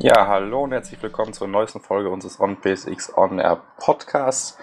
Ja, 0.00 0.28
hallo 0.28 0.62
und 0.62 0.70
herzlich 0.70 1.02
willkommen 1.02 1.32
zur 1.32 1.48
neuesten 1.48 1.80
Folge 1.80 2.08
unseres 2.08 2.38
OnPSX 2.38 3.16
On 3.16 3.40
Air 3.40 3.64
Podcasts. 3.78 4.56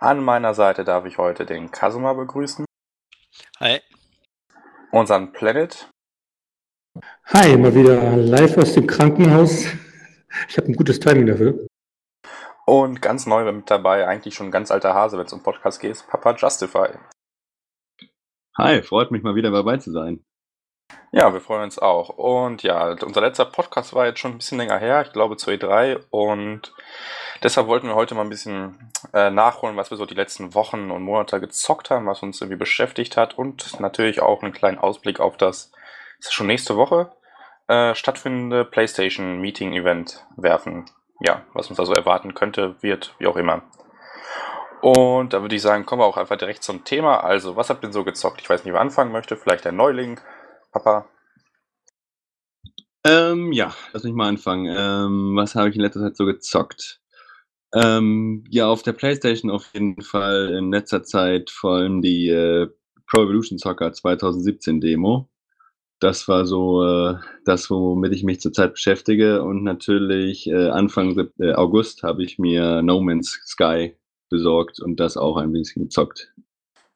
An 0.00 0.24
meiner 0.24 0.52
Seite 0.52 0.82
darf 0.82 1.04
ich 1.04 1.16
heute 1.16 1.46
den 1.46 1.70
Kasuma 1.70 2.12
begrüßen. 2.12 2.64
Hi. 3.60 3.80
Unseren 4.90 5.32
Planet. 5.32 5.88
Hi, 7.26 7.56
mal 7.56 7.72
wieder 7.72 8.16
live 8.16 8.58
aus 8.58 8.72
dem 8.72 8.88
Krankenhaus. 8.88 9.66
Ich 10.48 10.56
habe 10.56 10.66
ein 10.66 10.74
gutes 10.74 10.98
Timing 10.98 11.26
dafür. 11.26 11.68
Und 12.66 13.00
ganz 13.00 13.26
neu 13.26 13.50
mit 13.52 13.70
dabei, 13.70 14.08
eigentlich 14.08 14.34
schon 14.34 14.48
ein 14.48 14.52
ganz 14.52 14.72
alter 14.72 14.92
Hase, 14.92 15.16
wenn 15.18 15.26
es 15.26 15.32
um 15.32 15.44
Podcast 15.44 15.78
geht, 15.78 16.04
Papa 16.08 16.34
Justify. 16.34 16.88
Hi, 18.58 18.82
freut 18.82 19.12
mich 19.12 19.22
mal 19.22 19.36
wieder 19.36 19.52
dabei 19.52 19.76
zu 19.76 19.92
sein. 19.92 20.24
Ja, 21.12 21.32
wir 21.32 21.40
freuen 21.40 21.64
uns 21.64 21.78
auch. 21.78 22.10
Und 22.10 22.62
ja, 22.62 22.94
unser 23.02 23.20
letzter 23.20 23.44
Podcast 23.44 23.94
war 23.94 24.06
jetzt 24.06 24.20
schon 24.20 24.32
ein 24.32 24.38
bisschen 24.38 24.58
länger 24.58 24.78
her, 24.78 25.02
ich 25.04 25.12
glaube 25.12 25.36
zur 25.36 25.52
E3. 25.52 26.04
Und 26.10 26.72
deshalb 27.42 27.66
wollten 27.66 27.88
wir 27.88 27.96
heute 27.96 28.14
mal 28.14 28.22
ein 28.22 28.30
bisschen 28.30 28.92
äh, 29.12 29.30
nachholen, 29.30 29.76
was 29.76 29.90
wir 29.90 29.96
so 29.96 30.06
die 30.06 30.14
letzten 30.14 30.54
Wochen 30.54 30.90
und 30.90 31.02
Monate 31.02 31.40
gezockt 31.40 31.90
haben, 31.90 32.06
was 32.06 32.22
uns 32.22 32.40
irgendwie 32.40 32.58
beschäftigt 32.58 33.16
hat. 33.16 33.36
Und 33.36 33.80
natürlich 33.80 34.22
auch 34.22 34.42
einen 34.42 34.52
kleinen 34.52 34.78
Ausblick 34.78 35.18
auf 35.18 35.36
das, 35.36 35.72
ist 36.20 36.32
schon 36.32 36.46
nächste 36.46 36.76
Woche, 36.76 37.10
äh, 37.66 37.94
stattfindende 37.94 38.64
PlayStation 38.64 39.40
Meeting 39.40 39.72
Event 39.72 40.24
werfen. 40.36 40.84
Ja, 41.20 41.42
was 41.54 41.68
uns 41.70 41.80
also 41.80 41.92
erwarten 41.92 42.34
könnte, 42.34 42.76
wird, 42.82 43.14
wie 43.18 43.26
auch 43.26 43.36
immer. 43.36 43.62
Und 44.80 45.34
da 45.34 45.42
würde 45.42 45.56
ich 45.56 45.62
sagen, 45.62 45.84
kommen 45.84 46.00
wir 46.00 46.06
auch 46.06 46.16
einfach 46.16 46.38
direkt 46.38 46.62
zum 46.62 46.84
Thema. 46.84 47.22
Also, 47.22 47.56
was 47.56 47.68
habt 47.68 47.84
ihr 47.84 47.92
so 47.92 48.04
gezockt? 48.04 48.40
Ich 48.40 48.48
weiß 48.48 48.64
nicht, 48.64 48.72
wer 48.72 48.80
anfangen 48.80 49.12
möchte. 49.12 49.36
Vielleicht 49.36 49.64
der 49.64 49.72
Neuling, 49.72 50.18
Papa. 50.72 51.08
Ähm, 53.04 53.52
ja, 53.52 53.74
lass 53.92 54.04
mich 54.04 54.12
mal 54.12 54.28
anfangen. 54.28 54.66
Ähm, 54.76 55.34
was 55.34 55.54
habe 55.54 55.70
ich 55.70 55.76
in 55.76 55.80
letzter 55.80 56.00
Zeit 56.00 56.16
so 56.16 56.26
gezockt? 56.26 57.00
Ähm, 57.74 58.44
ja, 58.50 58.66
auf 58.66 58.82
der 58.82 58.92
Playstation 58.92 59.50
auf 59.50 59.72
jeden 59.72 60.02
Fall 60.02 60.54
in 60.56 60.72
letzter 60.72 61.02
Zeit 61.02 61.50
vor 61.50 61.76
allem 61.76 62.02
die 62.02 62.28
äh, 62.28 62.68
Pro 63.06 63.22
Evolution 63.22 63.58
Soccer 63.58 63.92
2017 63.92 64.80
Demo. 64.80 65.28
Das 66.00 66.28
war 66.28 66.46
so 66.46 66.84
äh, 66.84 67.16
das, 67.44 67.70
womit 67.70 68.12
ich 68.12 68.24
mich 68.24 68.40
zurzeit 68.40 68.72
beschäftige. 68.72 69.42
Und 69.42 69.62
natürlich 69.62 70.46
äh, 70.48 70.68
Anfang 70.70 71.16
äh, 71.38 71.52
August 71.52 72.02
habe 72.02 72.24
ich 72.24 72.38
mir 72.38 72.82
No 72.82 73.00
Man's 73.00 73.40
Sky 73.46 73.96
besorgt 74.30 74.80
und 74.80 74.98
das 74.98 75.16
auch 75.16 75.36
ein 75.36 75.52
bisschen 75.52 75.84
gezockt. 75.84 76.32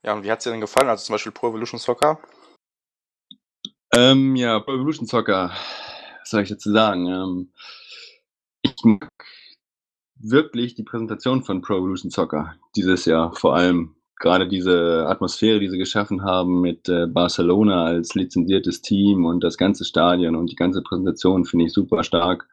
Ja, 0.03 0.15
und 0.15 0.25
wie 0.25 0.31
hat 0.31 0.39
es 0.39 0.45
dir 0.45 0.51
denn 0.51 0.61
gefallen? 0.61 0.89
Also 0.89 1.05
zum 1.05 1.15
Beispiel 1.15 1.33
Pro 1.33 1.49
Evolution 1.49 1.81
Soccer? 1.81 2.19
Ähm, 3.97 4.35
ja, 4.35 4.59
Pro 4.59 4.75
Evolution 4.75 5.07
Soccer, 5.07 5.53
was 6.19 6.31
soll 6.31 6.43
ich 6.43 6.49
dazu 6.49 6.73
sagen? 6.73 7.07
Ähm, 7.07 7.53
ich 8.63 8.75
mag 8.83 9.09
wirklich 10.17 10.75
die 10.75 10.83
Präsentation 10.83 11.45
von 11.45 11.63
Pro 11.63 11.77
Evolution 11.77 12.11
Soccer 12.11 12.57
dieses 12.75 13.05
Jahr, 13.05 13.33
vor 13.37 13.55
allem 13.55 13.95
gerade 14.19 14.49
diese 14.49 15.07
Atmosphäre, 15.07 15.61
die 15.61 15.69
sie 15.69 15.79
geschaffen 15.79 16.25
haben 16.25 16.61
mit 16.61 16.89
äh, 16.89 17.07
Barcelona 17.07 17.85
als 17.85 18.17
lizenziertes 18.17 18.83
Team 18.83 19.27
und 19.27 19.45
das 19.45 19.59
ganze 19.59 19.85
Stadion 19.85 20.35
und 20.35 20.51
die 20.51 20.57
ganze 20.57 20.83
Präsentation 20.83 21.45
finde 21.45 21.67
ich 21.67 21.73
super 21.73 22.03
stark. 22.03 22.49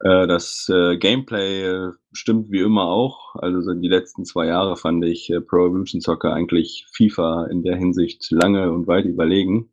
Äh, 0.00 0.26
das 0.26 0.68
äh, 0.68 0.98
Gameplay 0.98 1.62
äh, 1.62 1.92
stimmt 2.12 2.50
wie 2.50 2.60
immer 2.60 2.88
auch. 2.88 3.36
Also 3.36 3.62
so 3.62 3.72
die 3.72 3.88
letzten 3.88 4.26
zwei 4.26 4.48
Jahre 4.48 4.76
fand 4.76 5.02
ich 5.06 5.32
Pro 5.48 5.68
Evolution 5.68 6.02
Soccer 6.02 6.34
eigentlich 6.34 6.86
FIFA 6.92 7.46
in 7.46 7.62
der 7.62 7.76
Hinsicht 7.76 8.30
lange 8.30 8.70
und 8.70 8.86
weit 8.86 9.06
überlegen. 9.06 9.70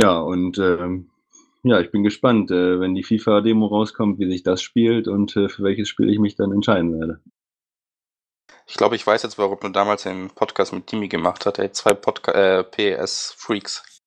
Ja, 0.00 0.18
und 0.18 0.56
ähm, 0.56 1.10
ja, 1.62 1.78
ich 1.78 1.90
bin 1.90 2.02
gespannt, 2.02 2.50
äh, 2.50 2.80
wenn 2.80 2.94
die 2.94 3.02
FIFA-Demo 3.02 3.66
rauskommt, 3.66 4.18
wie 4.18 4.30
sich 4.30 4.42
das 4.42 4.62
spielt 4.62 5.08
und 5.08 5.36
äh, 5.36 5.50
für 5.50 5.62
welches 5.62 5.90
Spiel 5.90 6.08
ich 6.08 6.18
mich 6.18 6.36
dann 6.36 6.52
entscheiden 6.52 6.98
werde. 6.98 7.20
Ich 8.66 8.76
glaube, 8.76 8.96
ich 8.96 9.06
weiß 9.06 9.22
jetzt, 9.24 9.36
warum 9.36 9.58
du 9.60 9.68
damals 9.68 10.04
den 10.04 10.30
Podcast 10.30 10.72
mit 10.72 10.86
Timmy 10.86 11.08
gemacht 11.08 11.44
hast. 11.44 11.58
Ey, 11.58 11.70
zwei 11.72 11.92
Podca 11.92 12.32
äh, 12.32 12.64
PS-Freaks. 12.64 14.00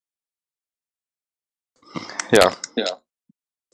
Ja. 2.32 2.52
Ja. 2.76 2.86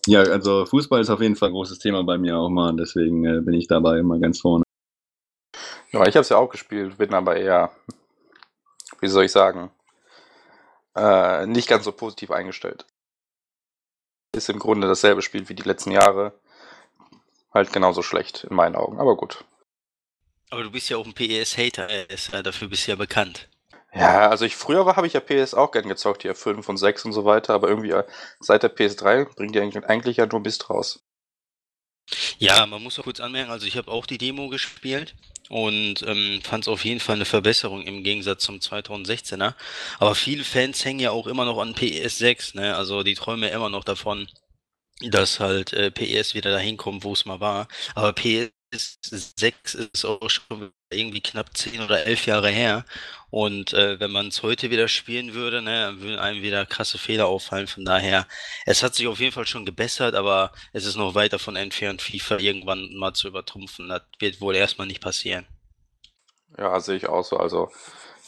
Ja, 0.05 0.19
also 0.23 0.65
Fußball 0.65 0.99
ist 0.99 1.09
auf 1.09 1.21
jeden 1.21 1.37
Fall 1.37 1.49
ein 1.49 1.53
großes 1.53 1.79
Thema 1.79 2.03
bei 2.03 2.17
mir 2.17 2.37
auch 2.37 2.49
mal, 2.49 2.75
deswegen 2.75 3.23
äh, 3.23 3.39
bin 3.39 3.53
ich 3.53 3.67
dabei 3.67 3.99
immer 3.99 4.19
ganz 4.19 4.41
vorne. 4.41 4.63
Ja, 5.91 6.05
ich 6.05 6.15
habe 6.15 6.21
es 6.21 6.29
ja 6.29 6.37
auch 6.37 6.49
gespielt, 6.49 6.97
bin 6.97 7.13
aber 7.13 7.37
eher, 7.37 7.71
wie 8.99 9.07
soll 9.07 9.23
ich 9.23 9.31
sagen, 9.31 9.71
äh, 10.95 11.45
nicht 11.45 11.67
ganz 11.67 11.85
so 11.85 11.91
positiv 11.91 12.31
eingestellt. 12.31 12.85
Ist 14.35 14.49
im 14.49 14.59
Grunde 14.59 14.87
dasselbe 14.87 15.21
Spiel 15.21 15.49
wie 15.49 15.55
die 15.55 15.63
letzten 15.63 15.91
Jahre. 15.91 16.33
Halt 17.53 17.73
genauso 17.73 18.03
schlecht 18.03 18.43
in 18.43 18.55
meinen 18.55 18.75
Augen, 18.75 18.99
aber 18.99 19.15
gut. 19.15 19.43
Aber 20.51 20.63
du 20.63 20.71
bist 20.71 20.89
ja 20.89 20.97
auch 20.97 21.05
ein 21.05 21.13
PES-Hater, 21.13 21.89
äh, 21.89 22.43
dafür 22.43 22.67
bist 22.67 22.87
du 22.87 22.91
ja 22.91 22.95
bekannt. 22.95 23.49
Ja, 23.93 24.29
also 24.29 24.45
ich 24.45 24.55
früher 24.55 24.85
war, 24.85 24.95
habe 24.95 25.07
ich 25.07 25.13
ja 25.13 25.19
PS 25.19 25.55
auch 25.55 25.71
gern 25.71 25.87
gezockt, 25.87 26.21
hier 26.21 26.35
5 26.35 26.67
und 26.69 26.77
6 26.77 27.05
und 27.05 27.13
so 27.13 27.25
weiter, 27.25 27.55
aber 27.55 27.69
irgendwie 27.69 27.91
äh, 27.91 28.03
seit 28.39 28.61
der 28.61 28.75
PS3 28.75 29.33
bringt 29.35 29.55
die 29.55 29.59
eigentlich, 29.59 29.83
eigentlich 29.85 30.17
ja 30.17 30.27
nur 30.27 30.41
Mist 30.41 30.69
raus. 30.69 31.03
Ja, 32.39 32.65
man 32.65 32.81
muss 32.81 32.97
auch 32.99 33.03
kurz 33.03 33.19
anmerken, 33.19 33.51
also 33.51 33.65
ich 33.67 33.77
habe 33.77 33.91
auch 33.91 34.05
die 34.05 34.17
Demo 34.17 34.49
gespielt 34.49 35.15
und 35.49 36.03
ähm, 36.07 36.41
fand 36.43 36.63
es 36.63 36.67
auf 36.67 36.85
jeden 36.85 36.99
Fall 36.99 37.15
eine 37.15 37.25
Verbesserung 37.25 37.83
im 37.83 38.03
Gegensatz 38.03 38.43
zum 38.43 38.59
2016er. 38.61 39.55
Aber 39.99 40.15
viele 40.15 40.43
Fans 40.43 40.83
hängen 40.85 40.99
ja 40.99 41.11
auch 41.11 41.27
immer 41.27 41.45
noch 41.45 41.59
an 41.59 41.75
PS6, 41.75 42.55
ne? 42.55 42.75
Also 42.75 43.03
die 43.03 43.15
träumen 43.15 43.43
ja 43.49 43.55
immer 43.55 43.69
noch 43.69 43.83
davon, 43.83 44.27
dass 45.01 45.39
halt 45.39 45.73
äh, 45.73 45.91
PS 45.91 46.33
wieder 46.35 46.51
dahin 46.51 46.77
kommt, 46.77 47.03
wo 47.03 47.13
es 47.13 47.25
mal 47.25 47.39
war. 47.39 47.67
Aber 47.95 48.11
PS6 48.11 49.89
ist 49.93 50.05
auch 50.05 50.29
schon 50.29 50.71
irgendwie 50.89 51.21
knapp 51.21 51.55
10 51.55 51.81
oder 51.81 52.05
11 52.05 52.25
Jahre 52.25 52.49
her. 52.49 52.85
Und 53.31 53.73
äh, 53.73 53.99
wenn 53.99 54.11
man 54.11 54.29
es 54.29 54.41
heute 54.41 54.71
wieder 54.71 54.87
spielen 54.87 55.33
würde, 55.33 55.61
ne, 55.61 55.81
dann 55.81 56.01
würden 56.01 56.19
einem 56.19 56.41
wieder 56.41 56.65
krasse 56.65 56.97
Fehler 56.97 57.27
auffallen. 57.27 57.67
Von 57.67 57.85
daher, 57.85 58.27
es 58.65 58.81
hat 58.81 58.95
sich 58.95 59.07
auf 59.07 59.19
jeden 59.19 59.31
Fall 59.31 59.45
schon 59.45 59.65
gebessert, 59.65 60.15
aber 60.15 60.51
es 60.73 60.85
ist 60.85 60.95
noch 60.95 61.13
weit 61.13 61.33
davon 61.33 61.55
entfernt, 61.55 62.01
FIFA 62.01 62.39
irgendwann 62.39 62.95
mal 62.95 63.13
zu 63.13 63.27
übertrumpfen. 63.27 63.89
Das 63.89 64.01
wird 64.17 64.41
wohl 64.41 64.55
erstmal 64.55 64.87
nicht 64.87 65.01
passieren. 65.01 65.45
Ja, 66.57 66.79
sehe 66.79 66.97
ich 66.97 67.07
auch 67.07 67.23
so. 67.23 67.37
Also 67.37 67.71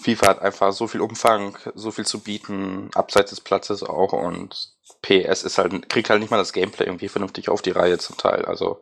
FIFA 0.01 0.28
hat 0.28 0.41
einfach 0.41 0.72
so 0.72 0.88
viel 0.88 1.01
Umfang, 1.01 1.57
so 1.73 1.91
viel 1.91 2.05
zu 2.05 2.19
bieten, 2.19 2.91
abseits 2.93 3.31
des 3.31 3.41
Platzes 3.41 3.81
auch 3.81 4.13
und 4.13 4.69
PS 5.02 5.44
ist 5.44 5.57
halt, 5.57 5.90
kriegt 5.90 6.09
halt 6.09 6.22
nicht 6.22 6.29
mal 6.31 6.38
das 6.38 6.53
Gameplay 6.53 6.85
irgendwie 6.85 7.07
vernünftig 7.07 7.50
auf 7.50 7.62
die 7.62 7.72
Reihe 7.72 7.97
zum 7.97 8.18
Teil. 8.18 8.46
Also, 8.46 8.81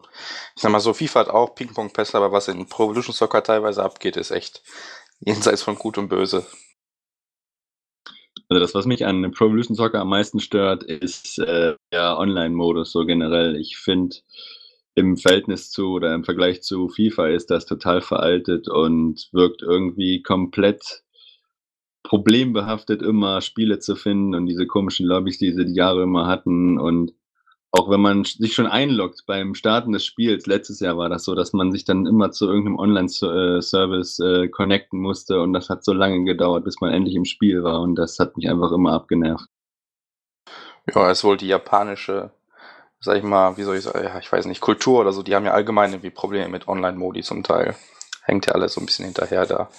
ich 0.55 0.61
sag 0.61 0.71
mal 0.71 0.79
so, 0.79 0.93
FIFA 0.93 1.21
hat 1.21 1.29
auch 1.29 1.55
Ping-Pong-Pässe, 1.55 2.17
aber 2.17 2.31
was 2.31 2.47
in 2.47 2.67
Pro 2.67 2.85
Evolution 2.85 3.13
Soccer 3.13 3.43
teilweise 3.43 3.83
abgeht, 3.83 4.17
ist 4.17 4.31
echt 4.31 4.63
jenseits 5.19 5.63
von 5.63 5.75
Gut 5.75 5.97
und 5.97 6.09
Böse. 6.09 6.45
Also 8.49 8.59
das, 8.61 8.73
was 8.73 8.85
mich 8.85 9.05
an 9.05 9.31
Pro 9.31 9.45
Evolution 9.45 9.75
Soccer 9.75 9.99
am 10.01 10.09
meisten 10.09 10.39
stört, 10.39 10.83
ist 10.83 11.37
äh, 11.39 11.75
der 11.91 12.17
Online-Modus 12.17 12.91
so 12.91 13.05
generell. 13.05 13.55
Ich 13.55 13.77
finde, 13.77 14.15
im 14.95 15.17
Verhältnis 15.17 15.71
zu 15.71 15.93
oder 15.93 16.13
im 16.13 16.23
Vergleich 16.23 16.61
zu 16.61 16.89
FIFA 16.89 17.27
ist 17.29 17.51
das 17.51 17.65
total 17.65 18.01
veraltet 18.01 18.67
und 18.67 19.29
wirkt 19.31 19.61
irgendwie 19.61 20.21
komplett 20.21 21.03
problembehaftet, 22.03 23.01
immer 23.01 23.41
Spiele 23.41 23.79
zu 23.79 23.95
finden 23.95 24.35
und 24.35 24.45
diese 24.45 24.67
komischen 24.67 25.05
Lobbys, 25.05 25.37
die 25.37 25.51
sie 25.51 25.65
die 25.65 25.75
Jahre 25.75 26.03
immer 26.03 26.27
hatten 26.27 26.79
und 26.79 27.13
auch 27.71 27.89
wenn 27.89 28.01
man 28.01 28.23
sich 28.23 28.55
schon 28.55 28.65
einloggt 28.65 29.25
beim 29.27 29.53
Starten 29.53 29.91
des 29.91 30.03
Spiels, 30.03 30.47
letztes 30.47 30.79
Jahr 30.79 30.97
war 30.97 31.07
das 31.07 31.23
so, 31.23 31.35
dass 31.35 31.53
man 31.53 31.71
sich 31.71 31.85
dann 31.85 32.07
immer 32.07 32.31
zu 32.31 32.47
irgendeinem 32.47 32.79
Online-Service 32.79 34.19
äh, 34.19 34.47
connecten 34.47 34.99
musste 34.99 35.39
und 35.41 35.53
das 35.53 35.69
hat 35.69 35.83
so 35.83 35.93
lange 35.93 36.23
gedauert, 36.23 36.63
bis 36.63 36.81
man 36.81 36.91
endlich 36.91 37.15
im 37.15 37.25
Spiel 37.25 37.63
war 37.63 37.81
und 37.81 37.95
das 37.95 38.17
hat 38.17 38.37
mich 38.37 38.49
einfach 38.49 38.71
immer 38.71 38.93
abgenervt. 38.93 39.45
Ja, 40.93 41.11
es 41.11 41.19
ist 41.19 41.23
wohl 41.23 41.37
die 41.37 41.47
japanische, 41.47 42.31
sag 42.99 43.17
ich 43.17 43.23
mal, 43.23 43.57
wie 43.57 43.63
soll 43.63 43.75
ich 43.75 43.83
sagen, 43.83 44.03
ja, 44.03 44.17
ich 44.17 44.31
weiß 44.31 44.45
nicht, 44.47 44.61
Kultur 44.61 45.01
oder 45.01 45.13
so, 45.13 45.21
die 45.21 45.35
haben 45.35 45.45
ja 45.45 45.53
allgemein 45.53 45.91
irgendwie 45.91 46.09
Probleme 46.09 46.49
mit 46.49 46.67
Online-Modi 46.67 47.21
zum 47.21 47.43
Teil. 47.43 47.75
Hängt 48.23 48.47
ja 48.47 48.53
alles 48.53 48.73
so 48.73 48.81
ein 48.81 48.87
bisschen 48.87 49.05
hinterher 49.05 49.45
da. 49.45 49.69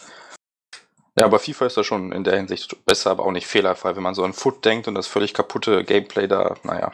Ja, 1.17 1.25
aber 1.25 1.39
FIFA 1.39 1.67
ist 1.67 1.77
da 1.77 1.85
schon 1.85 2.12
in 2.12 2.25
der 2.25 2.37
Hinsicht 2.37 2.85
besser, 2.85 3.11
aber 3.11 3.27
auch 3.27 3.33
nicht 3.33 3.47
fehlerfrei, 3.47 3.97
wenn 3.97 4.03
man 4.03 4.15
so 4.15 4.25
an 4.25 4.33
Foot 4.33 4.65
denkt 4.65 4.89
und 4.89 4.95
das 4.95 5.07
völlig 5.07 5.35
kaputte 5.35 5.85
Gameplay 5.85 6.29
da, 6.29 6.55
naja. 6.62 6.93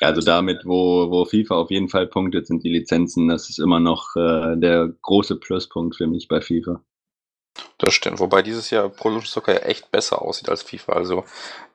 Also 0.00 0.20
damit, 0.20 0.64
wo, 0.64 1.10
wo 1.10 1.24
FIFA 1.24 1.56
auf 1.56 1.70
jeden 1.70 1.88
Fall 1.88 2.06
punktet, 2.06 2.46
sind 2.46 2.62
die 2.62 2.70
Lizenzen. 2.70 3.28
Das 3.28 3.50
ist 3.50 3.58
immer 3.58 3.80
noch 3.80 4.14
äh, 4.14 4.56
der 4.56 4.92
große 5.02 5.36
Pluspunkt 5.36 5.96
für 5.96 6.06
mich 6.06 6.28
bei 6.28 6.40
FIFA. 6.40 6.80
Das 7.78 7.94
stimmt, 7.94 8.20
wobei 8.20 8.42
dieses 8.42 8.70
Jahr 8.70 8.88
Pro 8.88 9.08
Evolution 9.08 9.30
Soccer 9.30 9.54
ja 9.54 9.60
echt 9.60 9.90
besser 9.90 10.22
aussieht 10.22 10.48
als 10.48 10.62
FIFA. 10.62 10.92
Also, 10.92 11.24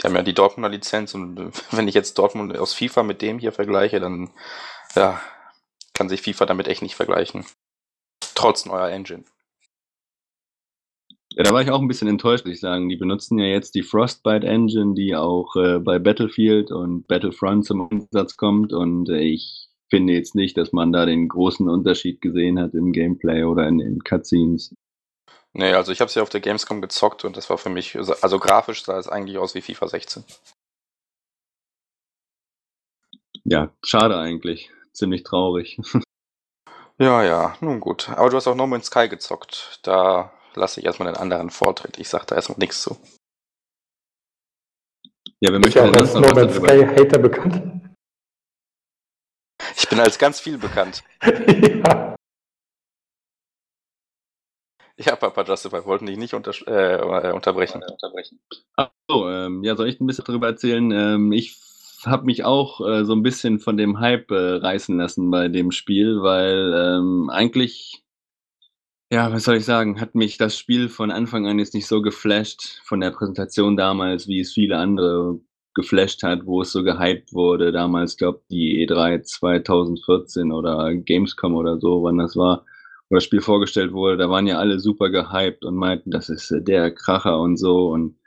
die 0.02 0.08
haben 0.08 0.16
ja 0.16 0.24
die 0.24 0.34
Dortmunder 0.34 0.70
Lizenz 0.70 1.14
und 1.14 1.52
wenn 1.72 1.88
ich 1.88 1.96
jetzt 1.96 2.18
Dortmund 2.18 2.58
aus 2.58 2.74
FIFA 2.74 3.04
mit 3.04 3.22
dem 3.22 3.40
hier 3.40 3.52
vergleiche, 3.52 4.00
dann 4.00 4.32
ja, 4.96 5.22
kann 5.94 6.10
sich 6.10 6.22
FIFA 6.22 6.46
damit 6.46 6.68
echt 6.68 6.82
nicht 6.82 6.96
vergleichen. 6.96 7.46
Trotz 8.36 8.66
neuer 8.66 8.90
Engine. 8.90 9.24
Ja, 11.36 11.44
da 11.44 11.52
war 11.52 11.62
ich 11.62 11.72
auch 11.72 11.82
ein 11.82 11.88
bisschen 11.88 12.08
enttäuscht, 12.08 12.46
muss 12.46 12.56
ich 12.56 12.60
sagen. 12.60 12.90
Die 12.90 12.96
benutzen 12.96 13.40
ja 13.40 13.46
jetzt 13.46 13.74
die 13.74 13.82
Frostbite 13.82 14.46
Engine, 14.46 14.94
die 14.94 15.16
auch 15.16 15.56
äh, 15.56 15.80
bei 15.80 15.98
Battlefield 15.98 16.72
und 16.72 17.08
Battlefront 17.08 17.66
zum 17.66 17.90
Einsatz 17.90 18.38
kommt. 18.38 18.72
Und 18.72 19.10
äh, 19.10 19.22
ich 19.22 19.68
finde 19.90 20.14
jetzt 20.14 20.36
nicht, 20.36 20.58
dass 20.58 20.74
man 20.74 20.92
da 20.92 21.06
den 21.06 21.28
großen 21.28 21.68
Unterschied 21.68 22.22
gesehen 22.22 22.60
hat 22.60 22.74
im 22.76 22.92
Gameplay 22.92 23.44
oder 23.44 23.68
in 23.68 23.80
den 23.80 24.04
Cutscenes. 24.04 24.76
Nee, 25.54 25.74
also 25.74 25.92
ich 25.92 26.02
habe 26.02 26.12
sie 26.12 26.20
ja 26.20 26.24
auf 26.24 26.30
der 26.30 26.42
Gamescom 26.42 26.82
gezockt 26.82 27.26
und 27.26 27.38
das 27.38 27.50
war 27.50 27.58
für 27.58 27.70
mich, 27.70 27.96
also 27.96 28.40
grafisch 28.40 28.84
sah 28.84 28.98
es 28.98 29.08
eigentlich 29.08 29.38
aus 29.38 29.54
wie 29.54 29.62
FIFA 29.62 29.88
16. 29.88 30.24
Ja, 33.44 33.72
schade 33.84 34.18
eigentlich. 34.18 34.72
Ziemlich 34.94 35.24
traurig. 35.24 35.80
Ja, 37.00 37.24
ja, 37.24 37.58
nun 37.60 37.80
gut. 37.80 38.08
Aber 38.10 38.30
du 38.30 38.38
hast 38.38 38.46
auch 38.46 38.56
No 38.56 38.68
Man's 38.68 38.86
Sky 38.86 39.10
gezockt. 39.10 39.80
Da 39.82 40.32
lasse 40.56 40.80
ich 40.80 40.86
erstmal 40.86 41.12
den 41.12 41.22
anderen 41.22 41.50
Vortritt. 41.50 41.98
Ich 41.98 42.10
sage 42.10 42.26
da 42.28 42.36
erstmal 42.36 42.60
nichts 42.60 42.82
zu. 42.82 42.98
Ja, 45.40 45.52
wir 45.52 45.60
möchten 45.60 45.80
ja 45.80 45.92
als 45.92 46.14
No 46.14 46.22
Man's 46.22 46.56
Sky 46.56 46.86
Hater 46.86 47.20
bekannt. 47.20 47.82
Ich 49.76 49.90
bin 49.90 50.00
als 50.00 50.18
ganz 50.18 50.40
viel 50.40 50.58
bekannt. 50.58 51.04
ja. 51.24 52.16
Ja, 54.98 55.16
Papa 55.16 55.44
Justin, 55.44 55.72
wir 55.72 55.86
wollten 55.86 56.06
dich 56.06 56.18
nicht 56.18 56.36
unter, 56.36 56.52
äh, 56.68 57.32
unterbrechen. 57.32 57.84
Achso, 58.76 59.30
ähm, 59.30 59.64
ja, 59.64 59.76
soll 59.76 59.88
ich 59.90 60.00
ein 60.00 60.06
bisschen 60.06 60.26
darüber 60.26 60.48
erzählen? 60.48 60.92
Ähm, 60.92 61.32
ich 61.32 61.58
habe 62.06 62.26
mich 62.26 62.44
auch 62.44 62.80
äh, 62.88 63.04
so 63.04 63.14
ein 63.14 63.24
bisschen 63.24 63.60
von 63.60 63.76
dem 63.76 64.00
Hype 64.00 64.30
äh, 64.30 64.56
reißen 64.58 64.96
lassen 64.98 65.32
bei 65.32 65.48
dem 65.48 65.72
Spiel, 65.72 66.22
weil 66.22 66.74
ähm, 66.76 67.30
eigentlich, 67.32 68.03
ja, 69.14 69.32
was 69.32 69.44
soll 69.44 69.58
ich 69.58 69.66
sagen, 69.66 70.02
hat 70.02 70.16
mich 70.16 70.38
das 70.38 70.58
Spiel 70.58 70.90
von 70.90 71.12
Anfang 71.12 71.46
an 71.46 71.60
jetzt 71.60 71.76
nicht 71.76 71.86
so 71.86 72.02
geflasht 72.02 72.82
von 72.84 73.00
der 73.00 73.12
Präsentation 73.12 73.78
damals, 73.78 74.28
wie 74.28 74.40
es 74.40 74.54
viele 74.54 74.78
andere 74.78 75.40
geflasht 75.76 76.24
hat, 76.24 76.48
wo 76.48 76.62
es 76.62 76.72
so 76.72 76.84
gehypt 76.84 77.32
wurde. 77.32 77.72
Damals, 77.72 78.18
glaube 78.18 78.42
die 78.50 78.84
E3 78.88 79.22
2014 79.22 80.52
oder 80.52 80.96
Gamescom 80.96 81.54
oder 81.54 81.80
so, 81.80 82.02
wann 82.02 82.18
das 82.18 82.36
war, 82.36 82.66
wo 83.08 83.16
das 83.16 83.24
Spiel 83.24 83.42
vorgestellt 83.42 83.94
wurde, 83.94 84.18
da 84.18 84.32
waren 84.32 84.48
ja 84.48 84.58
alle 84.58 84.80
super 84.80 85.12
gehypt 85.12 85.64
und 85.64 85.76
meinten, 85.76 86.10
das 86.10 86.30
ist 86.30 86.50
äh, 86.50 86.64
der 86.64 86.90
Kracher 86.90 87.40
und 87.40 87.58
so. 87.58 87.90
Und 87.90 88.18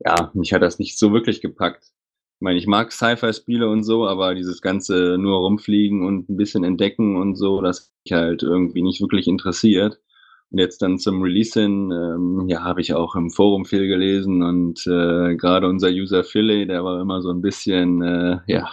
ja, 0.00 0.30
mich 0.34 0.52
hat 0.52 0.60
das 0.60 0.78
nicht 0.78 0.98
so 0.98 1.14
wirklich 1.14 1.40
gepackt. 1.40 1.84
Ich 1.84 2.42
meine, 2.42 2.58
ich 2.58 2.66
mag 2.66 2.92
Sci-Fi-Spiele 2.92 3.70
und 3.70 3.84
so, 3.84 4.06
aber 4.06 4.34
dieses 4.34 4.60
ganze 4.60 5.16
nur 5.18 5.38
rumfliegen 5.38 6.06
und 6.06 6.28
ein 6.28 6.36
bisschen 6.36 6.62
entdecken 6.62 7.16
und 7.16 7.36
so, 7.36 7.62
das 7.62 7.90
mich 8.04 8.12
halt 8.12 8.42
irgendwie 8.42 8.82
nicht 8.82 9.00
wirklich 9.00 9.28
interessiert. 9.28 9.98
Und 10.50 10.60
jetzt 10.60 10.80
dann 10.82 10.98
zum 10.98 11.22
Release 11.22 11.60
hin, 11.60 11.90
ähm, 11.90 12.46
ja, 12.48 12.62
habe 12.62 12.80
ich 12.80 12.94
auch 12.94 13.16
im 13.16 13.30
Forum 13.30 13.64
viel 13.64 13.88
gelesen 13.88 14.42
und 14.42 14.86
äh, 14.86 15.34
gerade 15.36 15.68
unser 15.68 15.88
User 15.88 16.22
Philly, 16.22 16.66
der 16.66 16.84
war 16.84 17.00
immer 17.00 17.20
so 17.20 17.30
ein 17.30 17.42
bisschen, 17.42 18.02
äh, 18.02 18.38
ja, 18.46 18.68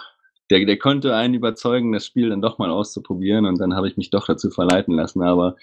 der, 0.51 0.65
der 0.65 0.77
konnte 0.77 1.15
einen 1.15 1.33
überzeugen, 1.33 1.91
das 1.91 2.05
Spiel 2.05 2.29
dann 2.29 2.41
doch 2.41 2.59
mal 2.59 2.69
auszuprobieren 2.69 3.45
und 3.45 3.59
dann 3.59 3.75
habe 3.75 3.87
ich 3.87 3.97
mich 3.97 4.11
doch 4.11 4.27
dazu 4.27 4.51
verleiten 4.51 4.93
lassen. 4.95 5.23
Aber 5.23 5.55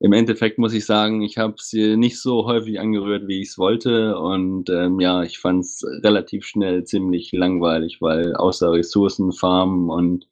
im 0.00 0.12
Endeffekt 0.12 0.58
muss 0.58 0.74
ich 0.74 0.84
sagen, 0.84 1.22
ich 1.22 1.38
habe 1.38 1.54
es 1.56 1.72
nicht 1.72 2.20
so 2.20 2.46
häufig 2.46 2.78
angerührt, 2.80 3.26
wie 3.26 3.40
ich 3.40 3.48
es 3.48 3.58
wollte. 3.58 4.18
Und 4.18 4.68
ähm, 4.68 5.00
ja, 5.00 5.22
ich 5.22 5.38
fand 5.38 5.64
es 5.64 5.82
relativ 6.02 6.44
schnell 6.44 6.84
ziemlich 6.84 7.32
langweilig, 7.32 7.98
weil 8.00 8.34
außer 8.34 8.72
Ressourcen 8.72 9.32
farmen 9.32 9.88
und 9.88 10.26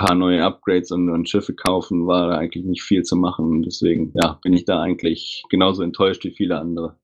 paar 0.00 0.14
neue 0.14 0.42
Upgrades 0.42 0.92
und, 0.92 1.10
und 1.10 1.28
Schiffe 1.28 1.52
kaufen, 1.54 2.06
war 2.06 2.28
da 2.28 2.38
eigentlich 2.38 2.64
nicht 2.64 2.82
viel 2.82 3.02
zu 3.02 3.16
machen. 3.16 3.62
Deswegen 3.62 4.12
ja, 4.14 4.38
bin 4.42 4.54
ich 4.54 4.64
da 4.64 4.80
eigentlich 4.80 5.44
genauso 5.50 5.82
enttäuscht 5.82 6.24
wie 6.24 6.30
viele 6.30 6.58
andere. 6.58 6.96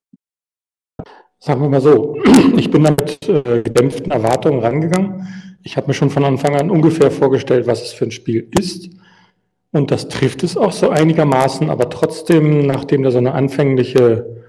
Sagen 1.38 1.60
wir 1.60 1.69
mal 1.69 1.82
so, 1.82 2.16
ich 2.56 2.70
bin 2.70 2.84
da 2.84 2.93
mit 2.93 3.28
äh, 3.28 3.62
gedämpften 3.62 4.10
Erwartungen 4.10 4.60
rangegangen. 4.60 5.28
Ich 5.62 5.76
habe 5.76 5.88
mir 5.88 5.94
schon 5.94 6.08
von 6.08 6.25
Anfang 6.25 6.56
an 6.56 6.70
ungefähr 6.70 7.10
vorgestellt, 7.10 7.66
was 7.66 7.82
es 7.82 7.93
für 7.93 8.06
ein 8.06 8.12
Spiel 8.12 8.48
ist. 8.58 8.88
Und 9.72 9.90
das 9.90 10.08
trifft 10.08 10.42
es 10.42 10.56
auch 10.56 10.72
so 10.72 10.88
einigermaßen, 10.88 11.69
aber 11.69 11.90
trotzdem, 11.90 12.66
nachdem 12.66 13.02
da 13.02 13.10
so 13.10 13.19
eine 13.19 13.34
anfängliche, 13.34 14.42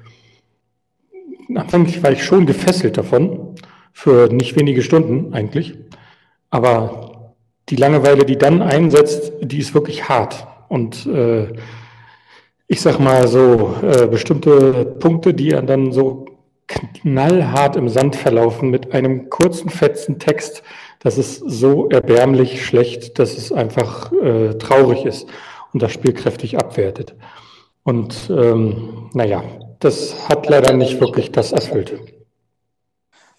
anfänglich 1.53 2.01
war 2.01 2.13
ich 2.13 2.23
schon 2.23 2.45
gefesselt 2.45 2.97
davon, 2.97 3.55
für 3.91 4.31
nicht 4.31 4.55
wenige 4.55 4.83
Stunden 4.83 5.33
eigentlich. 5.33 5.77
Aber 6.49 7.16
die 7.69 7.75
Langeweile, 7.75 8.25
die 8.25 8.37
dann 8.37 8.61
einsetzt, 8.61 9.33
die 9.41 9.59
ist 9.59 9.73
wirklich 9.73 10.07
hart. 10.07 10.47
Und 10.69 11.05
äh, 11.05 11.53
ich 12.67 12.81
sag 12.81 12.99
mal 12.99 13.27
so, 13.27 13.75
äh, 13.81 14.07
bestimmte 14.07 14.85
Punkte, 14.99 15.33
die 15.33 15.49
dann 15.49 15.91
so 15.91 16.25
knallhart 16.67 17.75
im 17.77 17.89
Sand 17.89 18.15
verlaufen 18.15 18.69
mit 18.69 18.93
einem 18.93 19.29
kurzen, 19.29 19.69
fetzen 19.69 20.19
Text, 20.19 20.63
das 20.99 21.17
ist 21.17 21.37
so 21.45 21.87
erbärmlich 21.89 22.65
schlecht, 22.65 23.19
dass 23.19 23.37
es 23.37 23.51
einfach 23.51 24.11
äh, 24.11 24.55
traurig 24.55 25.05
ist 25.05 25.27
und 25.73 25.81
das 25.81 25.91
Spiel 25.91 26.13
kräftig 26.13 26.57
abwertet. 26.57 27.15
Und 27.83 28.29
ähm, 28.29 29.09
naja, 29.13 29.43
das 29.79 30.27
hat 30.27 30.49
leider 30.49 30.73
nicht 30.73 30.99
wirklich 30.99 31.31
das 31.31 31.53
erfüllt. 31.53 31.93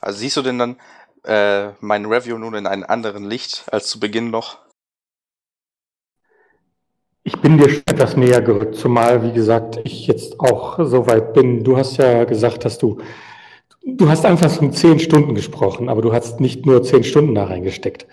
Also 0.00 0.20
siehst 0.20 0.36
du 0.36 0.42
denn 0.42 0.58
dann 0.58 0.76
äh, 1.28 1.72
mein 1.80 2.06
Review 2.06 2.38
nun 2.38 2.54
in 2.54 2.66
einem 2.66 2.84
anderen 2.84 3.24
Licht 3.24 3.64
als 3.70 3.88
zu 3.88 4.00
Beginn 4.00 4.30
noch? 4.30 4.58
Ich 7.22 7.38
bin 7.40 7.58
dir 7.58 7.68
schon 7.68 7.82
etwas 7.86 8.16
näher 8.16 8.40
gerückt, 8.40 8.76
zumal, 8.76 9.22
wie 9.22 9.32
gesagt, 9.32 9.78
ich 9.84 10.06
jetzt 10.06 10.40
auch 10.40 10.78
so 10.82 11.06
weit 11.06 11.34
bin. 11.34 11.62
Du 11.62 11.76
hast 11.76 11.98
ja 11.98 12.24
gesagt, 12.24 12.64
dass 12.64 12.78
du 12.78 12.98
Du 13.90 14.10
hast 14.10 14.26
einfach 14.26 14.50
von 14.50 14.72
zehn 14.72 14.98
Stunden 14.98 15.34
gesprochen, 15.34 15.88
aber 15.88 16.02
du 16.02 16.12
hast 16.12 16.40
nicht 16.40 16.66
nur 16.66 16.82
zehn 16.82 17.04
Stunden 17.04 17.34
da 17.34 17.44
reingesteckt. 17.44 18.06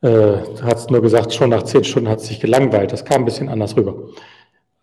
Äh, 0.00 0.08
du 0.08 0.62
hast 0.64 0.90
nur 0.90 1.02
gesagt, 1.02 1.32
schon 1.32 1.50
nach 1.50 1.62
zehn 1.62 1.84
Stunden 1.84 2.08
hat 2.08 2.18
es 2.18 2.26
sich 2.26 2.40
gelangweilt. 2.40 2.92
Das 2.92 3.04
kam 3.04 3.22
ein 3.22 3.24
bisschen 3.24 3.48
anders 3.48 3.76
rüber. 3.76 3.94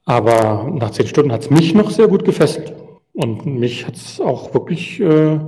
Aber 0.06 0.70
nach 0.72 0.92
zehn 0.92 1.08
Stunden 1.08 1.34
hat 1.34 1.42
es 1.42 1.50
mich 1.50 1.74
noch 1.74 1.92
sehr 1.92 2.08
gut 2.08 2.24
gefesselt. 2.24 2.74
Und 3.14 3.46
mich 3.46 3.86
hat 3.86 3.96
es 3.96 4.22
auch 4.22 4.54
wirklich 4.54 5.02
äh, 5.02 5.40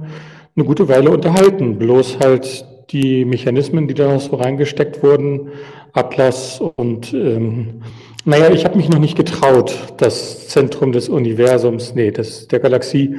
eine 0.56 0.66
gute 0.66 0.88
Weile 0.88 1.12
unterhalten. 1.12 1.78
Bloß 1.78 2.20
halt 2.20 2.66
die 2.92 3.26
Mechanismen, 3.26 3.88
die 3.88 3.94
da 3.94 4.20
so 4.20 4.36
reingesteckt 4.36 5.04
wurden, 5.04 5.52
Atlas 5.94 6.60
und 6.60 7.14
ähm, 7.14 7.84
naja, 8.26 8.52
ich 8.52 8.64
habe 8.66 8.78
mich 8.78 8.88
noch 8.88 9.00
nicht 9.00 9.18
getraut, 9.18 9.94
das 9.98 10.48
Zentrum 10.48 10.92
des 10.92 11.10
Universums, 11.10 11.94
nee, 11.94 12.12
das, 12.12 12.48
der 12.48 12.60
Galaxie 12.60 13.18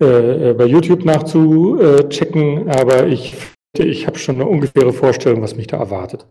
äh, 0.00 0.50
äh, 0.50 0.54
bei 0.54 0.66
YouTube 0.66 1.04
nachzuchecken, 1.04 2.68
aber 2.68 3.06
ich, 3.06 3.34
ich 3.78 4.06
habe 4.06 4.18
schon 4.18 4.34
eine 4.36 4.46
ungefähre 4.46 4.92
Vorstellung, 4.92 5.40
was 5.42 5.56
mich 5.56 5.68
da 5.68 5.78
erwartet. 5.78 6.26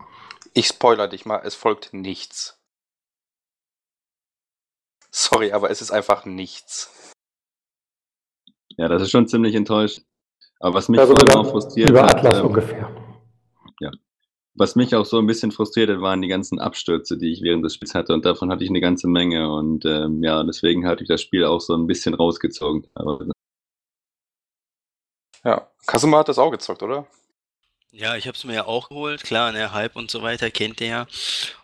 Ich 0.53 0.67
spoiler 0.67 1.07
dich 1.07 1.25
mal, 1.25 1.41
es 1.45 1.55
folgt 1.55 1.93
nichts. 1.93 2.59
Sorry, 5.09 5.51
aber 5.51 5.71
es 5.71 5.81
ist 5.81 5.91
einfach 5.91 6.25
nichts. 6.25 7.13
Ja, 8.77 8.87
das 8.87 9.01
ist 9.01 9.11
schon 9.11 9.27
ziemlich 9.27 9.55
enttäuscht. 9.55 10.01
Aber 10.61 10.75
was 10.75 10.89
mich 10.89 10.99
also 10.99 11.15
vor 11.15 11.27
allem 11.27 11.45
auch 11.45 11.51
frustriert 11.51 11.89
über 11.89 12.03
hat, 12.03 12.15
Atlas 12.17 12.39
ähm, 12.39 12.45
ungefähr. 12.45 12.89
Ja. 13.79 13.91
Was 14.53 14.75
mich 14.75 14.95
auch 14.95 15.05
so 15.05 15.17
ein 15.17 15.25
bisschen 15.25 15.51
frustriert 15.51 15.89
hat, 15.89 16.01
waren 16.01 16.21
die 16.21 16.27
ganzen 16.27 16.59
Abstürze, 16.59 17.17
die 17.17 17.31
ich 17.31 17.41
während 17.41 17.65
des 17.65 17.73
Spiels 17.73 17.95
hatte. 17.95 18.13
Und 18.13 18.25
davon 18.25 18.51
hatte 18.51 18.63
ich 18.63 18.69
eine 18.69 18.81
ganze 18.81 19.07
Menge. 19.07 19.51
Und 19.51 19.85
ähm, 19.85 20.23
ja, 20.23 20.43
deswegen 20.43 20.85
hatte 20.85 21.03
ich 21.03 21.07
das 21.07 21.21
Spiel 21.21 21.45
auch 21.45 21.61
so 21.61 21.75
ein 21.75 21.87
bisschen 21.87 22.13
rausgezogen. 22.13 22.87
Aber 22.93 23.25
ja, 25.43 25.67
Kasuma 25.87 26.19
hat 26.19 26.29
das 26.29 26.37
auch 26.37 26.51
gezockt, 26.51 26.83
oder? 26.83 27.07
Ja, 27.91 28.15
ich 28.15 28.27
habe 28.27 28.37
es 28.37 28.43
mir 28.43 28.53
ja 28.53 28.65
auch 28.65 28.89
geholt. 28.89 29.23
Klar, 29.23 29.51
ne, 29.51 29.73
Hype 29.73 29.95
und 29.95 30.11
so 30.11 30.21
weiter 30.21 30.51
kennt 30.51 30.79
ihr 30.79 30.87
ja. 30.87 31.07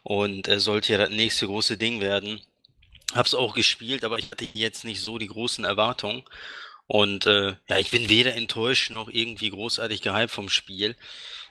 Und 0.04 0.48
er 0.48 0.60
sollte 0.60 0.94
ja 0.94 0.98
das 0.98 1.10
nächste 1.10 1.46
große 1.46 1.78
Ding 1.78 2.02
werden. 2.02 2.42
Hab's 3.14 3.34
auch 3.34 3.54
gespielt, 3.54 4.04
aber 4.04 4.18
ich 4.18 4.32
hatte 4.32 4.46
jetzt 4.54 4.84
nicht 4.84 5.02
so 5.02 5.18
die 5.18 5.28
großen 5.28 5.64
Erwartungen. 5.64 6.24
Und 6.88 7.26
äh, 7.28 7.56
ja, 7.70 7.78
ich 7.80 7.92
bin 7.92 8.10
weder 8.10 8.36
enttäuscht 8.36 8.92
noch 8.92 9.10
irgendwie 9.10 9.50
großartig 9.50 10.02
gehypt 10.02 10.32
vom 10.32 10.50
Spiel. 10.50 10.96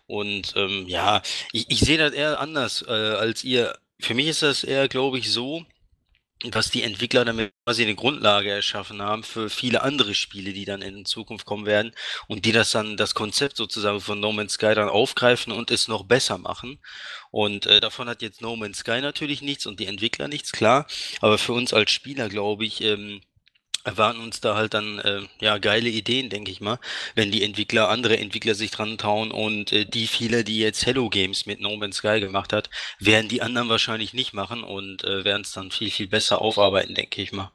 Und 0.07 0.55
ähm, 0.57 0.87
ja, 0.89 1.23
ich, 1.53 1.67
ich 1.71 1.81
sehe 1.81 1.99
das 1.99 2.13
eher 2.13 2.41
anders 2.41 2.83
äh, 2.87 2.91
als 2.93 3.45
ihr. 3.45 3.77
Für 4.01 4.15
mich 4.15 4.27
ist 4.29 4.43
das 4.43 4.65
eher, 4.65 4.89
glaube 4.89 5.19
ich, 5.19 5.31
so, 5.31 5.65
dass 6.51 6.71
die 6.71 6.83
Entwickler 6.83 7.25
damit 7.25 7.53
quasi 7.65 7.83
eine 7.83 7.95
Grundlage 7.95 8.51
erschaffen 8.51 9.01
haben 9.01 9.23
für 9.23 9.49
viele 9.49 9.83
andere 9.83 10.15
Spiele, 10.15 10.53
die 10.53 10.67
dann 10.67 10.83
in 10.83 11.07
Zukunft 11.07 11.47
kommen 11.47 11.65
werden 11.65 11.93
und 12.29 12.45
die 12.45 12.53
das 12.53 12.71
dann 12.73 12.97
das 12.97 13.15
Konzept 13.15 13.57
sozusagen 13.57 14.01
von 14.01 14.21
No 14.21 14.33
Man's 14.33 14.55
Sky 14.55 14.75
dann 14.75 14.89
aufgreifen 14.91 15.53
und 15.53 15.71
es 15.71 15.89
noch 15.89 16.05
besser 16.05 16.39
machen. 16.39 16.79
Und 17.31 17.67
äh, 17.67 17.81
davon 17.81 18.09
hat 18.09 18.23
jetzt 18.23 18.43
No 18.43 18.55
Man's 18.55 18.79
Sky 18.79 19.01
natürlich 19.01 19.41
nichts 19.43 19.67
und 19.67 19.81
die 19.81 19.87
Entwickler 19.87 20.29
nichts, 20.29 20.53
klar. 20.53 20.87
Aber 21.21 21.39
für 21.39 21.55
uns 21.55 21.73
als 21.73 21.91
Spieler, 21.91 22.29
glaube 22.29 22.67
ich, 22.67 22.83
ähm, 22.83 23.23
erwarten 23.87 24.21
uns 24.21 24.41
da 24.41 24.57
halt 24.57 24.75
dann 24.75 24.99
äh, 24.99 25.23
ja 25.41 25.59
geile 25.59 25.89
Ideen, 25.89 26.29
denke 26.29 26.51
ich 26.51 26.61
mal, 26.61 26.79
wenn 27.15 27.31
die 27.31 27.43
Entwickler, 27.43 27.89
andere 27.89 28.19
Entwickler 28.19 28.55
sich 28.55 28.71
dran 28.71 28.99
tauen 28.99 29.31
und 29.31 29.73
äh, 29.73 29.85
die 29.87 30.07
viele, 30.07 30.45
die 30.45 30.59
jetzt 30.59 30.85
Hello 30.85 31.09
Games 31.09 31.47
mit 31.47 31.61
No 31.61 31.77
Man's 31.77 31.97
Sky 31.97 32.21
gemacht 32.21 32.53
hat, 32.53 32.69
werden 32.99 33.29
die 33.29 33.43
anderen 33.43 33.69
wahrscheinlich 33.69 34.13
nicht 34.13 34.35
machen 34.35 34.65
und 34.65 35.05
äh, 35.05 35.25
werden 35.25 35.43
es 35.43 35.53
dann 35.53 35.71
viel, 35.71 35.91
viel 35.91 36.09
besser 36.09 36.43
aufarbeiten, 36.43 36.95
denke 36.95 37.23
ich 37.23 37.33
mal. 37.33 37.53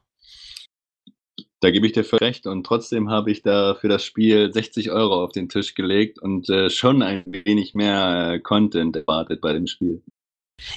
Da 1.60 1.70
gebe 1.70 1.86
ich 1.86 1.92
dir 1.92 2.02
für 2.02 2.20
recht 2.20 2.46
und 2.46 2.64
trotzdem 2.64 3.08
habe 3.08 3.30
ich 3.30 3.42
da 3.42 3.74
für 3.74 3.88
das 3.88 4.04
Spiel 4.04 4.52
60 4.52 4.90
Euro 4.90 5.22
auf 5.22 5.30
den 5.30 5.48
Tisch 5.48 5.74
gelegt 5.74 6.18
und 6.18 6.48
äh, 6.48 6.70
schon 6.70 7.02
ein 7.02 7.22
wenig 7.26 7.74
mehr 7.74 8.32
äh, 8.32 8.40
Content 8.40 8.96
erwartet 8.96 9.40
bei 9.40 9.52
dem 9.52 9.68
Spiel. 9.68 10.02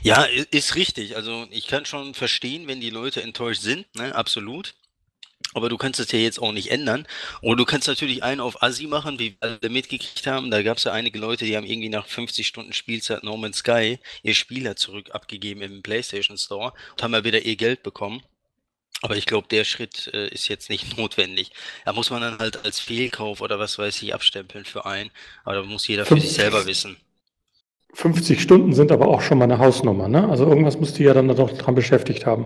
Ja, 0.03 0.25
ist 0.51 0.75
richtig. 0.75 1.15
Also 1.15 1.47
ich 1.49 1.67
kann 1.67 1.85
schon 1.85 2.13
verstehen, 2.13 2.67
wenn 2.67 2.81
die 2.81 2.89
Leute 2.89 3.23
enttäuscht 3.23 3.61
sind, 3.61 3.85
ne? 3.95 4.13
absolut. 4.13 4.75
Aber 5.55 5.69
du 5.69 5.77
kannst 5.77 6.01
es 6.01 6.11
ja 6.11 6.19
jetzt 6.19 6.39
auch 6.39 6.51
nicht 6.51 6.69
ändern. 6.69 7.07
Oder 7.41 7.55
du 7.55 7.65
kannst 7.65 7.87
natürlich 7.87 8.23
einen 8.23 8.41
auf 8.41 8.61
Assi 8.61 8.87
machen, 8.87 9.19
wie 9.19 9.37
wir 9.39 9.57
alle 9.61 9.69
mitgekriegt 9.69 10.27
haben. 10.27 10.51
Da 10.51 10.61
gab 10.61 10.77
es 10.77 10.83
ja 10.83 10.91
einige 10.91 11.17
Leute, 11.17 11.45
die 11.45 11.55
haben 11.55 11.65
irgendwie 11.65 11.87
nach 11.87 12.07
50 12.07 12.45
Stunden 12.45 12.73
Spielzeit 12.73 13.23
No 13.23 13.37
Man's 13.37 13.59
Sky 13.59 13.97
ihr 14.21 14.35
Spieler 14.35 14.75
zurück 14.75 15.11
abgegeben 15.13 15.61
im 15.61 15.81
PlayStation 15.81 16.37
Store 16.37 16.73
und 16.91 17.01
haben 17.01 17.13
ja 17.13 17.23
wieder 17.23 17.41
ihr 17.45 17.55
Geld 17.55 17.83
bekommen. 17.83 18.21
Aber 19.01 19.15
ich 19.15 19.25
glaube, 19.25 19.47
der 19.49 19.63
Schritt 19.63 20.11
äh, 20.13 20.27
ist 20.27 20.49
jetzt 20.49 20.69
nicht 20.69 20.97
notwendig. 20.97 21.51
Da 21.85 21.93
muss 21.93 22.09
man 22.09 22.21
dann 22.21 22.37
halt 22.37 22.65
als 22.65 22.79
Fehlkauf 22.79 23.39
oder 23.39 23.57
was 23.57 23.79
weiß 23.79 24.01
ich 24.01 24.13
abstempeln 24.13 24.65
für 24.65 24.85
einen. 24.85 25.09
Aber 25.45 25.55
da 25.55 25.63
muss 25.63 25.87
jeder 25.87 26.05
für 26.05 26.19
sich 26.19 26.33
selber 26.33 26.65
wissen. 26.65 26.97
50 27.93 28.41
Stunden 28.41 28.73
sind 28.73 28.91
aber 28.91 29.07
auch 29.07 29.21
schon 29.21 29.37
mal 29.37 29.45
eine 29.45 29.57
Hausnummer, 29.57 30.09
ne? 30.09 30.27
Also 30.27 30.45
irgendwas 30.45 30.77
musst 30.77 30.99
du 30.99 31.03
ja 31.03 31.13
dann 31.13 31.29
doch 31.29 31.57
dran 31.57 31.75
beschäftigt 31.75 32.25
haben. 32.25 32.45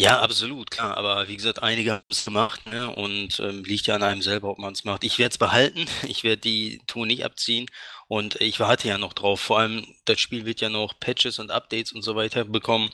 Ja, 0.00 0.20
absolut, 0.20 0.70
klar. 0.70 0.96
Aber 0.96 1.26
wie 1.26 1.34
gesagt, 1.34 1.60
einige 1.60 1.94
haben 1.94 2.04
es 2.08 2.24
gemacht 2.24 2.60
ne? 2.70 2.88
und 2.88 3.40
ähm, 3.40 3.64
liegt 3.64 3.88
ja 3.88 3.96
an 3.96 4.04
einem 4.04 4.22
selber, 4.22 4.48
ob 4.48 4.58
man 4.58 4.72
es 4.72 4.84
macht. 4.84 5.02
Ich 5.02 5.18
werde 5.18 5.32
es 5.32 5.38
behalten. 5.38 5.86
Ich 6.06 6.22
werde 6.22 6.40
die 6.40 6.80
Tour 6.86 7.04
nicht 7.04 7.24
abziehen. 7.24 7.66
Und 8.06 8.40
ich 8.40 8.60
warte 8.60 8.86
ja 8.86 8.96
noch 8.96 9.12
drauf. 9.12 9.40
Vor 9.40 9.58
allem, 9.58 9.84
das 10.04 10.20
Spiel 10.20 10.46
wird 10.46 10.60
ja 10.60 10.68
noch 10.68 11.00
Patches 11.00 11.40
und 11.40 11.50
Updates 11.50 11.92
und 11.92 12.02
so 12.02 12.14
weiter 12.14 12.44
bekommen. 12.44 12.90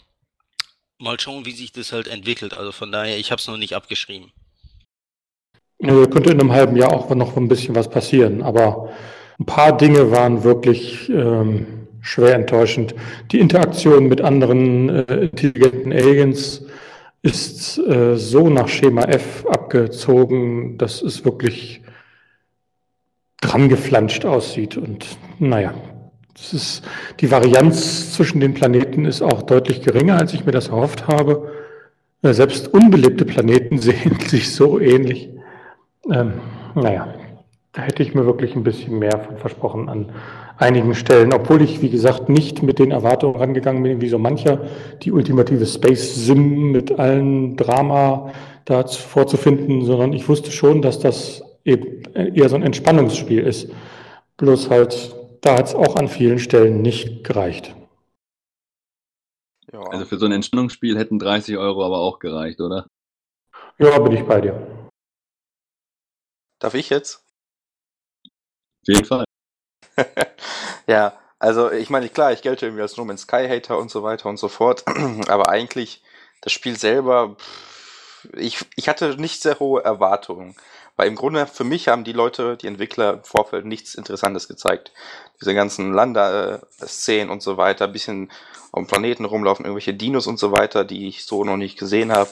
Mal 0.98 1.20
schauen, 1.20 1.44
wie 1.44 1.52
sich 1.52 1.72
das 1.72 1.92
halt 1.92 2.08
entwickelt. 2.08 2.56
Also 2.56 2.72
von 2.72 2.90
daher, 2.90 3.18
ich 3.18 3.30
habe 3.30 3.38
es 3.38 3.46
noch 3.48 3.58
nicht 3.58 3.76
abgeschrieben. 3.76 4.32
Ja, 5.80 6.06
könnte 6.06 6.30
in 6.32 6.40
einem 6.40 6.52
halben 6.52 6.76
Jahr 6.76 6.92
auch 6.94 7.10
noch 7.14 7.36
ein 7.36 7.48
bisschen 7.48 7.74
was 7.74 7.90
passieren. 7.90 8.42
Aber 8.42 8.90
ein 9.38 9.44
paar 9.44 9.76
Dinge 9.76 10.10
waren 10.10 10.42
wirklich 10.42 11.10
ähm, 11.10 11.86
schwer 12.00 12.34
enttäuschend. 12.34 12.94
Die 13.30 13.40
Interaktion 13.40 14.06
mit 14.06 14.22
anderen 14.22 14.88
äh, 14.88 15.14
intelligenten 15.24 15.92
Aliens 15.92 16.64
ist 17.24 17.78
äh, 17.78 18.16
so 18.16 18.50
nach 18.50 18.68
Schema 18.68 19.04
F 19.04 19.46
abgezogen, 19.46 20.76
dass 20.76 21.00
es 21.00 21.24
wirklich 21.24 21.80
dran 23.40 23.70
geflanscht 23.70 24.26
aussieht. 24.26 24.76
Und 24.76 25.06
naja, 25.38 25.72
das 26.34 26.52
ist, 26.52 26.84
die 27.20 27.30
Varianz 27.30 28.12
zwischen 28.12 28.40
den 28.40 28.52
Planeten 28.52 29.06
ist 29.06 29.22
auch 29.22 29.40
deutlich 29.40 29.80
geringer, 29.80 30.18
als 30.18 30.34
ich 30.34 30.44
mir 30.44 30.52
das 30.52 30.68
erhofft 30.68 31.08
habe. 31.08 31.50
Äh, 32.20 32.34
selbst 32.34 32.68
unbelebte 32.74 33.24
Planeten 33.24 33.78
sehen 33.80 34.20
sich 34.20 34.54
so 34.54 34.78
ähnlich. 34.78 35.30
Ähm, 36.12 36.34
naja, 36.74 37.14
da 37.72 37.80
hätte 37.80 38.02
ich 38.02 38.14
mir 38.14 38.26
wirklich 38.26 38.54
ein 38.54 38.64
bisschen 38.64 38.98
mehr 38.98 39.18
von 39.18 39.38
versprochen 39.38 39.88
an 39.88 40.12
einigen 40.56 40.94
Stellen, 40.94 41.32
obwohl 41.32 41.62
ich, 41.62 41.82
wie 41.82 41.90
gesagt, 41.90 42.28
nicht 42.28 42.62
mit 42.62 42.78
den 42.78 42.90
Erwartungen 42.90 43.36
rangegangen 43.36 43.82
bin, 43.82 44.00
wie 44.00 44.08
so 44.08 44.18
mancher, 44.18 44.66
die 45.02 45.12
ultimative 45.12 45.66
Space-Sim 45.66 46.70
mit 46.70 46.98
allen 46.98 47.56
Drama 47.56 48.32
da 48.64 48.86
vorzufinden, 48.86 49.84
sondern 49.84 50.12
ich 50.12 50.28
wusste 50.28 50.50
schon, 50.50 50.80
dass 50.80 50.98
das 50.98 51.42
eben 51.64 52.02
eher 52.14 52.48
so 52.48 52.56
ein 52.56 52.62
Entspannungsspiel 52.62 53.40
ist. 53.40 53.70
Bloß 54.36 54.70
halt, 54.70 55.14
da 55.40 55.56
hat 55.56 55.66
es 55.66 55.74
auch 55.74 55.96
an 55.96 56.08
vielen 56.08 56.38
Stellen 56.38 56.82
nicht 56.82 57.24
gereicht. 57.24 57.74
Ja. 59.72 59.80
Also 59.80 60.06
für 60.06 60.18
so 60.18 60.26
ein 60.26 60.32
Entspannungsspiel 60.32 60.96
hätten 60.96 61.18
30 61.18 61.56
Euro 61.56 61.84
aber 61.84 61.98
auch 61.98 62.20
gereicht, 62.20 62.60
oder? 62.60 62.86
Ja, 63.78 63.98
bin 63.98 64.12
ich 64.12 64.22
bei 64.22 64.40
dir. 64.40 64.88
Darf 66.60 66.74
ich 66.74 66.90
jetzt? 66.90 67.24
Auf 68.24 68.88
jeden 68.88 69.04
Fall. 69.04 69.24
ja, 70.86 71.12
also 71.38 71.70
ich 71.70 71.90
meine, 71.90 72.08
klar, 72.08 72.32
ich 72.32 72.42
gelte 72.42 72.66
irgendwie 72.66 72.82
als 72.82 72.96
No 72.96 73.04
Man's 73.04 73.22
Sky 73.22 73.48
Hater 73.48 73.78
und 73.78 73.90
so 73.90 74.02
weiter 74.02 74.28
und 74.28 74.38
so 74.38 74.48
fort, 74.48 74.84
aber 75.28 75.48
eigentlich 75.48 76.02
das 76.40 76.52
Spiel 76.52 76.78
selber, 76.78 77.36
ich, 78.32 78.64
ich 78.76 78.88
hatte 78.88 79.16
nicht 79.20 79.42
sehr 79.42 79.58
hohe 79.58 79.82
Erwartungen. 79.84 80.56
Weil 80.96 81.08
im 81.08 81.16
Grunde 81.16 81.46
für 81.46 81.64
mich 81.64 81.88
haben 81.88 82.04
die 82.04 82.12
Leute, 82.12 82.56
die 82.56 82.68
Entwickler 82.68 83.14
im 83.14 83.24
Vorfeld 83.24 83.66
nichts 83.66 83.96
Interessantes 83.96 84.46
gezeigt. 84.46 84.92
Diese 85.40 85.52
ganzen 85.52 85.92
Lander-Szenen 85.92 87.30
und 87.30 87.42
so 87.42 87.56
weiter, 87.56 87.88
bisschen 87.88 88.30
dem 88.76 88.86
Planeten 88.86 89.24
rumlaufen, 89.24 89.64
irgendwelche 89.64 89.94
Dinos 89.94 90.26
und 90.26 90.38
so 90.38 90.52
weiter, 90.52 90.84
die 90.84 91.08
ich 91.08 91.26
so 91.26 91.44
noch 91.44 91.56
nicht 91.56 91.78
gesehen 91.78 92.12
habe. 92.12 92.30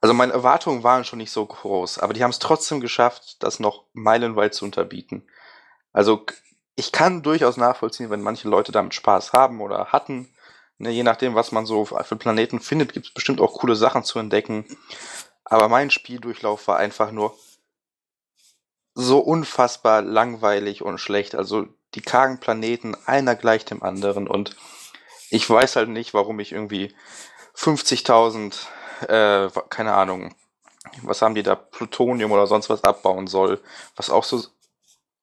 Also 0.00 0.12
meine 0.12 0.34
Erwartungen 0.34 0.82
waren 0.82 1.04
schon 1.04 1.18
nicht 1.18 1.30
so 1.30 1.46
groß, 1.46 1.98
aber 1.98 2.12
die 2.12 2.22
haben 2.22 2.30
es 2.30 2.38
trotzdem 2.38 2.80
geschafft, 2.80 3.42
das 3.42 3.60
noch 3.60 3.84
meilenweit 3.94 4.54
zu 4.54 4.66
unterbieten. 4.66 5.26
Also 5.92 6.26
ich 6.76 6.92
kann 6.92 7.22
durchaus 7.22 7.56
nachvollziehen, 7.56 8.10
wenn 8.10 8.22
manche 8.22 8.48
Leute 8.48 8.72
damit 8.72 8.94
Spaß 8.94 9.32
haben 9.32 9.60
oder 9.60 9.86
hatten. 9.86 10.34
Ne, 10.78 10.90
je 10.90 11.04
nachdem, 11.04 11.34
was 11.34 11.52
man 11.52 11.66
so 11.66 11.84
für 11.84 12.16
Planeten 12.16 12.60
findet, 12.60 12.92
gibt 12.92 13.06
es 13.06 13.14
bestimmt 13.14 13.40
auch 13.40 13.54
coole 13.54 13.76
Sachen 13.76 14.02
zu 14.02 14.18
entdecken. 14.18 14.64
Aber 15.44 15.68
mein 15.68 15.90
Spieldurchlauf 15.90 16.66
war 16.66 16.78
einfach 16.78 17.12
nur 17.12 17.36
so 18.94 19.18
unfassbar 19.18 20.02
langweilig 20.02 20.82
und 20.82 20.98
schlecht. 20.98 21.34
Also 21.34 21.66
die 21.94 22.02
kargen 22.02 22.40
Planeten, 22.40 22.96
einer 23.06 23.36
gleich 23.36 23.64
dem 23.64 23.82
anderen. 23.82 24.26
Und 24.26 24.56
ich 25.30 25.48
weiß 25.48 25.76
halt 25.76 25.90
nicht, 25.90 26.14
warum 26.14 26.40
ich 26.40 26.52
irgendwie 26.52 26.94
50.000, 27.56 28.66
äh, 29.08 29.48
keine 29.68 29.94
Ahnung, 29.94 30.34
was 31.02 31.22
haben 31.22 31.34
die 31.34 31.42
da, 31.42 31.54
Plutonium 31.54 32.32
oder 32.32 32.46
sonst 32.46 32.68
was 32.68 32.84
abbauen 32.84 33.26
soll, 33.26 33.60
was 33.96 34.10
auch 34.10 34.24
so 34.24 34.42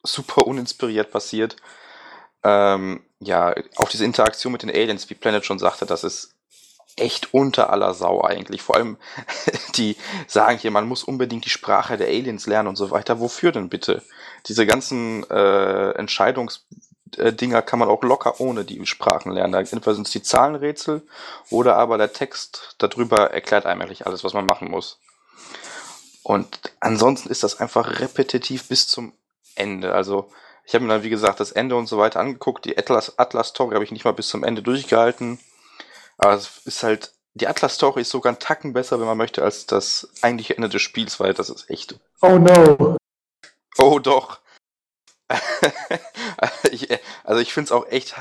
super 0.03 0.47
uninspiriert 0.47 1.11
passiert. 1.11 1.55
Ähm, 2.43 3.03
ja, 3.19 3.53
auch 3.75 3.89
diese 3.89 4.05
Interaktion 4.05 4.51
mit 4.51 4.63
den 4.63 4.71
Aliens, 4.71 5.09
wie 5.09 5.15
Planet 5.15 5.45
schon 5.45 5.59
sagte, 5.59 5.85
das 5.85 6.03
ist 6.03 6.33
echt 6.97 7.33
unter 7.33 7.69
aller 7.69 7.93
Sau 7.93 8.23
eigentlich. 8.23 8.61
Vor 8.61 8.75
allem, 8.75 8.97
die 9.75 9.95
sagen 10.27 10.57
hier, 10.57 10.71
man 10.71 10.87
muss 10.87 11.03
unbedingt 11.03 11.45
die 11.45 11.49
Sprache 11.49 11.97
der 11.97 12.07
Aliens 12.07 12.47
lernen 12.47 12.69
und 12.69 12.75
so 12.75 12.91
weiter. 12.91 13.19
Wofür 13.19 13.51
denn 13.51 13.69
bitte? 13.69 14.01
Diese 14.47 14.65
ganzen 14.65 15.29
äh, 15.29 15.91
Entscheidungsdinger 15.91 17.61
kann 17.61 17.79
man 17.79 17.89
auch 17.89 18.03
locker 18.03 18.39
ohne 18.39 18.65
die 18.65 18.85
Sprachen 18.85 19.31
lernen. 19.31 19.53
Entweder 19.53 19.93
sind 19.93 20.07
es 20.07 20.13
die 20.13 20.23
Zahlenrätsel 20.23 21.03
oder 21.49 21.77
aber 21.77 21.97
der 21.97 22.13
Text 22.13 22.75
darüber 22.79 23.31
erklärt 23.31 23.65
einem 23.65 23.81
eigentlich 23.81 24.05
alles, 24.05 24.23
was 24.23 24.33
man 24.33 24.45
machen 24.45 24.69
muss. 24.69 24.99
Und 26.23 26.59
ansonsten 26.79 27.29
ist 27.29 27.43
das 27.43 27.59
einfach 27.59 27.99
repetitiv 27.99 28.67
bis 28.67 28.87
zum 28.87 29.13
Ende. 29.55 29.93
Also 29.93 30.29
ich 30.63 30.73
habe 30.73 30.85
mir 30.85 30.93
dann, 30.93 31.03
wie 31.03 31.09
gesagt, 31.09 31.39
das 31.39 31.51
Ende 31.51 31.75
und 31.75 31.87
so 31.87 31.97
weiter 31.97 32.19
angeguckt. 32.19 32.65
Die 32.65 32.77
Atlas, 32.77 33.17
Atlas 33.17 33.49
Story 33.49 33.73
habe 33.73 33.83
ich 33.83 33.91
nicht 33.91 34.05
mal 34.05 34.13
bis 34.13 34.29
zum 34.29 34.43
Ende 34.43 34.61
durchgehalten. 34.61 35.39
Aber 36.17 36.33
es 36.33 36.61
ist 36.65 36.83
halt, 36.83 37.13
die 37.33 37.47
Atlas 37.47 37.75
Story 37.75 38.01
ist 38.01 38.11
sogar 38.11 38.31
einen 38.31 38.39
Tacken 38.39 38.73
besser, 38.73 38.99
wenn 38.99 39.07
man 39.07 39.17
möchte, 39.17 39.43
als 39.43 39.65
das 39.65 40.09
eigentliche 40.21 40.55
Ende 40.55 40.69
des 40.69 40.81
Spiels, 40.81 41.19
weil 41.19 41.33
das 41.33 41.49
ist 41.49 41.69
echt. 41.69 41.99
Oh 42.21 42.37
no! 42.37 42.97
Oh 43.77 43.99
doch! 43.99 44.39
also 47.23 47.41
ich 47.41 47.53
finde 47.53 47.65
es 47.65 47.71
auch 47.71 47.87
echt, 47.87 48.15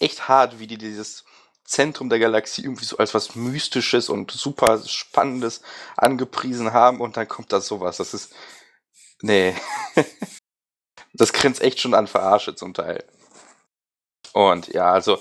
echt 0.00 0.28
hart, 0.28 0.58
wie 0.58 0.66
die 0.66 0.78
dieses 0.78 1.24
Zentrum 1.64 2.10
der 2.10 2.18
Galaxie 2.18 2.62
irgendwie 2.62 2.84
so 2.84 2.98
als 2.98 3.14
was 3.14 3.34
Mystisches 3.34 4.08
und 4.08 4.30
super 4.30 4.82
Spannendes 4.84 5.62
angepriesen 5.96 6.72
haben 6.72 7.00
und 7.00 7.16
dann 7.16 7.28
kommt 7.28 7.52
da 7.52 7.60
sowas. 7.60 7.96
Das 7.96 8.12
ist. 8.12 8.34
Nee. 9.20 9.54
das 11.12 11.32
grenzt 11.32 11.60
echt 11.60 11.80
schon 11.80 11.94
an 11.94 12.06
Verarsche 12.06 12.54
zum 12.54 12.74
Teil. 12.74 13.04
Und 14.32 14.68
ja, 14.68 14.90
also, 14.90 15.20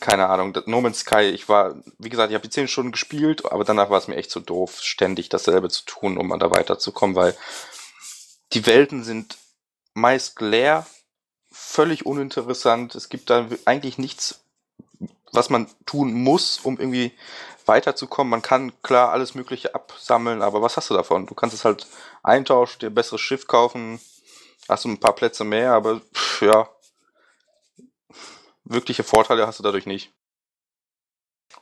keine 0.00 0.28
Ahnung, 0.28 0.56
No 0.66 0.80
Man's 0.80 1.00
Sky, 1.00 1.22
ich 1.22 1.48
war, 1.48 1.76
wie 1.98 2.08
gesagt, 2.08 2.30
ich 2.30 2.34
habe 2.34 2.46
die 2.46 2.50
10 2.50 2.68
Stunden 2.68 2.92
gespielt, 2.92 3.50
aber 3.50 3.64
danach 3.64 3.90
war 3.90 3.98
es 3.98 4.08
mir 4.08 4.16
echt 4.16 4.30
so 4.30 4.40
doof, 4.40 4.80
ständig 4.80 5.28
dasselbe 5.28 5.68
zu 5.68 5.84
tun, 5.84 6.18
um 6.18 6.36
da 6.38 6.50
weiterzukommen, 6.50 7.16
weil 7.16 7.36
die 8.52 8.66
Welten 8.66 9.04
sind 9.04 9.38
meist 9.94 10.40
leer, 10.40 10.86
völlig 11.50 12.04
uninteressant. 12.04 12.94
Es 12.94 13.08
gibt 13.08 13.30
da 13.30 13.48
eigentlich 13.64 13.98
nichts, 13.98 14.40
was 15.32 15.50
man 15.50 15.68
tun 15.86 16.12
muss, 16.12 16.58
um 16.58 16.78
irgendwie 16.78 17.12
weiterzukommen. 17.66 18.30
Man 18.30 18.42
kann 18.42 18.72
klar 18.82 19.10
alles 19.10 19.34
Mögliche 19.34 19.74
absammeln, 19.74 20.42
aber 20.42 20.60
was 20.60 20.76
hast 20.76 20.90
du 20.90 20.94
davon? 20.94 21.26
Du 21.26 21.34
kannst 21.34 21.54
es 21.54 21.64
halt 21.64 21.86
eintauschen, 22.22 22.80
dir 22.80 22.88
ein 22.88 22.94
besseres 22.94 23.20
Schiff 23.20 23.46
kaufen, 23.46 24.00
hast 24.68 24.84
du 24.84 24.88
ein 24.88 25.00
paar 25.00 25.14
Plätze 25.14 25.44
mehr, 25.44 25.72
aber 25.72 26.00
pff, 26.00 26.42
ja, 26.42 26.68
wirkliche 28.64 29.04
Vorteile 29.04 29.46
hast 29.46 29.58
du 29.58 29.62
dadurch 29.62 29.86
nicht. 29.86 30.12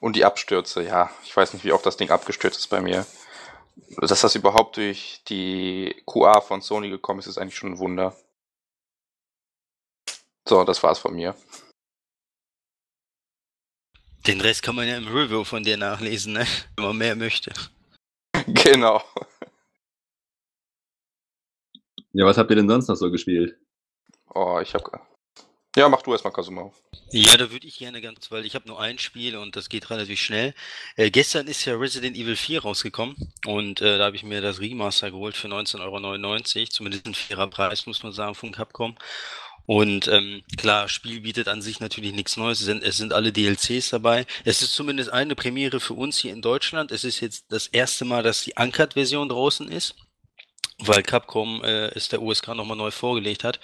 Und 0.00 0.16
die 0.16 0.24
Abstürze, 0.24 0.82
ja, 0.82 1.10
ich 1.24 1.36
weiß 1.36 1.52
nicht, 1.52 1.64
wie 1.64 1.72
oft 1.72 1.86
das 1.86 1.96
Ding 1.96 2.10
abgestürzt 2.10 2.58
ist 2.58 2.68
bei 2.68 2.80
mir. 2.80 3.06
Dass 3.98 4.20
das 4.20 4.34
überhaupt 4.34 4.76
durch 4.76 5.22
die 5.28 6.02
QA 6.06 6.40
von 6.40 6.60
Sony 6.60 6.90
gekommen 6.90 7.20
ist, 7.20 7.26
ist 7.26 7.38
eigentlich 7.38 7.56
schon 7.56 7.72
ein 7.72 7.78
Wunder. 7.78 8.16
So, 10.46 10.64
das 10.64 10.82
war's 10.82 10.98
von 10.98 11.14
mir. 11.14 11.36
Den 14.26 14.40
Rest 14.40 14.62
kann 14.62 14.76
man 14.76 14.86
ja 14.88 14.96
im 14.96 15.08
Review 15.08 15.44
von 15.44 15.64
dir 15.64 15.76
nachlesen, 15.76 16.34
ne? 16.34 16.46
wenn 16.76 16.84
man 16.84 16.96
mehr 16.96 17.16
möchte. 17.16 17.52
Genau. 18.46 19.00
Ja, 22.12 22.26
was 22.26 22.36
habt 22.36 22.50
ihr 22.50 22.56
denn 22.56 22.68
sonst 22.68 22.88
noch 22.88 22.96
so 22.96 23.10
gespielt? 23.10 23.56
Oh, 24.34 24.60
ich 24.62 24.74
hab. 24.74 24.82
Ja, 25.74 25.88
mach 25.88 26.02
du 26.02 26.12
erstmal, 26.12 26.32
Kasuma. 26.34 26.70
Ja, 27.10 27.34
da 27.38 27.50
würde 27.50 27.66
ich 27.66 27.78
gerne 27.78 28.02
ganz, 28.02 28.30
weil 28.30 28.44
ich 28.44 28.54
habe 28.54 28.68
nur 28.68 28.78
ein 28.78 28.98
Spiel 28.98 29.36
und 29.36 29.56
das 29.56 29.70
geht 29.70 29.88
relativ 29.88 30.20
schnell. 30.20 30.52
Äh, 30.96 31.10
gestern 31.10 31.46
ist 31.46 31.64
ja 31.64 31.74
Resident 31.74 32.14
Evil 32.14 32.36
4 32.36 32.62
rausgekommen 32.62 33.16
und 33.46 33.80
äh, 33.80 33.96
da 33.96 34.04
habe 34.04 34.16
ich 34.16 34.22
mir 34.24 34.42
das 34.42 34.60
Remaster 34.60 35.10
geholt 35.10 35.34
für 35.34 35.48
19,99 35.48 36.56
Euro. 36.58 36.68
Zumindest 36.68 37.06
ein 37.06 37.14
fairer 37.14 37.46
Preis, 37.48 37.86
muss 37.86 38.02
man 38.02 38.12
sagen, 38.12 38.34
von 38.34 38.52
Capcom. 38.52 38.96
Und 39.64 40.08
ähm, 40.08 40.42
klar, 40.58 40.88
Spiel 40.88 41.22
bietet 41.22 41.48
an 41.48 41.62
sich 41.62 41.80
natürlich 41.80 42.12
nichts 42.12 42.36
Neues. 42.36 42.60
Es 42.60 42.66
sind, 42.66 42.82
es 42.82 42.98
sind 42.98 43.14
alle 43.14 43.32
DLCs 43.32 43.90
dabei. 43.90 44.26
Es 44.44 44.60
ist 44.60 44.74
zumindest 44.74 45.10
eine 45.10 45.34
Premiere 45.34 45.80
für 45.80 45.94
uns 45.94 46.18
hier 46.18 46.34
in 46.34 46.42
Deutschland. 46.42 46.90
Es 46.90 47.04
ist 47.04 47.20
jetzt 47.20 47.46
das 47.50 47.68
erste 47.68 48.04
Mal, 48.04 48.22
dass 48.22 48.42
die 48.42 48.54
Uncut-Version 48.58 49.30
draußen 49.30 49.68
ist 49.68 49.94
weil 50.86 51.02
Capcom 51.02 51.62
äh, 51.64 51.88
es 51.88 52.08
der 52.08 52.22
USK 52.22 52.48
nochmal 52.48 52.76
neu 52.76 52.90
vorgelegt 52.90 53.44
hat. 53.44 53.60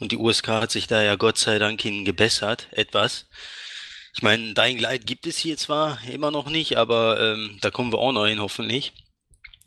Und 0.00 0.12
die 0.12 0.18
USK 0.18 0.48
hat 0.48 0.70
sich 0.70 0.86
da 0.86 1.02
ja 1.02 1.16
Gott 1.16 1.38
sei 1.38 1.58
Dank 1.58 1.80
hin 1.80 2.04
gebessert, 2.04 2.68
etwas. 2.72 3.26
Ich 4.14 4.22
meine, 4.22 4.52
Dying 4.54 4.78
Light 4.78 5.06
gibt 5.06 5.26
es 5.26 5.38
hier 5.38 5.56
zwar 5.56 5.98
immer 6.04 6.30
noch 6.30 6.50
nicht, 6.50 6.76
aber 6.76 7.18
ähm, 7.20 7.58
da 7.62 7.70
kommen 7.70 7.92
wir 7.92 7.98
auch 7.98 8.12
noch 8.12 8.26
hin, 8.26 8.40
hoffentlich. 8.40 8.92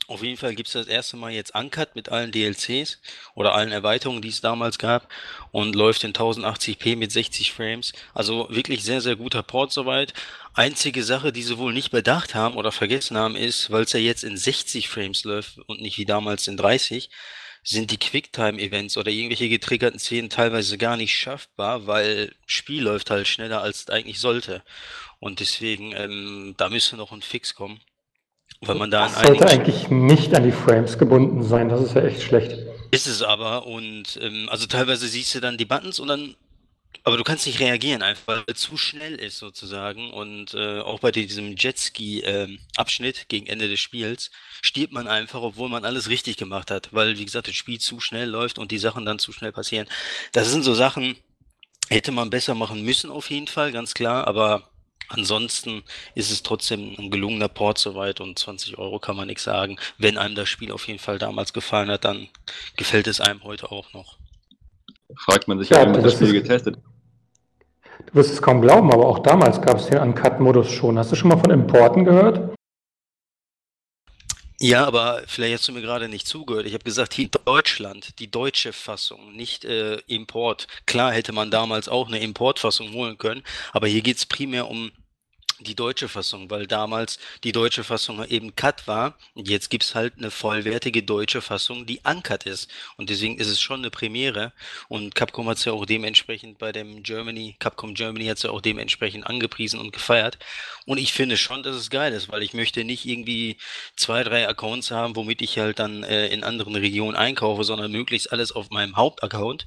Auf 0.07 0.21
jeden 0.21 0.37
Fall 0.37 0.53
gibt's 0.53 0.73
das 0.73 0.85
erste 0.85 1.17
Mal 1.17 1.31
jetzt 1.31 1.55
Uncut 1.55 1.95
mit 1.95 2.09
allen 2.09 2.31
DLCs 2.31 2.99
oder 3.33 3.55
allen 3.55 3.71
Erweiterungen, 3.71 4.21
die 4.21 4.29
es 4.29 4.39
damals 4.39 4.77
gab 4.77 5.09
und 5.51 5.73
läuft 5.73 6.03
in 6.03 6.13
1080p 6.13 6.95
mit 6.95 7.11
60 7.11 7.51
Frames. 7.51 7.91
Also 8.13 8.47
wirklich 8.51 8.83
sehr, 8.83 9.01
sehr 9.01 9.15
guter 9.15 9.41
Port 9.41 9.71
soweit. 9.71 10.13
Einzige 10.53 11.03
Sache, 11.03 11.33
die 11.33 11.41
sie 11.41 11.57
wohl 11.57 11.73
nicht 11.73 11.89
bedacht 11.89 12.35
haben 12.35 12.55
oder 12.55 12.71
vergessen 12.71 13.17
haben, 13.17 13.35
ist, 13.35 13.71
weil 13.71 13.83
es 13.83 13.93
ja 13.93 13.99
jetzt 13.99 14.23
in 14.23 14.37
60 14.37 14.89
Frames 14.89 15.23
läuft 15.23 15.57
und 15.67 15.81
nicht 15.81 15.97
wie 15.97 16.05
damals 16.05 16.47
in 16.47 16.57
30, 16.57 17.09
sind 17.63 17.89
die 17.89 17.97
Quicktime-Events 17.97 18.95
oder 18.97 19.09
irgendwelche 19.09 19.49
getriggerten 19.49 19.99
Szenen 19.99 20.29
teilweise 20.29 20.77
gar 20.77 20.97
nicht 20.97 21.17
schaffbar, 21.17 21.87
weil 21.87 22.31
Spiel 22.45 22.83
läuft 22.83 23.09
halt 23.09 23.27
schneller 23.27 23.61
als 23.61 23.81
es 23.81 23.89
eigentlich 23.89 24.19
sollte. 24.19 24.63
Und 25.19 25.39
deswegen, 25.39 25.93
ähm, 25.93 26.53
da 26.57 26.69
müsste 26.69 26.95
noch 26.95 27.11
ein 27.11 27.23
Fix 27.23 27.55
kommen. 27.55 27.81
Weil 28.61 28.75
man 28.75 28.91
da 28.91 29.03
das 29.03 29.21
sollte 29.21 29.47
eigentlich 29.47 29.89
nicht 29.89 30.33
an 30.33 30.43
die 30.43 30.51
Frames 30.51 30.97
gebunden 30.97 31.43
sein, 31.43 31.69
das 31.69 31.81
ist 31.81 31.95
ja 31.95 32.03
echt 32.03 32.21
schlecht. 32.21 32.57
Ist 32.91 33.07
es 33.07 33.21
aber 33.21 33.67
und 33.67 34.17
ähm, 34.21 34.47
also 34.49 34.65
teilweise 34.67 35.07
siehst 35.07 35.35
du 35.35 35.39
dann 35.39 35.57
die 35.57 35.65
Buttons 35.65 35.99
und 35.99 36.07
dann, 36.07 36.35
aber 37.03 37.17
du 37.17 37.23
kannst 37.23 37.45
nicht 37.45 37.59
reagieren 37.59 38.01
einfach, 38.01 38.23
weil 38.27 38.43
es 38.47 38.61
zu 38.61 38.77
schnell 38.77 39.15
ist 39.15 39.37
sozusagen 39.37 40.11
und 40.11 40.53
äh, 40.53 40.79
auch 40.79 40.99
bei 40.99 41.11
diesem 41.11 41.55
Jetski-Abschnitt 41.57 43.17
ähm, 43.17 43.25
gegen 43.27 43.47
Ende 43.47 43.67
des 43.67 43.79
Spiels 43.79 44.31
stirbt 44.61 44.93
man 44.93 45.07
einfach, 45.07 45.41
obwohl 45.41 45.69
man 45.69 45.83
alles 45.83 46.09
richtig 46.09 46.37
gemacht 46.37 46.71
hat, 46.71 46.89
weil 46.91 47.17
wie 47.17 47.25
gesagt 47.25 47.47
das 47.47 47.55
Spiel 47.55 47.79
zu 47.79 47.99
schnell 47.99 48.29
läuft 48.29 48.57
und 48.57 48.71
die 48.71 48.79
Sachen 48.79 49.05
dann 49.05 49.19
zu 49.19 49.33
schnell 49.33 49.51
passieren. 49.51 49.87
Das 50.31 50.49
sind 50.49 50.63
so 50.63 50.73
Sachen, 50.73 51.17
hätte 51.89 52.11
man 52.11 52.29
besser 52.29 52.55
machen 52.55 52.83
müssen 52.83 53.11
auf 53.11 53.29
jeden 53.29 53.47
Fall, 53.47 53.71
ganz 53.71 53.93
klar, 53.93 54.27
aber 54.27 54.69
Ansonsten 55.09 55.83
ist 56.15 56.31
es 56.31 56.43
trotzdem 56.43 56.95
ein 56.97 57.11
gelungener 57.11 57.47
Port 57.47 57.77
soweit 57.77 58.21
und 58.21 58.37
20 58.37 58.77
Euro 58.77 58.99
kann 58.99 59.15
man 59.15 59.27
nichts 59.27 59.43
sagen. 59.43 59.77
Wenn 59.97 60.17
einem 60.17 60.35
das 60.35 60.49
Spiel 60.49 60.71
auf 60.71 60.87
jeden 60.87 60.99
Fall 60.99 61.19
damals 61.19 61.53
gefallen 61.53 61.89
hat, 61.89 62.05
dann 62.05 62.27
gefällt 62.75 63.07
es 63.07 63.21
einem 63.21 63.43
heute 63.43 63.71
auch 63.71 63.93
noch. 63.93 64.17
Fragt 65.17 65.47
man 65.47 65.59
sich 65.59 65.69
ja, 65.69 65.77
warum 65.77 66.01
das 66.01 66.13
Spiel 66.13 66.33
getestet. 66.33 66.77
Du 68.07 68.15
wirst 68.15 68.33
es 68.33 68.41
kaum 68.41 68.61
glauben, 68.61 68.91
aber 68.91 69.07
auch 69.07 69.19
damals 69.19 69.61
gab 69.61 69.77
es 69.77 69.87
den 69.87 69.99
Uncut-Modus 69.99 70.71
schon. 70.71 70.97
Hast 70.97 71.11
du 71.11 71.15
schon 71.15 71.29
mal 71.29 71.37
von 71.37 71.51
Importen 71.51 72.05
gehört? 72.05 72.54
Ja, 74.67 74.83
aber 74.87 75.21
vielleicht 75.27 75.53
hast 75.53 75.67
du 75.67 75.73
mir 75.73 75.81
gerade 75.83 76.09
nicht 76.09 76.25
zugehört. 76.25 76.65
Ich 76.65 76.73
habe 76.73 76.83
gesagt, 76.83 77.13
hier 77.13 77.27
Deutschland, 77.27 78.17
die 78.17 78.31
deutsche 78.31 78.73
Fassung, 78.73 79.35
nicht 79.35 79.63
äh, 79.63 79.97
Import. 80.07 80.65
Klar 80.87 81.11
hätte 81.11 81.33
man 81.33 81.51
damals 81.51 81.87
auch 81.87 82.07
eine 82.07 82.17
Importfassung 82.17 82.91
holen 82.93 83.19
können, 83.19 83.43
aber 83.73 83.85
hier 83.85 84.01
geht's 84.01 84.25
primär 84.25 84.67
um 84.67 84.91
die 85.59 85.75
deutsche 85.75 86.07
Fassung, 86.07 86.49
weil 86.49 86.67
damals 86.67 87.19
die 87.43 87.51
deutsche 87.51 87.83
Fassung 87.83 88.25
eben 88.25 88.55
Cut 88.55 88.87
war. 88.87 89.17
Und 89.33 89.47
jetzt 89.47 89.69
gibt's 89.69 89.95
halt 89.95 90.13
eine 90.17 90.31
vollwertige 90.31 91.03
deutsche 91.03 91.41
Fassung, 91.41 91.85
die 91.85 92.01
uncut 92.03 92.45
ist. 92.45 92.69
Und 92.97 93.09
deswegen 93.09 93.37
ist 93.37 93.47
es 93.47 93.61
schon 93.61 93.79
eine 93.79 93.89
Premiere. 93.89 94.53
Und 94.87 95.15
Capcom 95.15 95.47
hat's 95.49 95.65
ja 95.65 95.73
auch 95.73 95.85
dementsprechend 95.85 96.57
bei 96.57 96.71
dem 96.71 97.03
Germany, 97.03 97.55
Capcom 97.59 97.93
Germany 97.93 98.25
hat's 98.25 98.43
ja 98.43 98.51
auch 98.51 98.61
dementsprechend 98.61 99.27
angepriesen 99.27 99.79
und 99.79 99.91
gefeiert. 99.91 100.37
Und 100.85 100.97
ich 100.97 101.13
finde 101.13 101.37
schon, 101.37 101.63
dass 101.63 101.75
es 101.75 101.89
geil 101.89 102.13
ist, 102.13 102.29
weil 102.29 102.43
ich 102.43 102.53
möchte 102.53 102.83
nicht 102.83 103.05
irgendwie 103.05 103.57
zwei, 103.95 104.23
drei 104.23 104.47
Accounts 104.47 104.91
haben, 104.91 105.15
womit 105.15 105.41
ich 105.41 105.57
halt 105.57 105.79
dann 105.79 106.03
äh, 106.03 106.27
in 106.27 106.43
anderen 106.43 106.75
Regionen 106.75 107.15
einkaufe, 107.15 107.63
sondern 107.63 107.91
möglichst 107.91 108.31
alles 108.31 108.51
auf 108.51 108.69
meinem 108.69 108.95
Hauptaccount 108.95 109.65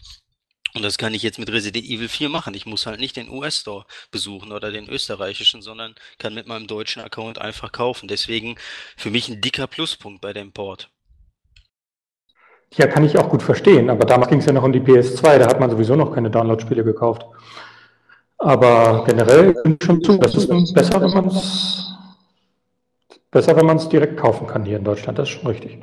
und 0.74 0.82
das 0.82 0.98
kann 0.98 1.14
ich 1.14 1.22
jetzt 1.22 1.38
mit 1.38 1.50
Resident 1.50 1.86
Evil 1.86 2.08
4 2.08 2.28
machen. 2.28 2.54
Ich 2.54 2.66
muss 2.66 2.86
halt 2.86 3.00
nicht 3.00 3.16
den 3.16 3.30
US-Store 3.30 3.86
besuchen 4.10 4.52
oder 4.52 4.70
den 4.70 4.88
österreichischen, 4.88 5.62
sondern 5.62 5.94
kann 6.18 6.34
mit 6.34 6.46
meinem 6.46 6.66
deutschen 6.66 7.02
Account 7.02 7.40
einfach 7.40 7.72
kaufen. 7.72 8.08
Deswegen 8.08 8.56
für 8.96 9.10
mich 9.10 9.28
ein 9.28 9.40
dicker 9.40 9.66
Pluspunkt 9.66 10.20
bei 10.20 10.32
dem 10.32 10.52
Port. 10.52 10.90
Ja, 12.74 12.86
kann 12.86 13.04
ich 13.04 13.16
auch 13.16 13.30
gut 13.30 13.42
verstehen. 13.42 13.88
Aber 13.88 14.04
damals 14.04 14.28
ging 14.28 14.40
es 14.40 14.46
ja 14.46 14.52
noch 14.52 14.62
um 14.62 14.72
die 14.72 14.80
PS2. 14.80 15.38
Da 15.38 15.48
hat 15.48 15.58
man 15.58 15.70
sowieso 15.70 15.96
noch 15.96 16.14
keine 16.14 16.30
Download-Spiele 16.30 16.84
gekauft. 16.84 17.24
Aber 18.36 19.04
generell 19.06 19.54
bin 19.54 19.78
ich 19.80 19.86
schon 19.86 20.02
zu. 20.02 20.18
Das 20.18 20.34
ist 20.34 20.74
besser, 20.74 21.00
wenn 21.00 21.14
man 23.66 23.76
es 23.78 23.88
direkt 23.88 24.18
kaufen 24.18 24.46
kann 24.46 24.66
hier 24.66 24.76
in 24.76 24.84
Deutschland. 24.84 25.18
Das 25.18 25.30
ist 25.30 25.34
schon 25.34 25.46
richtig. 25.46 25.78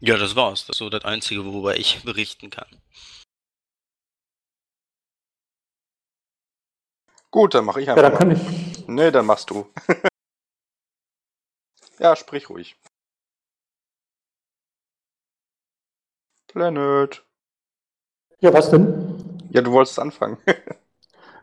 Ja, 0.00 0.16
das 0.16 0.34
war's. 0.34 0.66
Das 0.66 0.74
ist 0.74 0.78
so 0.78 0.88
das 0.88 1.04
Einzige, 1.04 1.44
worüber 1.44 1.76
ich 1.76 2.02
berichten 2.04 2.48
kann. 2.48 2.66
Gut, 7.30 7.54
dann 7.54 7.66
mache 7.66 7.82
ich 7.82 7.90
einfach. 7.90 8.02
Ja, 8.02 8.08
dann 8.08 8.18
kann 8.18 8.30
ich. 8.30 8.88
Nee, 8.88 9.10
dann 9.10 9.26
machst 9.26 9.50
du. 9.50 9.70
ja, 11.98 12.16
sprich 12.16 12.48
ruhig. 12.48 12.76
Planet. 16.48 17.22
Ja, 18.40 18.52
was 18.52 18.70
denn? 18.70 19.48
Ja, 19.50 19.60
du 19.60 19.70
wolltest 19.70 19.98
anfangen. 19.98 20.38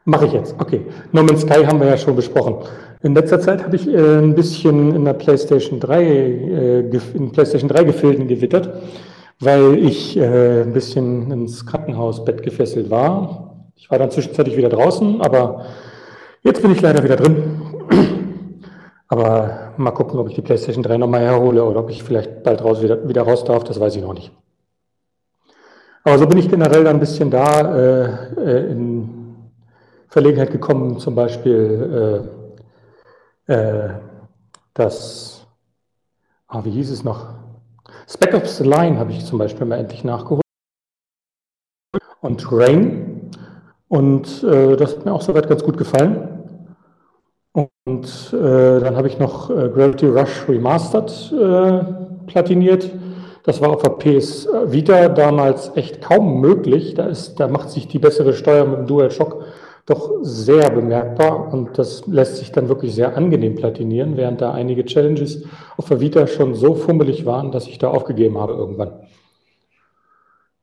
Mache 0.08 0.28
ich 0.28 0.32
jetzt. 0.32 0.56
Okay. 0.58 0.86
No 1.12 1.22
Man's 1.22 1.42
Sky 1.42 1.66
haben 1.66 1.82
wir 1.82 1.88
ja 1.88 1.98
schon 1.98 2.16
besprochen. 2.16 2.60
In 3.04 3.14
letzter 3.14 3.42
Zeit 3.42 3.62
habe 3.62 3.76
ich 3.76 3.90
äh, 3.90 4.20
ein 4.20 4.36
bisschen 4.36 4.96
in 4.96 5.04
der 5.04 5.12
PlayStation 5.12 5.82
3, 5.82 6.02
äh, 6.02 6.80
in 7.14 7.34
PlayStation 7.34 7.68
3 7.68 7.84
Gefilden 7.84 8.26
gewittert, 8.30 8.70
weil 9.42 9.78
ich 9.78 10.16
äh, 10.16 10.62
ein 10.62 10.72
bisschen 10.72 11.30
ins 11.30 11.66
Krankenhausbett 11.66 12.42
gefesselt 12.42 12.90
war. 12.90 13.66
Ich 13.76 13.92
war 13.92 14.00
dann 14.00 14.10
zwischenzeitlich 14.10 14.56
wieder 14.56 14.70
draußen, 14.70 15.20
aber 15.20 15.66
jetzt 16.42 16.62
bin 16.62 16.72
ich 16.72 16.80
leider 16.80 17.04
wieder 17.04 17.18
drin. 17.18 17.62
aber 19.10 19.74
mal 19.76 19.92
gucken, 19.92 20.22
ob 20.22 20.30
ich 20.30 20.36
die 20.36 20.42
PlayStation 20.42 20.84
3 20.84 21.00
nochmal 21.00 21.20
herhole 21.20 21.66
oder 21.66 21.82
ob 21.82 21.90
ich 21.90 22.02
vielleicht 22.02 22.44
bald 22.44 22.64
raus, 22.64 22.82
wieder, 22.82 23.10
wieder 23.10 23.24
raus 23.24 23.44
darf, 23.44 23.66
das 23.66 23.78
weiß 23.78 23.98
ich 23.98 24.02
noch 24.02 24.14
nicht. 24.14 24.32
Aber 26.06 26.18
so 26.18 26.26
bin 26.28 26.38
ich 26.38 26.48
generell 26.50 26.88
ein 26.88 27.02
bisschen 27.02 27.30
da 27.30 27.76
äh, 27.76 28.04
äh 28.38 28.72
in 28.72 29.17
Verlegenheit 30.08 30.52
gekommen, 30.52 31.00
zum 31.00 31.16
Beispiel 31.16 32.28
äh, 33.48 33.54
äh, 33.54 33.90
das, 34.74 35.46
ah, 36.48 36.64
wie 36.64 36.72
hieß 36.72 36.92
es 36.92 37.04
noch? 37.04 37.28
Spec 38.08 38.34
Ops 38.34 38.58
The 38.58 38.64
Line 38.64 39.00
habe 39.00 39.12
ich 39.12 39.26
zum 39.26 39.38
Beispiel 39.38 39.66
mal 39.66 39.80
endlich 39.80 40.04
nachgeholt. 40.04 40.42
Und 42.22 42.52
Rain. 42.52 43.32
Und 43.90 44.44
äh, 44.44 44.76
das 44.76 44.98
hat 44.98 45.06
mir 45.06 45.14
auch 45.14 45.22
soweit 45.22 45.48
ganz 45.48 45.64
gut 45.64 45.78
gefallen. 45.78 46.38
Und 47.86 48.34
äh, 48.34 48.80
dann 48.80 48.96
habe 48.96 49.08
ich 49.08 49.18
noch 49.18 49.50
äh, 49.50 49.70
Gravity 49.70 50.08
Rush 50.08 50.48
Remastered 50.48 51.32
äh, 51.32 52.28
platiniert. 52.28 52.92
Das 53.44 53.62
war 53.62 53.70
auf 53.70 53.82
der 53.82 53.92
PS 53.92 54.48
Vita 54.66 55.08
damals 55.08 55.72
echt 55.76 56.02
kaum 56.02 56.42
möglich. 56.42 56.96
Da, 56.96 57.06
ist, 57.06 57.40
da 57.40 57.48
macht 57.48 57.70
sich 57.70 57.88
die 57.88 58.00
bessere 58.00 58.34
Steuer 58.34 58.66
mit 58.66 58.80
dem 58.80 58.88
DualShock 58.88 59.46
doch 59.88 60.12
sehr 60.22 60.70
bemerkbar 60.70 61.52
und 61.54 61.78
das 61.78 62.06
lässt 62.08 62.36
sich 62.38 62.52
dann 62.52 62.68
wirklich 62.68 62.94
sehr 62.94 63.16
angenehm 63.16 63.56
platinieren, 63.56 64.18
während 64.18 64.42
da 64.42 64.52
einige 64.52 64.84
Challenges 64.86 65.46
auf 65.78 65.88
der 65.88 66.02
Vita 66.02 66.28
schon 66.28 66.56
so 66.56 66.76
fummelig 66.76 67.26
waren, 67.26 67.52
dass 67.54 67.68
ich 67.68 67.80
da 67.80 67.90
aufgegeben 67.90 68.38
habe 68.38 68.54
irgendwann. 68.54 68.92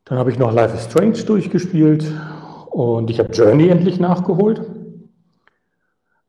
Dann 0.05 0.19
habe 0.19 0.31
ich 0.31 0.39
noch 0.39 0.53
Life 0.53 0.77
is 0.77 0.85
Strange 0.85 1.25
durchgespielt 1.25 2.05
und 2.71 3.09
ich 3.09 3.19
habe 3.19 3.33
Journey 3.33 3.69
endlich 3.69 3.99
nachgeholt. 3.99 4.61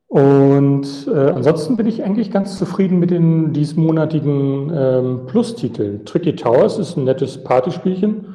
Und 0.07 0.87
äh, 1.13 1.31
ansonsten 1.31 1.75
bin 1.75 1.87
ich 1.87 2.01
eigentlich 2.01 2.31
ganz 2.31 2.57
zufrieden 2.57 2.99
mit 2.99 3.11
den 3.11 3.51
diesmonatigen 3.51 4.71
ähm, 4.73 5.25
Plus-Titeln. 5.25 6.05
Tricky 6.05 6.37
Towers 6.37 6.79
ist 6.79 6.95
ein 6.95 7.03
nettes 7.03 7.43
Partyspielchen. 7.43 8.34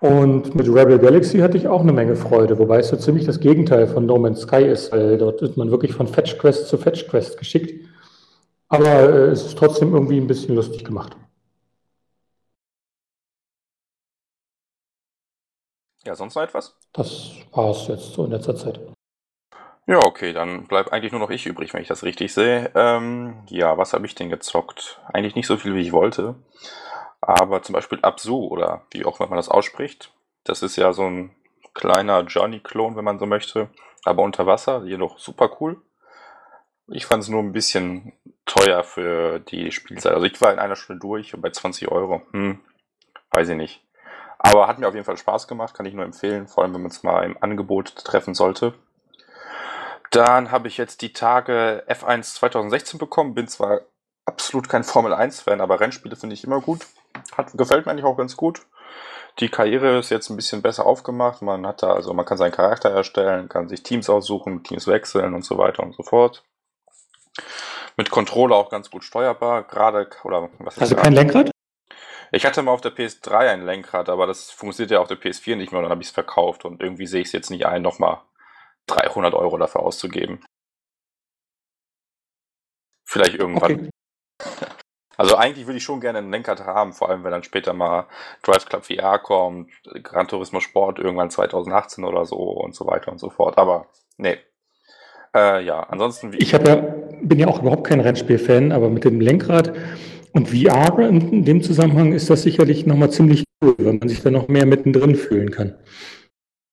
Und 0.00 0.54
mit 0.54 0.66
Rebel 0.66 0.98
Galaxy 0.98 1.38
hatte 1.38 1.58
ich 1.58 1.68
auch 1.68 1.82
eine 1.82 1.92
Menge 1.92 2.16
Freude, 2.16 2.58
wobei 2.58 2.78
es 2.78 2.88
so 2.88 2.96
ziemlich 2.96 3.26
das 3.26 3.38
Gegenteil 3.38 3.86
von 3.86 4.06
No 4.06 4.18
Man's 4.18 4.40
Sky 4.40 4.64
ist, 4.64 4.92
weil 4.92 5.18
dort 5.18 5.42
ist 5.42 5.58
man 5.58 5.70
wirklich 5.70 5.92
von 5.92 6.06
Fetch 6.06 6.38
Quest 6.38 6.68
zu 6.68 6.78
Fetch 6.78 7.06
Quest 7.08 7.38
geschickt. 7.38 7.86
Aber 8.68 8.86
äh, 8.86 9.26
es 9.30 9.44
ist 9.44 9.58
trotzdem 9.58 9.92
irgendwie 9.92 10.16
ein 10.18 10.26
bisschen 10.26 10.54
lustig 10.54 10.84
gemacht. 10.84 11.16
Ja, 16.06 16.14
sonst 16.14 16.34
noch 16.34 16.42
etwas? 16.42 16.74
Das 16.94 17.32
war 17.52 17.70
es 17.70 17.86
jetzt 17.88 18.14
so 18.14 18.24
in 18.24 18.30
letzter 18.30 18.56
Zeit. 18.56 18.80
Ja, 19.86 19.98
okay, 19.98 20.32
dann 20.32 20.66
bleibt 20.66 20.92
eigentlich 20.92 21.12
nur 21.12 21.20
noch 21.20 21.30
ich 21.30 21.46
übrig, 21.46 21.74
wenn 21.74 21.82
ich 21.82 21.88
das 21.88 22.04
richtig 22.04 22.32
sehe. 22.32 22.70
Ähm, 22.74 23.42
ja, 23.48 23.76
was 23.76 23.92
habe 23.92 24.06
ich 24.06 24.14
denn 24.14 24.30
gezockt? 24.30 25.00
Eigentlich 25.12 25.34
nicht 25.34 25.46
so 25.46 25.58
viel, 25.58 25.74
wie 25.74 25.80
ich 25.80 25.92
wollte. 25.92 26.36
Aber 27.20 27.62
zum 27.62 27.74
Beispiel 27.74 28.00
Absu 28.02 28.46
oder 28.46 28.82
wie 28.92 29.04
auch 29.04 29.20
immer 29.20 29.28
man 29.28 29.36
das 29.36 29.48
ausspricht. 29.48 30.12
Das 30.44 30.62
ist 30.62 30.76
ja 30.76 30.92
so 30.92 31.04
ein 31.04 31.34
kleiner 31.74 32.22
Journey-Klon, 32.22 32.96
wenn 32.96 33.04
man 33.04 33.18
so 33.18 33.26
möchte. 33.26 33.68
Aber 34.04 34.22
unter 34.22 34.46
Wasser, 34.46 34.84
jedoch 34.84 35.18
super 35.18 35.50
cool. 35.60 35.80
Ich 36.88 37.06
fand 37.06 37.22
es 37.22 37.28
nur 37.28 37.42
ein 37.42 37.52
bisschen 37.52 38.12
teuer 38.46 38.82
für 38.82 39.38
die 39.38 39.70
Spielzeit. 39.70 40.12
Also 40.12 40.26
ich 40.26 40.40
war 40.40 40.52
in 40.52 40.58
einer 40.58 40.76
Stunde 40.76 41.00
durch 41.00 41.34
und 41.34 41.40
bei 41.40 41.50
20 41.50 41.88
Euro. 41.88 42.22
Hm, 42.32 42.58
weiß 43.30 43.50
ich 43.50 43.56
nicht. 43.56 43.84
Aber 44.38 44.66
hat 44.66 44.78
mir 44.78 44.88
auf 44.88 44.94
jeden 44.94 45.04
Fall 45.04 45.18
Spaß 45.18 45.46
gemacht, 45.46 45.74
kann 45.74 45.84
ich 45.84 45.92
nur 45.92 46.04
empfehlen, 46.04 46.48
vor 46.48 46.64
allem 46.64 46.72
wenn 46.74 46.80
man 46.80 46.90
es 46.90 47.02
mal 47.02 47.24
im 47.24 47.36
Angebot 47.40 47.94
treffen 47.94 48.34
sollte. 48.34 48.72
Dann 50.10 50.50
habe 50.50 50.66
ich 50.66 50.78
jetzt 50.78 51.02
die 51.02 51.12
Tage 51.12 51.84
F1 51.86 52.34
2016 52.34 52.98
bekommen, 52.98 53.34
bin 53.34 53.46
zwar 53.46 53.82
absolut 54.24 54.68
kein 54.68 54.82
Formel 54.82 55.12
1-Fan, 55.12 55.60
aber 55.60 55.78
Rennspiele 55.78 56.16
finde 56.16 56.34
ich 56.34 56.42
immer 56.42 56.60
gut. 56.60 56.86
Hat, 57.36 57.52
gefällt 57.54 57.86
mir 57.86 57.92
eigentlich 57.92 58.04
auch 58.04 58.16
ganz 58.16 58.36
gut. 58.36 58.66
Die 59.38 59.48
Karriere 59.48 59.98
ist 59.98 60.10
jetzt 60.10 60.28
ein 60.30 60.36
bisschen 60.36 60.62
besser 60.62 60.84
aufgemacht. 60.86 61.42
Man 61.42 61.66
hat 61.66 61.82
da, 61.82 61.92
also 61.92 62.12
man 62.12 62.26
kann 62.26 62.38
seinen 62.38 62.52
Charakter 62.52 62.90
erstellen, 62.90 63.48
kann 63.48 63.68
sich 63.68 63.82
Teams 63.82 64.10
aussuchen, 64.10 64.62
Teams 64.64 64.86
wechseln 64.86 65.34
und 65.34 65.44
so 65.44 65.56
weiter 65.56 65.82
und 65.82 65.94
so 65.94 66.02
fort. 66.02 66.42
Mit 67.96 68.10
Controller 68.10 68.56
auch 68.56 68.70
ganz 68.70 68.90
gut 68.90 69.04
steuerbar, 69.04 69.62
gerade, 69.64 70.08
oder 70.24 70.50
was 70.58 70.76
ist 70.76 70.82
Also 70.82 70.96
kein 70.96 71.12
Lenkrad? 71.12 71.50
Ich 72.32 72.46
hatte 72.46 72.62
mal 72.62 72.72
auf 72.72 72.80
der 72.80 72.94
PS3 72.94 73.50
ein 73.50 73.64
Lenkrad, 73.64 74.08
aber 74.08 74.26
das 74.26 74.50
funktioniert 74.50 74.92
ja 74.92 75.00
auf 75.00 75.08
der 75.08 75.18
PS4 75.18 75.56
nicht 75.56 75.72
mehr 75.72 75.78
und 75.78 75.84
dann 75.84 75.90
habe 75.90 76.02
ich 76.02 76.08
es 76.08 76.14
verkauft 76.14 76.64
und 76.64 76.80
irgendwie 76.80 77.06
sehe 77.06 77.22
ich 77.22 77.28
es 77.28 77.32
jetzt 77.32 77.50
nicht 77.50 77.66
ein, 77.66 77.82
nochmal 77.82 78.20
300 78.86 79.34
Euro 79.34 79.58
dafür 79.58 79.82
auszugeben. 79.82 80.44
Vielleicht 83.04 83.34
irgendwann. 83.34 83.72
Okay. 83.72 83.90
Also 85.20 85.36
eigentlich 85.36 85.66
würde 85.66 85.76
ich 85.76 85.84
schon 85.84 86.00
gerne 86.00 86.16
einen 86.16 86.30
Lenkrad 86.30 86.64
haben, 86.64 86.94
vor 86.94 87.10
allem 87.10 87.24
wenn 87.24 87.30
dann 87.30 87.42
später 87.42 87.74
mal 87.74 88.06
Drive 88.42 88.64
Club 88.64 88.86
VR 88.86 89.18
kommt, 89.18 89.68
Gran 90.02 90.26
Turismo 90.26 90.60
Sport 90.60 90.98
irgendwann 90.98 91.28
2018 91.28 92.04
oder 92.04 92.24
so 92.24 92.36
und 92.36 92.74
so 92.74 92.86
weiter 92.86 93.12
und 93.12 93.18
so 93.18 93.28
fort. 93.28 93.58
Aber 93.58 93.88
nee. 94.16 94.38
Äh, 95.36 95.62
ja, 95.62 95.80
ansonsten. 95.80 96.32
Ich 96.38 96.52
ja, 96.52 96.58
bin 97.20 97.38
ja 97.38 97.48
auch 97.48 97.60
überhaupt 97.60 97.86
kein 97.86 98.00
Rennspiel-Fan, 98.00 98.72
aber 98.72 98.88
mit 98.88 99.04
dem 99.04 99.20
Lenkrad 99.20 99.74
und 100.32 100.48
VR 100.48 100.98
in 101.00 101.44
dem 101.44 101.62
Zusammenhang 101.62 102.14
ist 102.14 102.30
das 102.30 102.40
sicherlich 102.40 102.86
nochmal 102.86 103.10
ziemlich 103.10 103.44
cool, 103.62 103.74
weil 103.76 103.98
man 103.98 104.08
sich 104.08 104.22
da 104.22 104.30
noch 104.30 104.48
mehr 104.48 104.64
mittendrin 104.64 105.16
fühlen 105.16 105.50
kann. 105.50 105.78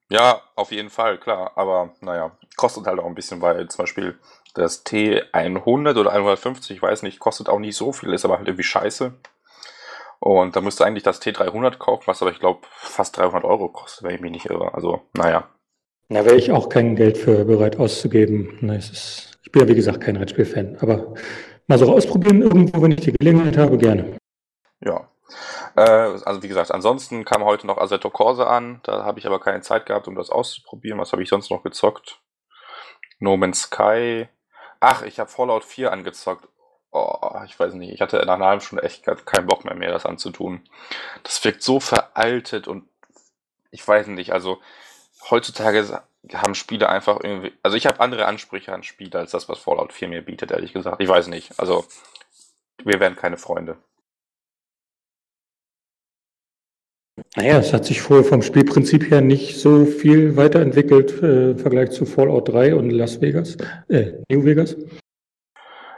Ja, 0.09 0.41
auf 0.55 0.71
jeden 0.71 0.89
Fall, 0.89 1.19
klar. 1.19 1.51
Aber 1.55 1.95
naja, 1.99 2.31
kostet 2.55 2.87
halt 2.87 2.99
auch 2.99 3.07
ein 3.07 3.15
bisschen, 3.15 3.41
weil 3.41 3.67
zum 3.67 3.83
Beispiel 3.83 4.17
das 4.57 4.85
T100 4.85 5.99
oder 5.99 6.11
150, 6.11 6.77
ich 6.77 6.81
weiß 6.81 7.03
nicht, 7.03 7.19
kostet 7.19 7.49
auch 7.49 7.59
nicht 7.59 7.75
so 7.75 7.91
viel, 7.91 8.13
ist 8.13 8.25
aber 8.25 8.37
halt 8.37 8.47
irgendwie 8.47 8.63
scheiße. 8.63 9.13
Und 10.19 10.55
da 10.55 10.61
müsste 10.61 10.85
eigentlich 10.85 11.03
das 11.03 11.21
T300 11.21 11.77
kaufen, 11.77 12.03
was 12.07 12.21
aber 12.21 12.31
ich 12.31 12.39
glaube 12.39 12.61
fast 12.71 13.17
300 13.17 13.43
Euro 13.43 13.69
kostet, 13.69 14.03
wenn 14.03 14.15
ich 14.15 14.21
mich 14.21 14.31
nicht 14.31 14.45
irre. 14.49 14.73
Also, 14.73 15.01
naja. 15.13 15.49
Da 16.09 16.25
wäre 16.25 16.35
ich 16.35 16.51
auch 16.51 16.69
kein 16.69 16.95
Geld 16.95 17.17
für 17.17 17.45
bereit 17.45 17.77
auszugeben. 17.79 18.57
Na, 18.61 18.75
ist, 18.75 19.37
ich 19.43 19.51
bin 19.51 19.61
ja 19.61 19.67
wie 19.67 19.75
gesagt 19.75 20.01
kein 20.01 20.15
Rennspiel-Fan, 20.15 20.77
aber 20.79 21.13
mal 21.67 21.77
so 21.77 21.91
ausprobieren 21.91 22.41
irgendwo, 22.41 22.81
wenn 22.81 22.91
ich 22.91 23.01
die 23.01 23.11
Gelegenheit 23.11 23.57
habe, 23.57 23.77
gerne. 23.77 24.17
Ja. 24.83 25.09
Äh, 25.75 25.81
also 25.81 26.41
wie 26.41 26.47
gesagt, 26.47 26.71
ansonsten 26.71 27.25
kam 27.25 27.43
heute 27.43 27.67
noch 27.67 27.77
Assetto 27.77 28.09
Corsa 28.09 28.45
an. 28.45 28.79
Da 28.83 29.03
habe 29.03 29.19
ich 29.19 29.27
aber 29.27 29.39
keine 29.39 29.61
Zeit 29.61 29.85
gehabt, 29.85 30.07
um 30.07 30.15
das 30.15 30.29
auszuprobieren. 30.29 30.99
Was 30.99 31.11
habe 31.11 31.21
ich 31.21 31.29
sonst 31.29 31.51
noch 31.51 31.63
gezockt? 31.63 32.21
No 33.19 33.37
Man's 33.37 33.63
Sky. 33.63 34.27
Ach, 34.79 35.01
ich 35.03 35.19
habe 35.19 35.29
Fallout 35.29 35.63
4 35.63 35.91
angezockt. 35.91 36.47
Oh, 36.91 37.41
ich 37.45 37.59
weiß 37.59 37.73
nicht. 37.73 37.93
Ich 37.93 38.01
hatte 38.01 38.17
nach 38.25 38.35
einer 38.35 38.47
halben 38.47 38.61
Stunde 38.61 38.83
echt 38.83 39.05
keinen 39.25 39.47
Bock 39.47 39.65
mehr, 39.65 39.75
mehr 39.75 39.91
das 39.91 40.05
anzutun. 40.05 40.67
Das 41.23 41.43
wirkt 41.43 41.61
so 41.61 41.79
veraltet 41.79 42.67
und 42.67 42.87
ich 43.71 43.85
weiß 43.87 44.07
nicht. 44.07 44.31
Also 44.31 44.61
heutzutage 45.29 46.01
haben 46.33 46.55
Spiele 46.55 46.89
einfach 46.89 47.19
irgendwie. 47.21 47.53
Also 47.63 47.77
ich 47.77 47.85
habe 47.87 47.99
andere 47.99 48.25
Ansprüche 48.25 48.73
an 48.73 48.83
Spiele 48.83 49.19
als 49.19 49.31
das, 49.31 49.49
was 49.49 49.59
Fallout 49.59 49.93
4 49.93 50.07
mir 50.07 50.21
bietet, 50.21 50.51
ehrlich 50.51 50.73
gesagt. 50.73 51.01
Ich 51.01 51.09
weiß 51.09 51.27
nicht. 51.27 51.59
Also 51.59 51.85
wir 52.83 52.99
werden 52.99 53.15
keine 53.15 53.37
Freunde. 53.37 53.77
Naja, 57.37 57.59
es 57.59 57.71
hat 57.71 57.85
sich 57.85 58.01
vorher 58.01 58.25
vom 58.25 58.41
Spielprinzip 58.41 59.11
her 59.11 59.21
nicht 59.21 59.59
so 59.59 59.85
viel 59.85 60.35
weiterentwickelt 60.37 61.21
äh, 61.21 61.51
im 61.51 61.59
Vergleich 61.59 61.91
zu 61.91 62.07
Fallout 62.07 62.49
3 62.49 62.73
und 62.73 62.89
Las 62.89 63.21
Vegas, 63.21 63.57
äh, 63.89 64.13
New 64.27 64.43
Vegas. 64.43 64.75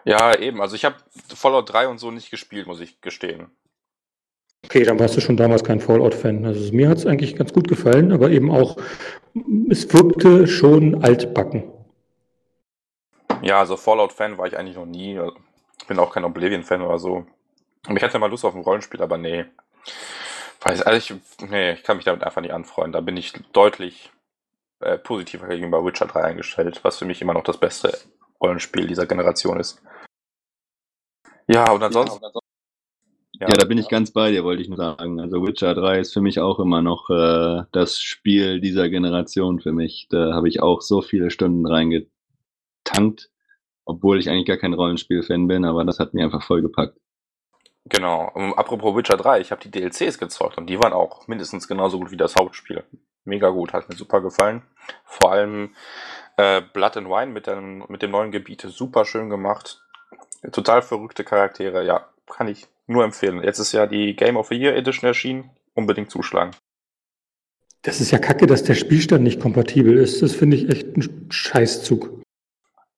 Ja, 0.03 0.37
eben. 0.37 0.61
Also 0.61 0.75
ich 0.75 0.83
habe 0.83 0.97
Fallout 1.33 1.71
3 1.71 1.87
und 1.87 1.97
so 1.97 2.11
nicht 2.11 2.29
gespielt, 2.29 2.67
muss 2.67 2.81
ich 2.81 2.99
gestehen. 2.99 3.47
Okay, 4.65 4.83
dann 4.83 4.99
warst 4.99 5.15
du 5.15 5.21
schon 5.21 5.37
damals 5.37 5.63
kein 5.63 5.79
Fallout-Fan. 5.79 6.43
Also 6.43 6.73
mir 6.73 6.89
hat 6.89 6.97
es 6.97 7.05
eigentlich 7.05 7.37
ganz 7.37 7.53
gut 7.53 7.69
gefallen, 7.69 8.11
aber 8.11 8.31
eben 8.31 8.51
auch, 8.51 8.75
es 9.69 9.93
wirkte 9.93 10.45
schon 10.45 11.05
altbacken. 11.05 11.71
Ja, 13.41 13.59
also 13.59 13.77
Fallout-Fan 13.77 14.37
war 14.37 14.47
ich 14.47 14.57
eigentlich 14.57 14.75
noch 14.75 14.85
nie. 14.85 15.17
Ich 15.79 15.87
bin 15.87 15.99
auch 15.99 16.13
kein 16.13 16.25
Oblivion-Fan 16.25 16.81
oder 16.81 16.99
so. 16.99 17.25
Ich 17.95 18.03
hatte 18.03 18.19
mal 18.19 18.29
Lust 18.29 18.43
auf 18.43 18.55
ein 18.55 18.61
Rollenspiel, 18.61 19.01
aber 19.01 19.17
nee. 19.17 19.45
Weiß, 20.61 20.81
also 20.81 21.15
ich, 21.15 21.49
nee, 21.49 21.73
ich 21.73 21.83
kann 21.83 21.97
mich 21.97 22.05
damit 22.05 22.23
einfach 22.23 22.41
nicht 22.41 22.53
anfreunden. 22.53 22.91
Da 22.91 23.01
bin 23.01 23.15
ich 23.15 23.33
deutlich 23.53 24.11
äh, 24.81 24.97
positiver 24.97 25.47
gegenüber 25.47 25.85
Witcher 25.85 26.07
3 26.07 26.21
eingestellt, 26.21 26.79
was 26.83 26.97
für 26.97 27.05
mich 27.05 27.21
immer 27.21 27.33
noch 27.33 27.43
das 27.43 27.57
beste 27.57 27.97
Rollenspiel 28.41 28.87
dieser 28.87 29.05
Generation 29.05 29.59
ist. 29.59 29.81
Ja, 31.47 31.71
und 31.71 31.81
ansonsten. 31.81 32.23
Ja, 33.33 33.47
ja, 33.47 33.55
da 33.55 33.65
bin 33.65 33.77
ich 33.77 33.87
ganz 33.87 34.11
bei 34.11 34.31
dir, 34.31 34.43
wollte 34.43 34.61
ich 34.61 34.67
nur 34.67 34.77
sagen. 34.77 35.19
Also 35.21 35.41
Witcher 35.45 35.73
3 35.73 35.99
ist 35.99 36.13
für 36.13 36.21
mich 36.21 36.39
auch 36.39 36.59
immer 36.59 36.81
noch 36.81 37.09
äh, 37.09 37.63
das 37.71 37.99
Spiel 37.99 38.59
dieser 38.59 38.89
Generation 38.89 39.61
für 39.61 39.71
mich. 39.71 40.07
Da 40.09 40.33
habe 40.33 40.49
ich 40.49 40.61
auch 40.61 40.81
so 40.81 41.01
viele 41.01 41.31
Stunden 41.31 41.65
reingetankt, 41.65 43.29
obwohl 43.85 44.19
ich 44.19 44.29
eigentlich 44.29 44.45
gar 44.45 44.57
kein 44.57 44.73
Rollenspiel-Fan 44.73 45.47
bin, 45.47 45.63
aber 45.63 45.85
das 45.85 45.99
hat 45.99 46.13
mir 46.13 46.25
einfach 46.25 46.43
voll 46.43 46.61
gepackt. 46.61 46.99
Genau. 47.89 48.29
Und 48.33 48.53
apropos 48.53 48.95
Witcher 48.95 49.17
3, 49.17 49.41
ich 49.41 49.51
habe 49.51 49.61
die 49.61 49.71
DLCs 49.71 50.19
gezockt 50.19 50.57
und 50.57 50.67
die 50.67 50.79
waren 50.79 50.93
auch 50.93 51.27
mindestens 51.27 51.67
genauso 51.67 51.99
gut 51.99 52.11
wie 52.11 52.17
das 52.17 52.35
Hauptspiel. 52.35 52.83
Mega 53.25 53.49
gut, 53.49 53.73
hat 53.73 53.89
mir 53.89 53.95
super 53.95 54.21
gefallen. 54.21 54.61
Vor 55.03 55.31
allem 55.31 55.75
äh, 56.37 56.61
Blood 56.61 56.97
and 56.97 57.09
Wine 57.09 57.31
mit 57.31 57.47
dem, 57.47 57.83
mit 57.89 58.01
dem 58.01 58.11
neuen 58.11 58.31
Gebiet, 58.31 58.61
super 58.61 59.05
schön 59.05 59.29
gemacht. 59.29 59.81
Total 60.51 60.81
verrückte 60.81 61.23
Charaktere, 61.23 61.83
ja, 61.83 62.07
kann 62.27 62.47
ich 62.47 62.67
nur 62.87 63.03
empfehlen. 63.03 63.43
Jetzt 63.43 63.59
ist 63.59 63.71
ja 63.71 63.87
die 63.87 64.15
Game 64.15 64.37
of 64.37 64.47
the 64.47 64.55
Year 64.55 64.75
Edition 64.75 65.07
erschienen, 65.07 65.49
unbedingt 65.73 66.11
zuschlagen. 66.11 66.51
Das 67.81 68.01
ist 68.01 68.11
ja 68.11 68.19
kacke, 68.19 68.45
dass 68.45 68.63
der 68.63 68.75
Spielstand 68.75 69.23
nicht 69.23 69.39
kompatibel 69.39 69.97
ist. 69.97 70.21
Das 70.21 70.35
finde 70.35 70.57
ich 70.57 70.69
echt 70.69 70.95
ein 70.95 71.27
Scheißzug. 71.31 72.21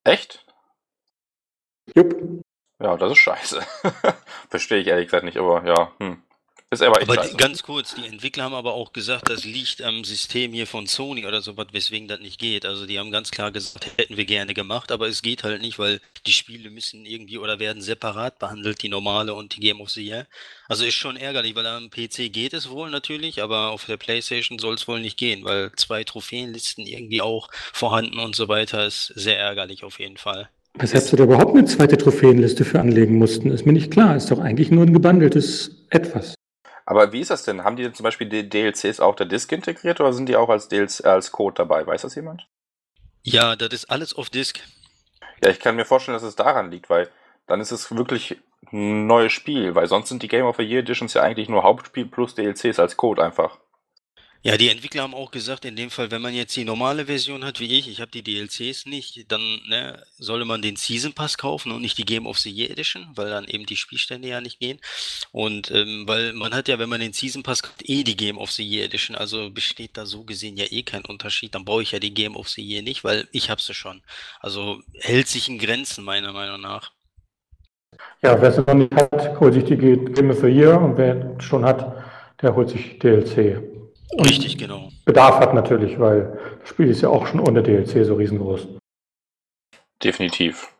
Echt? 0.03 0.45
Jupp. 1.95 2.41
Ja, 2.81 2.97
das 2.97 3.11
ist 3.11 3.19
scheiße. 3.19 3.61
Verstehe 4.49 4.79
ich 4.79 4.87
ehrlich 4.87 5.07
gesagt 5.07 5.25
nicht, 5.25 5.37
aber 5.37 5.63
ja, 5.65 5.91
hm. 5.99 6.21
Ist 6.73 6.81
aber 6.81 7.01
echt 7.01 7.09
aber 7.09 7.27
die, 7.27 7.35
ganz 7.35 7.63
kurz, 7.63 7.95
die 7.95 8.05
Entwickler 8.05 8.45
haben 8.45 8.53
aber 8.53 8.75
auch 8.75 8.93
gesagt, 8.93 9.27
das 9.27 9.43
liegt 9.43 9.81
am 9.81 10.05
System 10.05 10.53
hier 10.53 10.65
von 10.65 10.87
Sony 10.87 11.25
oder 11.25 11.41
sowas, 11.41 11.67
weswegen 11.73 12.07
das 12.07 12.21
nicht 12.21 12.39
geht. 12.39 12.65
Also 12.65 12.85
die 12.85 12.97
haben 12.97 13.11
ganz 13.11 13.29
klar 13.29 13.51
gesagt, 13.51 13.91
hätten 13.97 14.15
wir 14.15 14.23
gerne 14.23 14.53
gemacht, 14.53 14.89
aber 14.93 15.09
es 15.09 15.21
geht 15.21 15.43
halt 15.43 15.61
nicht, 15.61 15.79
weil 15.79 15.99
die 16.25 16.31
Spiele 16.31 16.69
müssen 16.69 17.05
irgendwie 17.05 17.39
oder 17.39 17.59
werden 17.59 17.81
separat 17.81 18.39
behandelt, 18.39 18.81
die 18.83 18.87
normale 18.87 19.33
und 19.33 19.57
die 19.57 19.59
Game 19.59 19.81
of 19.81 19.89
the 19.89 20.01
Year. 20.01 20.27
Also 20.69 20.85
ist 20.85 20.95
schon 20.95 21.17
ärgerlich, 21.17 21.55
weil 21.55 21.67
am 21.67 21.89
PC 21.89 22.31
geht 22.31 22.53
es 22.53 22.69
wohl 22.69 22.89
natürlich, 22.89 23.43
aber 23.43 23.71
auf 23.71 23.83
der 23.83 23.97
Playstation 23.97 24.57
soll 24.57 24.75
es 24.75 24.87
wohl 24.87 25.01
nicht 25.01 25.17
gehen, 25.17 25.43
weil 25.43 25.73
zwei 25.75 26.05
Trophäenlisten 26.05 26.87
irgendwie 26.87 27.21
auch 27.21 27.49
vorhanden 27.73 28.17
und 28.17 28.33
so 28.33 28.47
weiter 28.47 28.85
ist 28.85 29.07
sehr 29.07 29.37
ärgerlich 29.37 29.83
auf 29.83 29.99
jeden 29.99 30.15
Fall. 30.15 30.49
Weshalb 30.73 31.03
sie 31.03 31.15
da 31.15 31.23
überhaupt 31.23 31.55
eine 31.55 31.65
zweite 31.65 31.97
Trophäenliste 31.97 32.65
für 32.65 32.79
anlegen 32.79 33.17
mussten, 33.17 33.51
ist 33.51 33.65
mir 33.65 33.73
nicht 33.73 33.91
klar. 33.91 34.15
Ist 34.15 34.31
doch 34.31 34.39
eigentlich 34.39 34.71
nur 34.71 34.85
ein 34.85 34.93
gebundeltes 34.93 35.85
Etwas. 35.89 36.35
Aber 36.85 37.11
wie 37.11 37.21
ist 37.21 37.31
das 37.31 37.43
denn? 37.43 37.63
Haben 37.63 37.75
die 37.75 37.83
denn 37.83 37.93
zum 37.93 38.03
Beispiel 38.03 38.27
die 38.27 38.49
DLCs 38.49 38.99
auch 38.99 39.15
der 39.15 39.25
Disk 39.25 39.51
integriert 39.51 39.99
oder 39.99 40.13
sind 40.13 40.27
die 40.27 40.35
auch 40.35 40.49
als, 40.49 40.67
DLC, 40.67 41.05
als 41.05 41.31
Code 41.31 41.55
dabei? 41.55 41.85
Weiß 41.85 42.01
das 42.01 42.15
jemand? 42.15 42.47
Ja, 43.23 43.55
das 43.55 43.73
ist 43.73 43.89
alles 43.89 44.13
auf 44.13 44.29
Disk. 44.29 44.59
Ja, 45.43 45.49
ich 45.49 45.59
kann 45.59 45.75
mir 45.75 45.85
vorstellen, 45.85 46.15
dass 46.15 46.23
es 46.23 46.35
daran 46.35 46.71
liegt, 46.71 46.89
weil 46.89 47.09
dann 47.47 47.61
ist 47.61 47.71
es 47.71 47.95
wirklich 47.95 48.37
ein 48.71 49.07
neues 49.07 49.33
Spiel, 49.33 49.75
weil 49.75 49.87
sonst 49.87 50.09
sind 50.09 50.23
die 50.23 50.27
Game 50.27 50.45
of 50.45 50.57
the 50.57 50.63
Year 50.63 50.79
Editions 50.79 51.13
ja 51.13 51.21
eigentlich 51.21 51.49
nur 51.49 51.63
Hauptspiel 51.63 52.05
plus 52.05 52.35
DLCs 52.35 52.79
als 52.79 52.97
Code 52.97 53.23
einfach. 53.23 53.59
Ja, 54.43 54.57
die 54.57 54.69
Entwickler 54.69 55.03
haben 55.03 55.13
auch 55.13 55.29
gesagt, 55.29 55.65
in 55.65 55.75
dem 55.75 55.91
Fall, 55.91 56.09
wenn 56.09 56.21
man 56.21 56.33
jetzt 56.33 56.55
die 56.55 56.63
normale 56.63 57.05
Version 57.05 57.45
hat 57.45 57.59
wie 57.59 57.77
ich, 57.77 57.87
ich 57.87 58.01
habe 58.01 58.09
die 58.09 58.23
DLCs 58.23 58.87
nicht, 58.87 59.31
dann 59.31 59.41
ne, 59.67 60.03
solle 60.17 60.45
man 60.45 60.63
den 60.63 60.77
Season 60.77 61.13
Pass 61.13 61.37
kaufen 61.37 61.71
und 61.71 61.83
nicht 61.83 61.99
die 61.99 62.05
Game 62.05 62.25
of 62.25 62.39
the 62.39 62.49
Year 62.49 62.71
Edition, 62.71 63.05
weil 63.13 63.29
dann 63.29 63.45
eben 63.45 63.67
die 63.67 63.75
Spielstände 63.75 64.27
ja 64.27 64.41
nicht 64.41 64.59
gehen. 64.59 64.79
Und 65.31 65.69
ähm, 65.69 66.05
weil 66.07 66.33
man 66.33 66.55
hat 66.55 66.67
ja, 66.69 66.79
wenn 66.79 66.89
man 66.89 67.01
den 67.01 67.13
Season 67.13 67.43
Pass 67.43 67.61
kauft, 67.61 67.87
eh 67.87 68.03
die 68.03 68.17
Game 68.17 68.39
of 68.39 68.49
the 68.49 68.67
Year 68.67 68.85
Edition, 68.85 69.15
also 69.15 69.51
besteht 69.51 69.95
da 69.95 70.07
so 70.07 70.23
gesehen 70.23 70.57
ja 70.57 70.65
eh 70.71 70.81
kein 70.81 71.05
Unterschied. 71.05 71.53
Dann 71.53 71.63
brauche 71.63 71.83
ich 71.83 71.91
ja 71.91 71.99
die 71.99 72.13
Game 72.13 72.35
of 72.35 72.49
the 72.49 72.63
Year 72.63 72.81
nicht, 72.81 73.03
weil 73.03 73.27
ich 73.31 73.51
habe 73.51 73.61
sie 73.61 73.75
schon. 73.75 74.01
Also 74.39 74.81
hält 74.95 75.27
sich 75.27 75.49
in 75.49 75.59
Grenzen 75.59 76.03
meiner 76.03 76.33
Meinung 76.33 76.61
nach. 76.61 76.91
Ja, 78.23 78.41
wer 78.41 78.49
es 78.49 78.57
noch 78.57 78.73
nicht 78.73 78.95
hat, 78.95 79.39
holt 79.39 79.53
sich 79.53 79.65
die 79.65 79.77
Game 79.77 80.31
of 80.31 80.39
the 80.39 80.47
Year 80.47 80.81
und 80.81 80.97
wer 80.97 81.35
schon 81.39 81.63
hat, 81.63 82.03
der 82.41 82.55
holt 82.55 82.69
sich 82.69 82.97
DLC. 82.97 83.70
Und 84.13 84.27
Richtig, 84.27 84.57
genau. 84.57 84.89
Bedarf 85.05 85.39
hat 85.39 85.53
natürlich, 85.53 85.99
weil 85.99 86.37
das 86.59 86.69
Spiel 86.69 86.89
ist 86.89 87.01
ja 87.01 87.09
auch 87.09 87.27
schon 87.27 87.39
ohne 87.39 87.63
DLC 87.63 88.05
so 88.05 88.15
riesengroß. 88.15 88.67
Definitiv. 90.03 90.73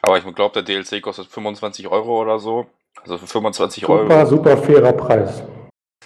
Aber 0.00 0.16
ich 0.16 0.34
glaube, 0.34 0.62
der 0.62 0.62
DLC 0.62 1.02
kostet 1.02 1.26
25 1.26 1.88
Euro 1.88 2.20
oder 2.20 2.38
so. 2.38 2.66
Also 3.02 3.18
für 3.18 3.26
25 3.26 3.82
super, 3.82 3.92
Euro. 3.94 4.02
Super, 4.04 4.26
super 4.26 4.56
fairer 4.56 4.92
Preis. 4.92 5.42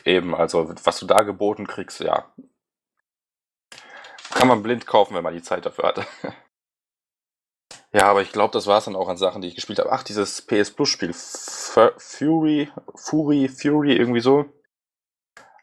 Eben, 0.04 0.34
also 0.34 0.72
was 0.84 0.98
du 0.98 1.06
da 1.06 1.22
geboten 1.22 1.66
kriegst, 1.66 2.00
ja. 2.00 2.32
Kann 4.30 4.48
man 4.48 4.62
blind 4.62 4.86
kaufen, 4.86 5.14
wenn 5.14 5.22
man 5.22 5.34
die 5.34 5.42
Zeit 5.42 5.64
dafür 5.64 5.88
hat. 5.88 6.06
ja, 7.92 8.06
aber 8.06 8.22
ich 8.22 8.32
glaube, 8.32 8.52
das 8.52 8.66
war 8.66 8.78
es 8.78 8.84
dann 8.86 8.96
auch 8.96 9.08
an 9.08 9.16
Sachen, 9.16 9.42
die 9.42 9.48
ich 9.48 9.54
gespielt 9.54 9.78
habe. 9.78 9.92
Ach, 9.92 10.02
dieses 10.02 10.42
PS 10.42 10.70
Plus 10.72 10.88
Spiel. 10.88 11.12
Fury, 11.12 12.70
Fury, 12.96 13.48
Fury, 13.48 13.96
irgendwie 13.96 14.20
so. 14.20 14.46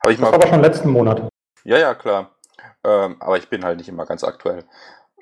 Habe 0.05 0.13
ich 0.13 0.19
das 0.19 0.29
mal. 0.29 0.35
aber 0.35 0.47
schon 0.47 0.61
letzten 0.61 0.89
Monat. 0.89 1.27
Ja, 1.63 1.79
ja, 1.79 1.95
klar. 1.95 2.35
Ähm, 2.83 3.19
aber 3.19 3.39
ich 3.39 3.49
bin 3.49 3.65
halt 3.65 3.79
nicht 3.79 3.89
immer 3.89 4.05
ganz 4.05 4.23
aktuell. 4.23 4.63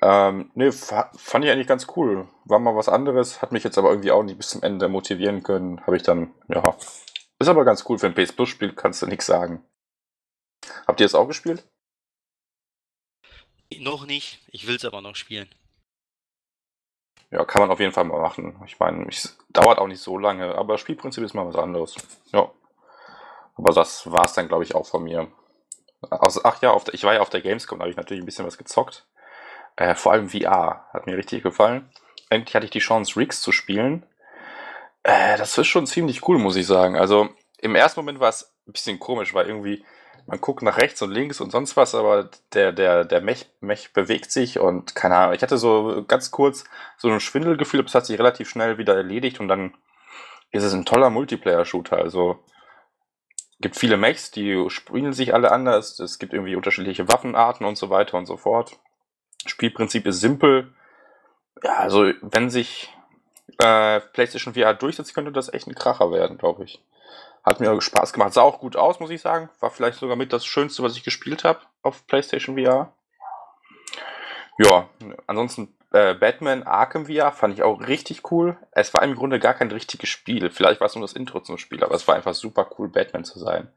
Ähm, 0.02 0.50
ne, 0.54 0.72
fand 0.72 1.42
ich 1.42 1.50
eigentlich 1.50 1.66
ganz 1.66 1.86
cool. 1.96 2.28
War 2.44 2.58
mal 2.58 2.76
was 2.76 2.90
anderes, 2.90 3.40
hat 3.40 3.50
mich 3.50 3.64
jetzt 3.64 3.78
aber 3.78 3.88
irgendwie 3.88 4.10
auch 4.10 4.22
nicht 4.22 4.36
bis 4.36 4.48
zum 4.48 4.62
Ende 4.62 4.88
motivieren 4.88 5.42
können. 5.42 5.80
Habe 5.86 5.96
ich 5.96 6.02
dann, 6.02 6.34
ja. 6.48 6.76
Ist 7.38 7.48
aber 7.48 7.64
ganz 7.64 7.86
cool 7.88 7.98
für 7.98 8.08
ein 8.08 8.14
PS 8.14 8.32
Plus 8.32 8.50
Spiel, 8.50 8.74
kannst 8.74 9.00
du 9.00 9.06
nichts 9.06 9.24
sagen. 9.24 9.64
Habt 10.86 11.00
ihr 11.00 11.06
es 11.06 11.14
auch 11.14 11.28
gespielt? 11.28 11.66
Noch 13.78 14.04
nicht, 14.04 14.40
ich 14.48 14.66
will 14.66 14.76
es 14.76 14.84
aber 14.84 15.00
noch 15.00 15.16
spielen. 15.16 15.48
Ja, 17.30 17.46
kann 17.46 17.62
man 17.62 17.70
auf 17.70 17.80
jeden 17.80 17.92
Fall 17.92 18.04
mal 18.04 18.20
machen. 18.20 18.62
Ich 18.66 18.78
meine, 18.78 19.08
es 19.08 19.38
dauert 19.48 19.78
auch 19.78 19.88
nicht 19.88 20.02
so 20.02 20.18
lange, 20.18 20.54
aber 20.54 20.74
das 20.74 20.82
Spielprinzip 20.82 21.24
ist 21.24 21.32
mal 21.32 21.46
was 21.46 21.56
anderes. 21.56 21.96
Ja. 22.32 22.52
Aber 23.56 23.72
das 23.72 24.10
war 24.10 24.24
es 24.24 24.32
dann, 24.32 24.48
glaube 24.48 24.64
ich, 24.64 24.74
auch 24.74 24.86
von 24.86 25.04
mir. 25.04 25.28
Also, 26.10 26.40
ach 26.44 26.60
ja, 26.60 26.76
der, 26.78 26.94
ich 26.94 27.04
war 27.04 27.14
ja 27.14 27.20
auf 27.20 27.30
der 27.30 27.40
Gamescom, 27.40 27.78
da 27.78 27.84
habe 27.84 27.90
ich 27.90 27.96
natürlich 27.96 28.22
ein 28.22 28.26
bisschen 28.26 28.46
was 28.46 28.58
gezockt. 28.58 29.06
Äh, 29.76 29.94
vor 29.94 30.12
allem 30.12 30.28
VR 30.28 30.86
hat 30.92 31.06
mir 31.06 31.16
richtig 31.16 31.42
gefallen. 31.42 31.90
Endlich 32.30 32.54
hatte 32.54 32.66
ich 32.66 32.70
die 32.70 32.78
Chance, 32.80 33.16
Riggs 33.16 33.40
zu 33.40 33.52
spielen. 33.52 34.06
Äh, 35.02 35.36
das 35.36 35.56
ist 35.56 35.66
schon 35.66 35.86
ziemlich 35.86 36.26
cool, 36.28 36.38
muss 36.38 36.56
ich 36.56 36.66
sagen. 36.66 36.96
Also 36.96 37.28
im 37.58 37.74
ersten 37.74 38.00
Moment 38.00 38.20
war 38.20 38.28
es 38.28 38.54
ein 38.66 38.72
bisschen 38.72 38.98
komisch, 38.98 39.34
weil 39.34 39.46
irgendwie 39.46 39.84
man 40.26 40.40
guckt 40.40 40.62
nach 40.62 40.78
rechts 40.78 41.02
und 41.02 41.10
links 41.10 41.40
und 41.40 41.50
sonst 41.50 41.76
was, 41.76 41.94
aber 41.94 42.30
der, 42.54 42.72
der, 42.72 43.04
der 43.04 43.20
Mech, 43.20 43.46
Mech 43.60 43.92
bewegt 43.92 44.32
sich 44.32 44.58
und 44.58 44.94
keine 44.94 45.16
Ahnung. 45.16 45.34
Ich 45.34 45.42
hatte 45.42 45.58
so 45.58 46.04
ganz 46.08 46.30
kurz 46.30 46.64
so 46.96 47.08
ein 47.08 47.20
Schwindelgefühl, 47.20 47.80
aber 47.80 47.88
es 47.88 47.94
hat 47.94 48.06
sich 48.06 48.18
relativ 48.18 48.48
schnell 48.48 48.78
wieder 48.78 48.96
erledigt 48.96 49.40
und 49.40 49.48
dann 49.48 49.74
ist 50.50 50.64
es 50.64 50.72
ein 50.72 50.86
toller 50.86 51.10
Multiplayer-Shooter. 51.10 51.98
Also 51.98 52.38
gibt 53.60 53.76
viele 53.76 53.96
Mechs, 53.96 54.30
die 54.30 54.68
spielen 54.68 55.12
sich 55.12 55.34
alle 55.34 55.52
anders. 55.52 55.98
Es 55.98 56.18
gibt 56.18 56.32
irgendwie 56.32 56.56
unterschiedliche 56.56 57.08
Waffenarten 57.08 57.66
und 57.66 57.76
so 57.76 57.90
weiter 57.90 58.18
und 58.18 58.26
so 58.26 58.36
fort. 58.36 58.78
Spielprinzip 59.46 60.06
ist 60.06 60.20
simpel. 60.20 60.72
Ja, 61.62 61.76
also 61.76 62.12
wenn 62.22 62.50
sich 62.50 62.92
äh, 63.58 64.00
PlayStation 64.00 64.54
VR 64.54 64.74
durchsetzt, 64.74 65.14
könnte 65.14 65.32
das 65.32 65.52
echt 65.52 65.66
ein 65.66 65.74
Kracher 65.74 66.10
werden, 66.10 66.38
glaube 66.38 66.64
ich. 66.64 66.82
Hat 67.44 67.60
mir 67.60 67.80
Spaß 67.80 68.12
gemacht. 68.12 68.32
Sah 68.32 68.42
auch 68.42 68.58
gut 68.58 68.76
aus, 68.76 69.00
muss 69.00 69.10
ich 69.10 69.20
sagen. 69.20 69.50
War 69.60 69.70
vielleicht 69.70 69.98
sogar 69.98 70.16
mit 70.16 70.32
das 70.32 70.46
Schönste, 70.46 70.82
was 70.82 70.96
ich 70.96 71.04
gespielt 71.04 71.44
habe 71.44 71.60
auf 71.82 72.06
PlayStation 72.06 72.56
VR. 72.56 72.92
Ja, 74.58 74.88
ansonsten 75.26 75.74
äh, 75.94 76.14
Batman 76.14 76.64
Arkham 76.64 77.06
VR 77.06 77.30
fand 77.30 77.54
ich 77.54 77.62
auch 77.62 77.86
richtig 77.86 78.30
cool. 78.32 78.56
Es 78.72 78.92
war 78.94 79.02
im 79.04 79.14
Grunde 79.14 79.38
gar 79.38 79.54
kein 79.54 79.70
richtiges 79.70 80.08
Spiel. 80.08 80.50
Vielleicht 80.50 80.80
war 80.80 80.88
es 80.88 80.96
nur 80.96 81.04
das 81.04 81.12
Intro 81.12 81.40
zum 81.40 81.56
Spiel, 81.56 81.84
aber 81.84 81.94
es 81.94 82.06
war 82.08 82.16
einfach 82.16 82.34
super 82.34 82.68
cool, 82.78 82.88
Batman 82.88 83.24
zu 83.24 83.38
sein. 83.38 83.68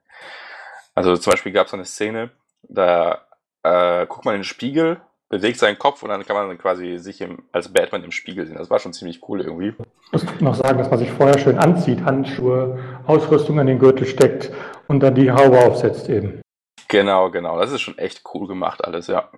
Also 0.95 1.15
zum 1.15 1.31
Beispiel 1.31 1.51
gab 1.51 1.67
es 1.67 1.75
eine 1.75 1.85
Szene, 1.85 2.31
da 2.63 3.21
äh, 3.61 4.07
guckt 4.07 4.25
man 4.25 4.33
in 4.33 4.39
den 4.39 4.45
Spiegel, 4.45 4.99
bewegt 5.29 5.59
seinen 5.59 5.77
Kopf 5.77 6.01
und 6.01 6.09
dann 6.09 6.25
kann 6.25 6.35
man 6.35 6.57
quasi 6.57 6.97
sich 6.97 7.21
im, 7.21 7.43
als 7.51 7.71
Batman 7.71 8.03
im 8.03 8.11
Spiegel 8.11 8.47
sehen. 8.47 8.57
Das 8.57 8.71
war 8.71 8.79
schon 8.79 8.93
ziemlich 8.93 9.21
cool 9.29 9.41
irgendwie. 9.41 9.75
Ich 10.11 10.23
muss 10.23 10.41
noch 10.41 10.55
sagen, 10.55 10.79
dass 10.79 10.89
man 10.89 10.97
sich 10.97 11.11
vorher 11.11 11.37
schön 11.37 11.59
anzieht, 11.59 12.03
Handschuhe, 12.03 12.79
Ausrüstung 13.05 13.59
an 13.59 13.67
den 13.67 13.77
Gürtel 13.77 14.07
steckt 14.07 14.51
und 14.87 15.01
dann 15.01 15.13
die 15.13 15.31
Haube 15.31 15.59
aufsetzt 15.59 16.09
eben. 16.09 16.41
Genau, 16.87 17.29
genau. 17.29 17.59
Das 17.59 17.71
ist 17.71 17.81
schon 17.81 17.99
echt 17.99 18.23
cool 18.33 18.47
gemacht 18.47 18.83
alles, 18.83 19.05
ja. 19.05 19.29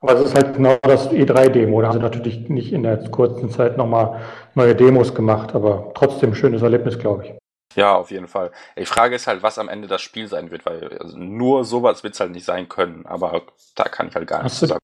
Aber 0.00 0.14
es 0.14 0.26
ist 0.26 0.34
halt 0.34 0.56
genau 0.56 0.78
das 0.82 1.10
E3-Demo. 1.10 1.80
Da 1.80 1.88
haben 1.88 1.94
sie 1.94 2.00
natürlich 2.00 2.48
nicht 2.48 2.72
in 2.72 2.82
der 2.82 3.08
kurzen 3.10 3.50
Zeit 3.50 3.76
nochmal 3.76 4.20
neue 4.54 4.74
Demos 4.74 5.14
gemacht, 5.14 5.54
aber 5.54 5.92
trotzdem 5.94 6.34
schönes 6.34 6.62
Erlebnis, 6.62 6.98
glaube 6.98 7.24
ich. 7.24 7.34
Ja, 7.76 7.94
auf 7.94 8.10
jeden 8.10 8.26
Fall. 8.26 8.50
Die 8.78 8.86
Frage 8.86 9.14
ist 9.14 9.26
halt, 9.26 9.42
was 9.42 9.58
am 9.58 9.68
Ende 9.68 9.86
das 9.86 10.02
Spiel 10.02 10.28
sein 10.28 10.50
wird, 10.50 10.64
weil 10.64 10.98
also 10.98 11.16
nur 11.18 11.64
sowas 11.64 12.02
wird 12.02 12.14
es 12.14 12.20
halt 12.20 12.32
nicht 12.32 12.44
sein 12.44 12.68
können, 12.68 13.04
aber 13.06 13.42
da 13.74 13.84
kann 13.84 14.08
ich 14.08 14.14
halt 14.14 14.26
gar 14.26 14.42
nichts 14.42 14.60
sagen. 14.60 14.80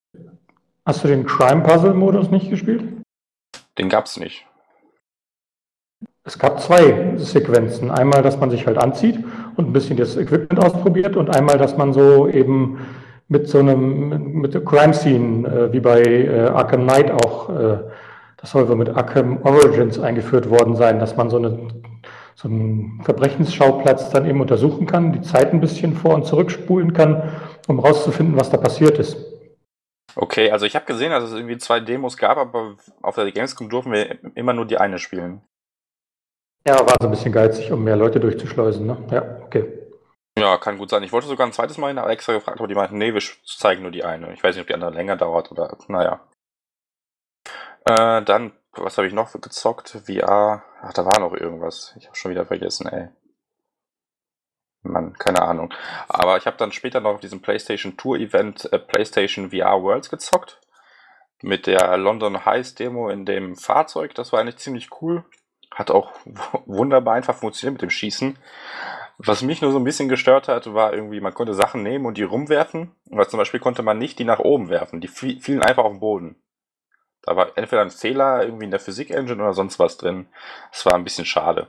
Hast 0.85 1.03
du 1.03 1.09
den 1.09 1.25
Crime 1.27 1.63
Puzzle 1.63 1.95
Modus 1.95 2.31
nicht 2.31 2.51
gespielt? 2.51 2.85
Den 3.79 3.89
gab 3.89 4.07
es 4.07 4.19
nicht. 4.19 4.45
Es 6.25 6.39
gab 6.39 6.61
zwei 6.61 7.15
Sequenzen. 7.17 7.91
Einmal, 7.91 8.23
dass 8.23 8.39
man 8.39 8.51
sich 8.51 8.67
halt 8.67 8.79
anzieht 8.79 9.25
und 9.57 9.69
ein 9.69 9.73
bisschen 9.73 9.97
das 9.97 10.17
Equipment 10.17 10.63
ausprobiert 10.63 11.17
und 11.17 11.35
einmal, 11.35 11.59
dass 11.59 11.77
man 11.77 11.93
so 11.93 12.29
eben 12.29 12.79
mit 13.33 13.49
so 13.49 13.59
einem 13.59 14.41
mit 14.41 14.53
Crime 14.65 14.95
Scene, 14.95 15.49
äh, 15.49 15.73
wie 15.73 15.81
bei 15.81 16.03
äh, 16.03 16.49
Arkham 16.49 16.83
Knight 16.83 17.11
auch, 17.11 17.49
äh, 17.49 17.79
das 18.37 18.51
soll 18.51 18.67
so 18.67 18.77
mit 18.77 18.91
Arkham 18.91 19.43
Origins 19.43 19.99
eingeführt 19.99 20.51
worden 20.51 20.77
sein, 20.77 20.99
dass 20.99 21.17
man 21.17 21.31
so, 21.31 21.39
eine, 21.39 21.69
so 22.35 22.49
einen 22.49 23.01
Verbrechensschauplatz 23.03 24.11
dann 24.11 24.29
eben 24.29 24.41
untersuchen 24.41 24.87
kann, 24.87 25.13
die 25.13 25.23
Zeit 25.23 25.53
ein 25.53 25.61
bisschen 25.61 25.95
vor- 25.95 26.15
und 26.15 26.27
zurückspulen 26.27 26.93
kann, 26.93 27.23
um 27.69 27.81
rauszufinden, 27.81 28.39
was 28.39 28.51
da 28.51 28.59
passiert 28.59 28.99
ist. 28.99 29.17
Okay, 30.15 30.51
also 30.51 30.67
ich 30.67 30.75
habe 30.75 30.85
gesehen, 30.85 31.11
dass 31.11 31.25
es 31.25 31.33
irgendwie 31.33 31.57
zwei 31.57 31.81
Demos 31.81 32.19
gab, 32.19 32.37
aber 32.37 32.77
auf 33.01 33.15
der 33.15 33.33
Gamescom 33.33 33.71
durften 33.71 33.93
wir 33.93 34.19
immer 34.35 34.53
nur 34.53 34.67
die 34.67 34.77
eine 34.77 34.99
spielen. 34.99 35.41
Ja, 36.69 36.75
war 36.75 36.97
so 37.01 37.09
ein 37.09 37.11
bisschen 37.11 37.33
geizig, 37.33 37.73
um 37.73 37.83
mehr 37.83 37.97
Leute 37.97 38.21
durchzuschleusen, 38.21 38.87
ne? 38.87 38.99
Ja, 39.11 39.39
okay. 39.43 39.82
Ja, 40.43 40.59
kann 40.59 40.77
gut 40.77 40.91
sein. 40.91 41.05
Ich 41.05 41.13
wollte 41.13 41.29
sogar 41.29 41.47
ein 41.47 41.53
zweites 41.53 41.79
Mal 41.79 41.93
in 41.93 41.99
Alexa 41.99 42.33
gefragt, 42.33 42.59
aber 42.59 42.67
die 42.67 42.75
meinten, 42.75 42.99
nee, 42.99 43.15
wir 43.15 43.23
zeigen 43.47 43.83
nur 43.83 43.93
die 43.93 44.03
eine. 44.03 44.35
Ich 44.35 44.43
weiß 44.43 44.57
nicht, 44.57 44.63
ob 44.63 44.67
die 44.67 44.75
andere 44.75 44.91
länger 44.91 45.17
dauert 45.17 45.53
oder, 45.53 45.79
naja. 45.87 46.21
Äh, 47.85 48.23
dann, 48.23 48.51
was 48.73 48.99
habe 48.99 49.07
ich 49.07 49.15
noch 49.15 49.33
gezockt? 49.41 49.91
VR. 50.05 50.65
Ach, 50.81 50.93
da 50.95 51.07
war 51.07 51.21
noch 51.21 51.33
irgendwas. 51.33 51.95
Ich 51.97 52.09
habe 52.09 52.17
schon 52.17 52.33
wieder 52.33 52.45
vergessen, 52.45 52.89
ey. 52.89 53.11
Mann, 54.83 55.13
keine 55.13 55.43
Ahnung. 55.43 55.73
Aber 56.09 56.37
ich 56.39 56.47
habe 56.47 56.57
dann 56.57 56.73
später 56.73 56.99
noch 56.99 57.15
auf 57.15 57.21
diesem 57.21 57.41
PlayStation 57.41 57.97
Tour 57.97 58.17
Event 58.17 58.69
äh, 58.73 58.81
PlayStation 58.81 59.53
VR 59.53 59.81
Worlds 59.81 60.11
gezockt. 60.11 60.61
Mit 61.41 61.69
der 61.69 61.97
London 61.99 62.45
Heist 62.45 62.81
Demo 62.81 63.11
in 63.11 63.27
dem 63.27 63.55
Fahrzeug. 63.55 64.17
Das 64.17 64.33
war 64.33 64.41
eigentlich 64.41 64.57
ziemlich 64.57 64.91
cool. 65.01 65.25
Hat 65.71 65.93
auch 65.93 66.11
wunderbar 66.67 67.15
einfach 67.15 67.37
funktioniert 67.37 67.75
mit 67.75 67.83
dem 67.83 67.91
Schießen. 67.91 68.37
Was 69.19 69.43
mich 69.43 69.63
nur 69.63 69.73
so 69.73 69.79
ein 69.79 69.85
bisschen 69.85 70.09
gestört 70.09 70.49
hat, 70.49 70.73
war 70.75 70.93
irgendwie, 70.93 71.21
man 71.21 71.35
konnte 71.35 71.55
Sachen 71.55 71.83
nehmen 71.83 72.07
und 72.07 72.19
die 72.19 72.23
rumwerfen. 72.23 72.95
Aber 73.11 73.29
zum 73.29 73.39
Beispiel 73.39 73.61
konnte 73.61 73.83
man 73.83 73.99
nicht 73.99 74.19
die 74.19 74.25
nach 74.25 74.41
oben 74.41 74.69
werfen. 74.69 75.01
Die 75.01 75.09
fielen 75.09 75.63
einfach 75.63 75.85
auf 75.85 75.93
den 75.93 76.01
Boden. 76.01 76.37
Da 77.23 77.37
war 77.37 77.57
entweder 77.57 77.83
ein 77.83 77.91
Fehler 77.91 78.43
irgendwie 78.45 78.65
in 78.65 78.71
der 78.71 78.81
Physik-Engine 78.81 79.43
oder 79.43 79.55
sonst 79.55 79.79
was 79.79 79.97
drin. 79.97 80.29
Das 80.73 80.85
war 80.87 80.95
ein 80.95 81.05
bisschen 81.05 81.25
schade. 81.25 81.69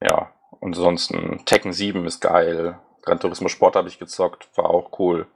Ja, 0.00 0.32
und 0.60 0.76
ansonsten 0.76 1.44
Tekken 1.44 1.72
7 1.72 2.04
ist 2.06 2.20
geil. 2.20 2.78
Gran 3.02 3.18
Turismo 3.18 3.48
Sport 3.48 3.76
habe 3.76 3.88
ich 3.88 3.98
gezockt, 3.98 4.48
war 4.56 4.70
auch 4.70 4.98
cool. 4.98 5.26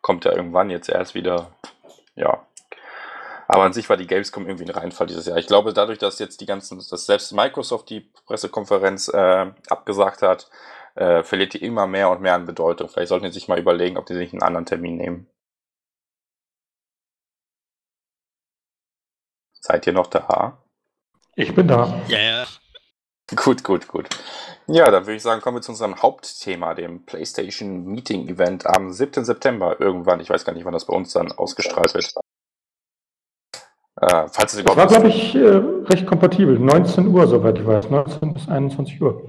Kommt 0.00 0.24
ja 0.24 0.32
irgendwann 0.32 0.70
jetzt 0.70 0.88
erst 0.88 1.14
wieder. 1.14 1.52
Ja, 2.16 2.46
aber 3.48 3.62
an 3.64 3.72
sich 3.72 3.88
war 3.88 3.96
die 3.96 4.06
Gamescom 4.06 4.46
irgendwie 4.46 4.64
ein 4.64 4.70
Reinfall 4.70 5.06
dieses 5.06 5.26
Jahr. 5.26 5.38
Ich 5.38 5.46
glaube, 5.46 5.72
dadurch, 5.72 5.98
dass 5.98 6.18
jetzt 6.18 6.40
die 6.40 6.46
ganzen, 6.46 6.78
dass 6.78 7.06
selbst 7.06 7.32
Microsoft 7.32 7.90
die 7.90 8.00
Pressekonferenz 8.26 9.08
äh, 9.08 9.52
abgesagt 9.68 10.22
hat, 10.22 10.50
äh, 10.94 11.22
verliert 11.22 11.54
die 11.54 11.62
immer 11.64 11.86
mehr 11.86 12.10
und 12.10 12.20
mehr 12.20 12.34
an 12.34 12.46
Bedeutung. 12.46 12.88
Vielleicht 12.88 13.08
sollten 13.08 13.26
die 13.26 13.32
sich 13.32 13.48
mal 13.48 13.58
überlegen, 13.58 13.96
ob 13.98 14.06
die 14.06 14.14
sich 14.14 14.32
einen 14.32 14.42
anderen 14.42 14.66
Termin 14.66 14.96
nehmen. 14.96 15.26
Seid 19.60 19.86
ihr 19.86 19.92
noch 19.92 20.08
da? 20.08 20.58
Ich 21.36 21.54
bin 21.54 21.68
da. 21.68 22.02
Ja, 22.08 22.18
ja. 22.18 22.46
gut, 23.36 23.64
gut, 23.64 23.88
gut. 23.88 24.08
Ja, 24.66 24.90
dann 24.90 25.04
würde 25.06 25.16
ich 25.16 25.22
sagen, 25.22 25.40
kommen 25.40 25.56
wir 25.56 25.62
zu 25.62 25.72
unserem 25.72 26.00
Hauptthema, 26.02 26.74
dem 26.74 27.04
PlayStation 27.04 27.84
Meeting 27.84 28.28
Event 28.28 28.66
am 28.66 28.92
7. 28.92 29.24
September 29.24 29.80
irgendwann. 29.80 30.20
Ich 30.20 30.30
weiß 30.30 30.44
gar 30.44 30.52
nicht, 30.52 30.64
wann 30.64 30.72
das 30.72 30.86
bei 30.86 30.94
uns 30.94 31.12
dann 31.12 31.32
ausgestrahlt 31.32 31.94
wird. 31.94 32.14
Äh, 34.00 34.28
falls 34.28 34.54
es 34.54 34.60
überhaupt 34.60 34.80
das 34.80 34.92
war, 34.92 35.00
glaube 35.00 35.08
ich, 35.08 35.34
äh, 35.34 35.56
recht 35.92 36.06
kompatibel. 36.06 36.58
19 36.58 37.06
Uhr, 37.08 37.26
soweit 37.26 37.58
ich 37.58 37.66
weiß. 37.66 37.90
19 37.90 38.34
bis 38.34 38.48
21 38.48 39.00
Uhr. 39.00 39.22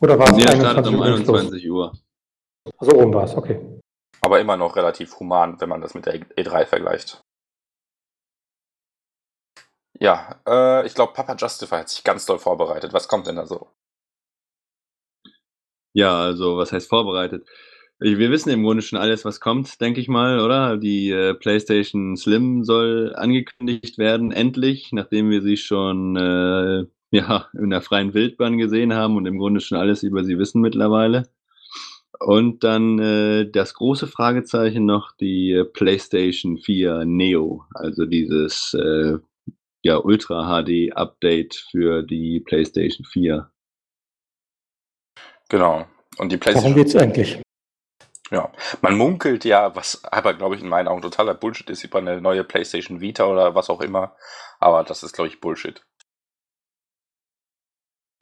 Oder 0.00 0.18
war 0.18 0.30
es 0.30 0.44
ja, 0.44 0.50
21 0.50 0.94
um 0.94 1.02
21 1.02 1.70
Uhr? 1.70 1.92
So 2.80 2.90
rum 2.90 3.14
war 3.14 3.24
es, 3.24 3.34
okay. 3.34 3.80
Aber 4.20 4.40
immer 4.40 4.56
noch 4.56 4.76
relativ 4.76 5.18
human, 5.18 5.60
wenn 5.60 5.68
man 5.68 5.80
das 5.80 5.94
mit 5.94 6.06
der 6.06 6.20
E3 6.20 6.66
vergleicht. 6.66 7.22
Ja, 9.98 10.40
äh, 10.46 10.86
ich 10.86 10.94
glaube, 10.94 11.14
Papa 11.14 11.34
Justify 11.36 11.76
hat 11.76 11.88
sich 11.88 12.04
ganz 12.04 12.26
doll 12.26 12.38
vorbereitet. 12.38 12.92
Was 12.92 13.08
kommt 13.08 13.26
denn 13.26 13.36
da 13.36 13.46
so? 13.46 13.68
Ja, 15.94 16.18
also 16.18 16.58
was 16.58 16.72
heißt 16.72 16.90
vorbereitet? 16.90 17.48
Wir 17.98 18.30
wissen 18.30 18.50
im 18.50 18.62
Grunde 18.62 18.82
schon 18.82 18.98
alles, 18.98 19.24
was 19.24 19.40
kommt, 19.40 19.80
denke 19.80 20.00
ich 20.00 20.08
mal, 20.08 20.40
oder? 20.40 20.76
Die 20.76 21.10
äh, 21.10 21.32
PlayStation 21.32 22.16
Slim 22.16 22.62
soll 22.62 23.14
angekündigt 23.16 23.96
werden, 23.96 24.32
endlich, 24.32 24.90
nachdem 24.92 25.30
wir 25.30 25.40
sie 25.40 25.56
schon 25.56 26.14
äh, 26.16 26.84
ja, 27.10 27.48
in 27.54 27.70
der 27.70 27.80
freien 27.80 28.12
Wildbahn 28.12 28.58
gesehen 28.58 28.92
haben 28.92 29.16
und 29.16 29.24
im 29.24 29.38
Grunde 29.38 29.60
schon 29.60 29.78
alles 29.78 30.02
über 30.02 30.24
sie 30.24 30.38
wissen 30.38 30.60
mittlerweile. 30.60 31.28
Und 32.18 32.64
dann 32.64 32.98
äh, 32.98 33.50
das 33.50 33.74
große 33.74 34.06
Fragezeichen 34.06 34.84
noch 34.84 35.12
die 35.16 35.52
äh, 35.52 35.64
PlayStation 35.64 36.58
4 36.58 37.04
Neo, 37.06 37.64
also 37.74 38.04
dieses 38.04 38.74
äh, 38.74 39.18
ja, 39.82 39.98
Ultra 39.98 40.62
HD 40.62 40.92
Update 40.94 41.54
für 41.70 42.02
die 42.02 42.40
PlayStation 42.40 43.06
4. 43.06 43.50
Genau. 45.48 45.86
Und 46.18 46.32
die 46.32 46.36
PlayStation. 46.36 46.74
Worum 46.74 46.84
geht's 46.84 46.96
eigentlich? 46.96 47.45
Ja, 48.30 48.50
man 48.82 48.96
munkelt 48.96 49.44
ja, 49.44 49.74
was 49.76 50.02
aber, 50.04 50.34
glaube 50.34 50.56
ich, 50.56 50.62
in 50.62 50.68
meinen 50.68 50.88
Augen 50.88 51.02
totaler 51.02 51.34
Bullshit 51.34 51.70
ist, 51.70 51.84
über 51.84 51.98
eine 51.98 52.20
neue 52.20 52.42
PlayStation 52.42 53.00
Vita 53.00 53.26
oder 53.26 53.54
was 53.54 53.70
auch 53.70 53.80
immer. 53.80 54.16
Aber 54.58 54.82
das 54.82 55.02
ist, 55.02 55.12
glaube 55.12 55.28
ich, 55.28 55.40
Bullshit. 55.40 55.84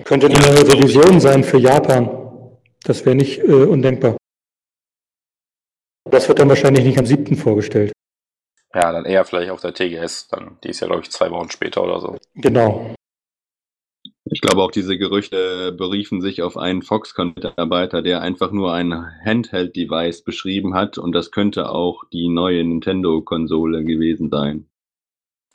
Könnte 0.04 0.26
eine 0.26 0.38
neue 0.38 0.68
Revision 0.68 1.20
sein 1.20 1.44
für 1.44 1.58
Japan. 1.58 2.58
Das 2.82 3.06
wäre 3.06 3.14
nicht 3.14 3.38
äh, 3.38 3.64
undenkbar. 3.64 4.16
Das 6.10 6.28
wird 6.28 6.38
dann 6.38 6.48
wahrscheinlich 6.48 6.84
nicht 6.84 6.98
am 6.98 7.06
7. 7.06 7.36
vorgestellt. 7.36 7.92
Ja, 8.74 8.92
dann 8.92 9.06
eher 9.06 9.24
vielleicht 9.24 9.50
auf 9.50 9.60
der 9.60 9.72
TGS. 9.72 10.28
Dann, 10.28 10.58
die 10.62 10.68
ist 10.70 10.80
ja, 10.80 10.88
glaube 10.88 11.02
ich, 11.02 11.10
zwei 11.10 11.30
Wochen 11.30 11.50
später 11.50 11.82
oder 11.82 12.00
so. 12.00 12.18
Genau. 12.34 12.94
Ich 14.26 14.40
glaube 14.40 14.62
auch 14.62 14.70
diese 14.70 14.96
Gerüchte 14.96 15.72
beriefen 15.72 16.22
sich 16.22 16.40
auf 16.42 16.56
einen 16.56 16.80
Foxconn-Mitarbeiter, 16.80 18.00
der 18.00 18.22
einfach 18.22 18.52
nur 18.52 18.72
ein 18.72 18.94
Handheld-Device 19.24 20.22
beschrieben 20.22 20.74
hat 20.74 20.96
und 20.96 21.12
das 21.12 21.30
könnte 21.30 21.68
auch 21.68 22.04
die 22.10 22.28
neue 22.28 22.64
Nintendo-Konsole 22.64 23.84
gewesen 23.84 24.30
sein. 24.30 24.66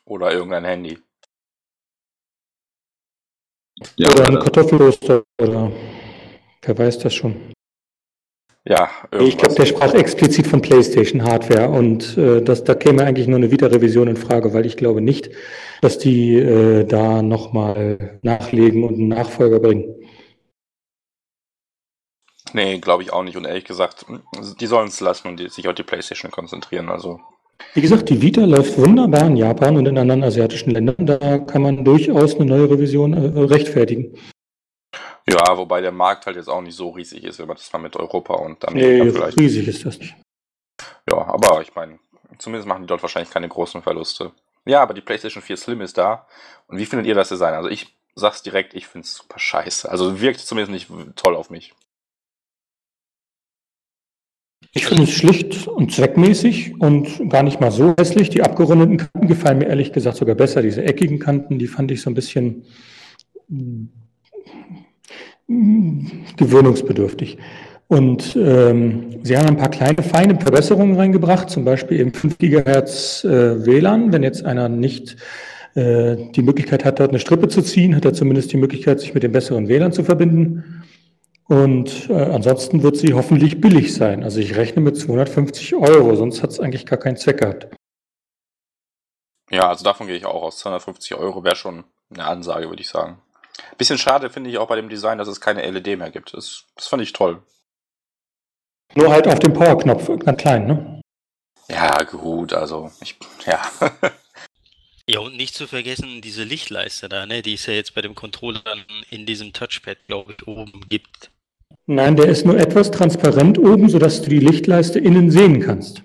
Oder 0.05 0.33
irgendein 0.33 0.65
Handy. 0.65 0.99
Ja, 3.95 4.11
oder 4.11 4.27
ein 4.27 4.39
Kartoffelroster 4.39 5.23
oder 5.41 5.71
wer 6.61 6.77
weiß 6.77 6.99
das 6.99 7.13
schon. 7.15 7.53
Ja, 8.65 8.89
ich 9.19 9.37
glaube, 9.37 9.55
der 9.55 9.65
sprach 9.65 9.93
explizit 9.93 10.45
von 10.45 10.61
PlayStation 10.61 11.23
Hardware 11.23 11.69
und 11.69 12.17
äh, 12.17 12.41
das, 12.41 12.63
da 12.65 12.75
käme 12.75 13.03
eigentlich 13.03 13.27
nur 13.27 13.37
eine 13.37 13.51
Wiederrevision 13.51 14.07
in 14.09 14.17
Frage, 14.17 14.53
weil 14.53 14.65
ich 14.65 14.75
glaube 14.75 15.01
nicht, 15.01 15.29
dass 15.81 15.97
die 15.97 16.35
äh, 16.35 16.83
da 16.83 17.21
nochmal 17.21 18.19
nachlegen 18.21 18.83
und 18.83 18.95
einen 18.95 19.07
Nachfolger 19.07 19.59
bringen. 19.59 19.95
Nee, 22.53 22.79
glaube 22.79 23.03
ich 23.03 23.13
auch 23.13 23.23
nicht. 23.23 23.37
Und 23.37 23.45
ehrlich 23.45 23.65
gesagt, 23.65 24.05
die 24.59 24.65
sollen 24.65 24.87
es 24.87 24.99
lassen 24.99 25.27
und 25.29 25.51
sich 25.51 25.67
auf 25.67 25.75
die 25.75 25.83
PlayStation 25.83 26.31
konzentrieren. 26.31 26.89
Also. 26.89 27.19
Wie 27.73 27.81
gesagt, 27.81 28.09
die 28.09 28.21
Vita 28.21 28.45
läuft 28.45 28.77
wunderbar 28.77 29.27
in 29.27 29.37
Japan 29.37 29.77
und 29.77 29.85
in 29.85 29.97
anderen 29.97 30.23
asiatischen 30.23 30.71
Ländern. 30.71 31.05
Da 31.05 31.37
kann 31.39 31.61
man 31.61 31.83
durchaus 31.85 32.35
eine 32.35 32.45
neue 32.45 32.69
Revision 32.69 33.13
äh, 33.13 33.39
rechtfertigen. 33.41 34.15
Ja, 35.31 35.57
wobei 35.57 35.81
der 35.81 35.91
Markt 35.91 36.25
halt 36.25 36.37
jetzt 36.37 36.49
auch 36.49 36.61
nicht 36.61 36.75
so 36.75 36.89
riesig 36.89 37.23
ist, 37.23 37.39
wenn 37.39 37.47
man 37.47 37.57
das 37.57 37.71
mal 37.71 37.79
mit 37.79 37.95
Europa 37.95 38.33
und 38.35 38.67
Amerika 38.67 39.03
nee, 39.03 39.11
vielleicht. 39.11 39.37
riesig 39.37 39.67
ist 39.67 39.85
das 39.85 39.99
nicht. 39.99 40.15
Ja, 41.09 41.17
aber 41.17 41.61
ich 41.61 41.75
meine, 41.75 41.99
zumindest 42.37 42.67
machen 42.67 42.83
die 42.83 42.87
dort 42.87 43.01
wahrscheinlich 43.01 43.31
keine 43.31 43.49
großen 43.49 43.81
Verluste. 43.81 44.31
Ja, 44.65 44.81
aber 44.81 44.93
die 44.93 45.01
PlayStation 45.01 45.43
4 45.43 45.57
Slim 45.57 45.81
ist 45.81 45.97
da. 45.97 46.27
Und 46.67 46.77
wie 46.77 46.85
findet 46.85 47.07
ihr 47.07 47.15
das 47.15 47.29
Design? 47.29 47.53
Also 47.53 47.69
ich 47.69 47.95
sag's 48.15 48.43
direkt, 48.43 48.73
ich 48.73 48.87
find's 48.87 49.15
super 49.15 49.39
scheiße. 49.39 49.89
Also 49.89 50.21
wirkt 50.21 50.39
zumindest 50.39 50.71
nicht 50.89 51.15
toll 51.15 51.35
auf 51.35 51.49
mich. 51.49 51.73
Ich 54.71 54.85
finde 54.85 55.03
es 55.03 55.11
schlicht 55.11 55.67
und 55.67 55.91
zweckmäßig 55.91 56.79
und 56.79 57.29
gar 57.29 57.41
nicht 57.41 57.59
mal 57.59 57.71
so 57.71 57.95
hässlich. 57.97 58.29
Die 58.29 58.43
abgerundeten 58.43 58.97
Kanten 58.97 59.27
gefallen 59.27 59.57
mir 59.57 59.67
ehrlich 59.67 59.93
gesagt 59.93 60.17
sogar 60.17 60.35
besser. 60.35 60.61
Diese 60.61 60.83
eckigen 60.83 61.17
Kanten, 61.17 61.57
die 61.57 61.67
fand 61.67 61.89
ich 61.89 62.01
so 62.01 62.09
ein 62.09 62.13
bisschen 62.13 62.65
gewöhnungsbedürftig. 66.37 67.37
Und 67.87 68.35
ähm, 68.35 69.19
sie 69.23 69.35
haben 69.35 69.47
ein 69.47 69.57
paar 69.57 69.69
kleine, 69.69 70.03
feine 70.03 70.39
Verbesserungen 70.39 70.95
reingebracht, 70.95 71.49
zum 71.49 71.65
Beispiel 71.65 71.99
eben 71.99 72.13
5 72.13 72.37
GHz 72.37 73.23
äh, 73.23 73.65
WLAN. 73.65 74.13
Wenn 74.13 74.21
jetzt 74.21 74.45
einer 74.45 74.69
nicht 74.69 75.15
äh, 75.73 76.15
die 76.35 76.43
Möglichkeit 76.43 76.85
hat, 76.85 76.99
dort 76.99 77.09
eine 77.09 77.19
Strippe 77.19 77.47
zu 77.47 77.63
ziehen, 77.63 77.95
hat 77.95 78.05
er 78.05 78.13
zumindest 78.13 78.51
die 78.53 78.57
Möglichkeit, 78.57 78.99
sich 78.99 79.15
mit 79.15 79.23
dem 79.23 79.31
besseren 79.31 79.67
WLAN 79.67 79.91
zu 79.91 80.03
verbinden. 80.03 80.83
Und 81.47 82.11
äh, 82.11 82.13
ansonsten 82.13 82.83
wird 82.83 82.97
sie 82.97 83.15
hoffentlich 83.15 83.59
billig 83.59 83.91
sein. 83.95 84.23
Also 84.23 84.39
ich 84.39 84.55
rechne 84.55 84.83
mit 84.83 84.95
250 84.95 85.73
Euro, 85.73 86.15
sonst 86.15 86.43
hat 86.43 86.51
es 86.51 86.59
eigentlich 86.59 86.85
gar 86.85 86.99
keinen 86.99 87.17
Zweck 87.17 87.39
gehabt. 87.39 87.69
Ja, 89.49 89.67
also 89.67 89.83
davon 89.83 90.05
gehe 90.05 90.15
ich 90.15 90.27
auch 90.27 90.43
aus. 90.43 90.59
250 90.59 91.15
Euro 91.15 91.43
wäre 91.43 91.55
schon 91.55 91.85
eine 92.13 92.25
Ansage, 92.25 92.69
würde 92.69 92.83
ich 92.83 92.89
sagen. 92.89 93.17
Bisschen 93.77 93.97
schade 93.97 94.29
finde 94.29 94.49
ich 94.49 94.57
auch 94.57 94.67
bei 94.67 94.75
dem 94.75 94.89
Design, 94.89 95.17
dass 95.17 95.27
es 95.27 95.41
keine 95.41 95.69
LED 95.69 95.97
mehr 95.97 96.11
gibt. 96.11 96.33
Das, 96.33 96.65
das 96.75 96.87
fand 96.87 97.01
ich 97.01 97.13
toll. 97.13 97.41
Nur 98.95 99.11
halt 99.11 99.27
auf 99.27 99.39
dem 99.39 99.53
Powerknopf, 99.53 100.09
ganz 100.19 100.41
klein, 100.41 100.67
ne? 100.67 101.01
Ja, 101.69 102.03
gut, 102.03 102.53
also 102.53 102.91
ich, 103.01 103.15
ja. 103.45 103.61
ja, 105.07 105.19
und 105.19 105.37
nicht 105.37 105.53
zu 105.53 105.67
vergessen, 105.67 106.21
diese 106.21 106.43
Lichtleiste 106.43 107.07
da, 107.07 107.27
ne, 107.27 107.43
die 107.43 107.53
es 107.53 107.67
ja 107.67 107.73
jetzt 107.73 107.93
bei 107.93 108.01
dem 108.01 108.15
Controller 108.15 108.61
dann 108.65 108.83
in 109.11 109.27
diesem 109.27 109.53
Touchpad, 109.53 109.97
glaube 110.07 110.35
ich, 110.37 110.47
oben 110.47 110.85
gibt. 110.89 111.29
Nein, 111.85 112.15
der 112.15 112.27
ist 112.27 112.45
nur 112.45 112.57
etwas 112.57 112.89
transparent 112.89 113.59
oben, 113.59 113.89
sodass 113.89 114.21
du 114.23 114.29
die 114.29 114.39
Lichtleiste 114.39 114.99
innen 114.99 115.29
sehen 115.29 115.61
kannst. 115.61 116.01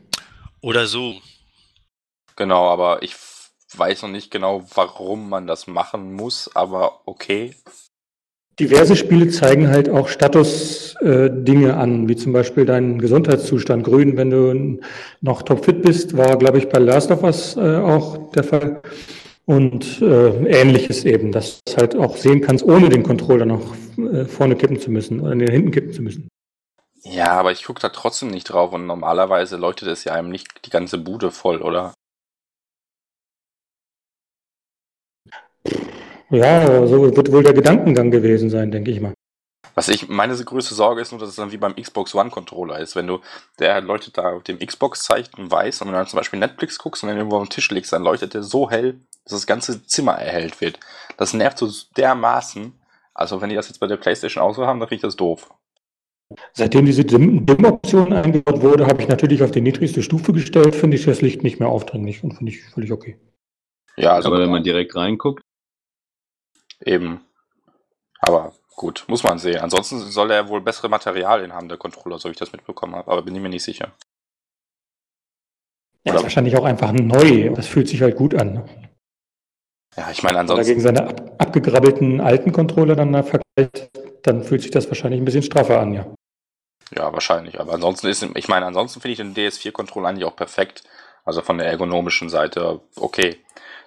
Oder 0.60 0.86
so. 0.86 1.20
Genau, 2.36 2.68
aber 2.68 3.02
ich 3.02 3.14
weiß 3.78 4.02
noch 4.02 4.10
nicht 4.10 4.30
genau, 4.30 4.64
warum 4.74 5.28
man 5.28 5.46
das 5.46 5.66
machen 5.66 6.14
muss, 6.14 6.50
aber 6.54 7.00
okay. 7.06 7.54
Diverse 8.60 8.94
Spiele 8.94 9.30
zeigen 9.30 9.68
halt 9.68 9.88
auch 9.88 10.06
Status-Dinge 10.06 11.68
äh, 11.68 11.72
an, 11.72 12.08
wie 12.08 12.14
zum 12.14 12.32
Beispiel 12.32 12.64
deinen 12.64 13.00
Gesundheitszustand. 13.00 13.82
Grün, 13.82 14.16
wenn 14.16 14.30
du 14.30 14.80
noch 15.20 15.42
topfit 15.42 15.82
bist, 15.82 16.16
war, 16.16 16.38
glaube 16.38 16.58
ich, 16.58 16.68
bei 16.68 16.78
Last 16.78 17.10
of 17.10 17.24
Us 17.24 17.56
äh, 17.56 17.76
auch 17.78 18.30
der 18.30 18.44
Fall. 18.44 18.82
Und 19.46 20.00
äh, 20.00 20.46
ähnliches 20.46 21.04
eben, 21.04 21.32
dass 21.32 21.60
du 21.64 21.76
halt 21.76 21.96
auch 21.96 22.16
sehen 22.16 22.40
kannst, 22.40 22.64
ohne 22.64 22.88
den 22.88 23.02
Controller 23.02 23.44
noch 23.44 23.74
äh, 23.98 24.24
vorne 24.24 24.54
kippen 24.56 24.78
zu 24.78 24.90
müssen 24.90 25.20
oder 25.20 25.34
den 25.34 25.50
hinten 25.50 25.72
kippen 25.72 25.92
zu 25.92 26.02
müssen. 26.02 26.28
Ja, 27.02 27.32
aber 27.32 27.52
ich 27.52 27.64
gucke 27.64 27.82
da 27.82 27.90
trotzdem 27.90 28.30
nicht 28.30 28.44
drauf 28.44 28.72
und 28.72 28.86
normalerweise 28.86 29.56
leuchtet 29.56 29.88
es 29.88 30.04
ja 30.04 30.14
einem 30.14 30.30
nicht 30.30 30.64
die 30.64 30.70
ganze 30.70 30.96
Bude 30.96 31.30
voll, 31.30 31.60
oder? 31.60 31.92
Ja, 36.30 36.86
so 36.86 37.14
wird 37.14 37.32
wohl 37.32 37.42
der 37.42 37.52
Gedankengang 37.52 38.10
gewesen 38.10 38.50
sein, 38.50 38.70
denke 38.70 38.90
ich 38.90 39.00
mal. 39.00 39.14
Was 39.74 39.88
ich, 39.88 40.08
meine 40.08 40.36
größte 40.36 40.74
Sorge 40.74 41.00
ist 41.00 41.10
nur, 41.10 41.20
dass 41.20 41.30
es 41.30 41.36
dann 41.36 41.50
wie 41.50 41.56
beim 41.56 41.74
Xbox 41.74 42.14
One 42.14 42.30
Controller 42.30 42.78
ist. 42.78 42.94
Wenn 42.94 43.08
du, 43.08 43.20
der 43.58 43.80
leuchtet 43.80 44.18
da 44.18 44.32
auf 44.32 44.44
dem 44.44 44.58
Xbox-Zeichen 44.60 45.50
weiß 45.50 45.80
und 45.80 45.88
wenn 45.88 45.94
du 45.94 45.98
dann 45.98 46.06
zum 46.06 46.18
Beispiel 46.18 46.38
Netflix 46.38 46.78
guckst 46.78 47.02
und 47.02 47.08
dann 47.08 47.18
irgendwo 47.18 47.36
auf 47.36 47.44
den 47.44 47.50
Tisch 47.50 47.70
legst, 47.70 47.92
dann 47.92 48.04
leuchtet 48.04 48.34
der 48.34 48.44
so 48.44 48.70
hell, 48.70 49.00
dass 49.24 49.32
das 49.32 49.46
ganze 49.46 49.84
Zimmer 49.84 50.12
erhellt 50.12 50.60
wird. 50.60 50.78
Das 51.16 51.34
nervt 51.34 51.58
so 51.58 51.68
dermaßen. 51.96 52.72
Also 53.14 53.40
wenn 53.40 53.48
die 53.48 53.56
das 53.56 53.68
jetzt 53.68 53.80
bei 53.80 53.86
der 53.86 53.96
Playstation 53.96 54.42
auch 54.42 54.54
so 54.54 54.66
haben, 54.66 54.78
dann 54.78 54.88
riecht 54.88 55.04
das 55.04 55.16
doof. 55.16 55.52
Seitdem 56.52 56.86
diese 56.86 57.04
Dim-Option 57.04 58.12
eingebaut 58.12 58.62
wurde, 58.62 58.86
habe 58.86 59.02
ich 59.02 59.08
natürlich 59.08 59.42
auf 59.42 59.50
die 59.50 59.60
niedrigste 59.60 60.02
Stufe 60.02 60.32
gestellt, 60.32 60.74
finde 60.74 60.96
ich 60.96 61.04
das 61.04 61.20
Licht 61.20 61.42
nicht 61.42 61.60
mehr 61.60 61.68
aufdringlich 61.68 62.24
und 62.24 62.32
finde 62.32 62.52
ich 62.52 62.64
völlig 62.64 62.92
okay. 62.92 63.18
Ja, 63.96 64.14
also 64.14 64.28
aber 64.28 64.40
wenn 64.40 64.50
man 64.50 64.64
direkt 64.64 64.96
reinguckt. 64.96 65.42
Eben. 66.84 67.24
Aber 68.20 68.52
gut, 68.76 69.04
muss 69.08 69.22
man 69.22 69.38
sehen. 69.38 69.60
Ansonsten 69.60 70.00
soll 70.00 70.30
er 70.30 70.48
wohl 70.48 70.60
bessere 70.60 70.88
Materialien 70.88 71.52
haben, 71.52 71.68
der 71.68 71.78
Controller, 71.78 72.18
so 72.18 72.28
ich 72.30 72.36
das 72.36 72.52
mitbekommen 72.52 72.94
habe, 72.94 73.10
aber 73.10 73.22
bin 73.22 73.34
ich 73.34 73.42
mir 73.42 73.48
nicht 73.48 73.64
sicher. 73.64 73.92
Ja, 76.04 76.14
ist 76.14 76.22
wahrscheinlich 76.22 76.56
auch 76.56 76.64
einfach 76.64 76.92
neu. 76.92 77.50
Das 77.54 77.66
fühlt 77.66 77.88
sich 77.88 78.02
halt 78.02 78.16
gut 78.16 78.34
an. 78.34 78.68
Ja, 79.96 80.10
ich 80.10 80.22
meine, 80.22 80.34
Wenn 80.34 80.36
er 80.36 80.40
ansonsten. 80.40 80.66
gegen 80.66 80.80
seine 80.80 81.08
ab, 81.08 81.34
abgegrabbelten 81.38 82.20
alten 82.20 82.52
Controller 82.52 82.96
dann 82.96 83.12
vergleicht, 83.24 83.90
dann 84.22 84.42
fühlt 84.42 84.62
sich 84.62 84.70
das 84.70 84.88
wahrscheinlich 84.88 85.20
ein 85.20 85.24
bisschen 85.24 85.42
straffer 85.42 85.80
an, 85.80 85.94
ja. 85.94 86.06
Ja, 86.94 87.12
wahrscheinlich. 87.12 87.58
Aber 87.60 87.72
ansonsten 87.72 88.08
ist, 88.08 88.22
ich 88.22 88.48
meine, 88.48 88.66
ansonsten 88.66 89.00
finde 89.00 89.12
ich 89.12 89.18
den 89.18 89.34
DS4-Controller 89.34 90.08
eigentlich 90.08 90.24
auch 90.24 90.36
perfekt. 90.36 90.82
Also 91.24 91.40
von 91.40 91.56
der 91.58 91.68
ergonomischen 91.68 92.28
Seite 92.28 92.80
okay. 92.96 93.38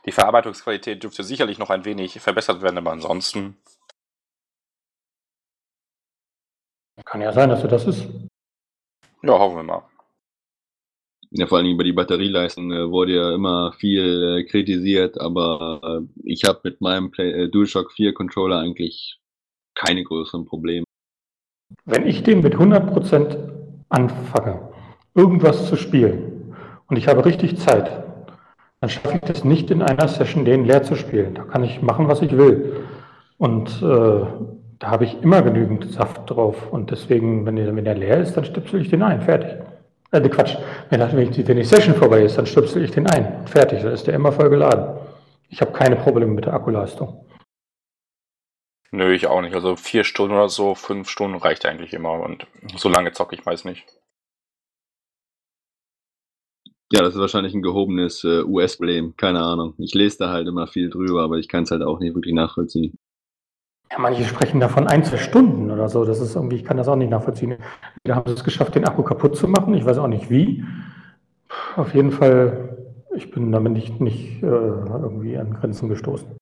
Die 0.07 0.13
Verarbeitungsqualität 0.13 1.03
dürfte 1.03 1.23
sicherlich 1.23 1.59
noch 1.59 1.69
ein 1.69 1.83
wenig 1.83 2.19
verbessert 2.21 2.61
werden, 2.61 2.77
aber 2.77 2.91
ansonsten, 2.91 3.57
Kann 7.05 7.21
ja 7.21 7.31
sein, 7.31 7.49
dass 7.49 7.61
er 7.61 7.69
das 7.69 7.85
ist. 7.85 8.07
ja, 9.21 9.37
hoffen 9.37 9.57
wir 9.57 9.63
mal. 9.63 9.83
Ja, 11.29 11.45
vor 11.45 11.57
allem 11.57 11.67
über 11.67 11.83
die 11.83 11.91
Batterieleistung 11.91 12.71
äh, 12.71 12.89
wurde 12.89 13.15
ja 13.15 13.35
immer 13.35 13.73
viel 13.73 14.39
äh, 14.39 14.43
kritisiert, 14.45 15.19
aber 15.19 15.81
äh, 15.83 16.21
ich 16.23 16.45
habe 16.45 16.61
mit 16.63 16.79
meinem 16.79 17.11
Play 17.11 17.31
äh, 17.31 17.49
DualShock 17.49 17.91
4 17.91 18.13
Controller 18.13 18.59
eigentlich 18.59 19.19
keine 19.75 20.03
größeren 20.03 20.45
Probleme. 20.45 20.85
Wenn 21.83 22.07
ich 22.07 22.23
den 22.23 22.41
mit 22.41 22.55
100% 22.55 23.37
anfange, 23.89 24.69
irgendwas 25.13 25.67
zu 25.67 25.75
spielen 25.75 26.55
und 26.87 26.95
ich 26.95 27.09
habe 27.09 27.25
richtig 27.25 27.57
Zeit, 27.57 28.06
dann 28.79 28.89
schaffe 28.89 29.15
ich 29.15 29.21
das 29.21 29.43
nicht 29.43 29.71
in 29.71 29.81
einer 29.81 30.07
Session, 30.07 30.45
den 30.45 30.65
leer 30.65 30.83
zu 30.83 30.95
spielen. 30.95 31.33
Da 31.33 31.43
kann 31.43 31.63
ich 31.63 31.81
machen, 31.81 32.07
was 32.07 32.21
ich 32.21 32.37
will. 32.37 32.85
Und 33.37 33.69
äh, 33.81 34.25
da 34.79 34.87
habe 34.87 35.05
ich 35.05 35.21
immer 35.21 35.41
genügend 35.41 35.91
Saft 35.91 36.29
drauf. 36.29 36.71
Und 36.71 36.91
deswegen, 36.91 37.45
wenn 37.45 37.55
der, 37.55 37.75
wenn 37.75 37.85
der 37.85 37.95
leer 37.95 38.19
ist, 38.19 38.37
dann 38.37 38.45
stöpsel 38.45 38.81
ich 38.81 38.89
den 38.89 39.01
ein. 39.01 39.21
Fertig. 39.21 39.57
Äh, 40.11 40.21
Quatsch. 40.29 40.57
Wenn, 40.89 40.99
wenn, 40.99 41.31
die, 41.31 41.47
wenn 41.47 41.57
die 41.57 41.63
Session 41.63 41.95
vorbei 41.95 42.21
ist, 42.21 42.37
dann 42.37 42.45
stöpsel 42.45 42.83
ich 42.83 42.91
den 42.91 43.07
ein. 43.07 43.47
Fertig. 43.47 43.81
Dann 43.81 43.93
ist 43.93 44.05
der 44.05 44.13
immer 44.13 44.31
voll 44.31 44.49
geladen. 44.49 44.99
Ich 45.49 45.61
habe 45.61 45.71
keine 45.71 45.95
Probleme 45.95 46.33
mit 46.33 46.45
der 46.45 46.53
Akkuleistung. 46.53 47.25
Nö, 48.91 49.13
ich 49.13 49.27
auch 49.27 49.41
nicht. 49.41 49.55
Also 49.55 49.75
vier 49.75 50.03
Stunden 50.03 50.35
oder 50.35 50.49
so, 50.49 50.75
fünf 50.75 51.09
Stunden 51.09 51.37
reicht 51.37 51.65
eigentlich 51.65 51.93
immer 51.93 52.13
und 52.13 52.47
so 52.75 52.89
lange 52.89 53.11
zocke 53.11 53.35
ich 53.35 53.45
meist 53.45 53.65
nicht. 53.65 53.85
Ja, 56.93 57.01
das 57.01 57.15
ist 57.15 57.19
wahrscheinlich 57.19 57.53
ein 57.53 57.61
gehobenes 57.61 58.23
äh, 58.23 58.43
US-Problem, 58.43 59.15
keine 59.17 59.41
Ahnung. 59.41 59.73
Ich 59.77 59.93
lese 59.93 60.19
da 60.19 60.29
halt 60.29 60.47
immer 60.47 60.67
viel 60.67 60.89
drüber, 60.89 61.21
aber 61.21 61.37
ich 61.37 61.49
kann 61.49 61.63
es 61.63 61.71
halt 61.71 61.81
auch 61.83 61.99
nicht 61.99 62.15
wirklich 62.15 62.33
nachvollziehen. 62.33 62.97
Ja, 63.91 63.99
manche 63.99 64.23
sprechen 64.23 64.59
davon 64.59 64.87
ein, 64.87 65.03
zwei 65.03 65.17
Stunden 65.17 65.69
oder 65.69 65.89
so. 65.89 66.05
Das 66.05 66.21
ist 66.21 66.35
irgendwie, 66.35 66.57
ich 66.57 66.63
kann 66.63 66.77
das 66.77 66.87
auch 66.87 66.95
nicht 66.95 67.09
nachvollziehen. 67.09 67.57
Da 68.03 68.15
haben 68.15 68.27
sie 68.27 68.35
es 68.35 68.43
geschafft, 68.43 68.75
den 68.75 68.85
Akku 68.85 69.03
kaputt 69.03 69.35
zu 69.35 69.47
machen. 69.47 69.73
Ich 69.73 69.85
weiß 69.85 69.97
auch 69.97 70.07
nicht 70.07 70.29
wie. 70.29 70.63
Auf 71.75 71.93
jeden 71.93 72.11
Fall, 72.11 72.77
ich 73.15 73.31
bin 73.31 73.51
damit 73.51 73.73
nicht, 73.73 73.99
nicht 73.99 74.41
äh, 74.43 74.45
irgendwie 74.45 75.37
an 75.37 75.53
Grenzen 75.53 75.89
gestoßen. 75.89 76.37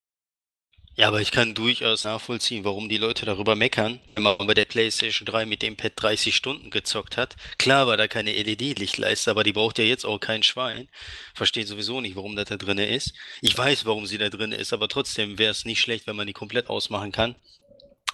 Ja, 0.98 1.10
aber 1.10 1.20
ich 1.20 1.32
kann 1.32 1.54
durchaus 1.54 2.06
nachvollziehen, 2.06 2.64
warum 2.64 2.88
die 2.88 2.96
Leute 2.96 3.26
darüber 3.26 3.56
meckern, 3.56 4.00
wenn 4.14 4.24
man 4.24 4.38
bei 4.48 4.54
der 4.54 4.64
PlayStation 4.64 5.26
3 5.26 5.46
mit 5.46 5.62
dem 5.62 5.76
Pad 5.76 5.92
30 5.98 6.34
Stunden 6.34 6.70
gezockt 6.70 7.18
hat. 7.18 7.36
Klar 7.58 7.86
war 7.86 7.98
da 7.98 8.08
keine 8.08 8.32
LED-Lichtleiste, 8.32 9.30
aber 9.30 9.44
die 9.44 9.52
braucht 9.52 9.78
ja 9.78 9.84
jetzt 9.84 10.06
auch 10.06 10.20
kein 10.20 10.42
Schwein. 10.42 10.88
Verstehe 11.34 11.68
sowieso 11.68 12.00
nicht, 12.00 12.16
warum 12.16 12.38
das 12.38 12.48
da 12.48 12.56
drin 12.56 12.78
ist. 12.78 13.14
Ich 13.42 13.58
weiß, 13.58 13.84
warum 13.86 14.06
sie 14.06 14.18
da 14.18 14.30
drin 14.30 14.54
ist, 14.54 14.72
aber 14.72 14.88
trotzdem 14.88 15.38
wäre 15.38 15.52
es 15.52 15.66
nicht 15.66 15.82
schlecht, 15.82 16.08
wenn 16.08 16.16
man 16.16 16.28
die 16.28 16.34
komplett 16.34 16.70
ausmachen 16.70 17.12
kann. 17.12 17.36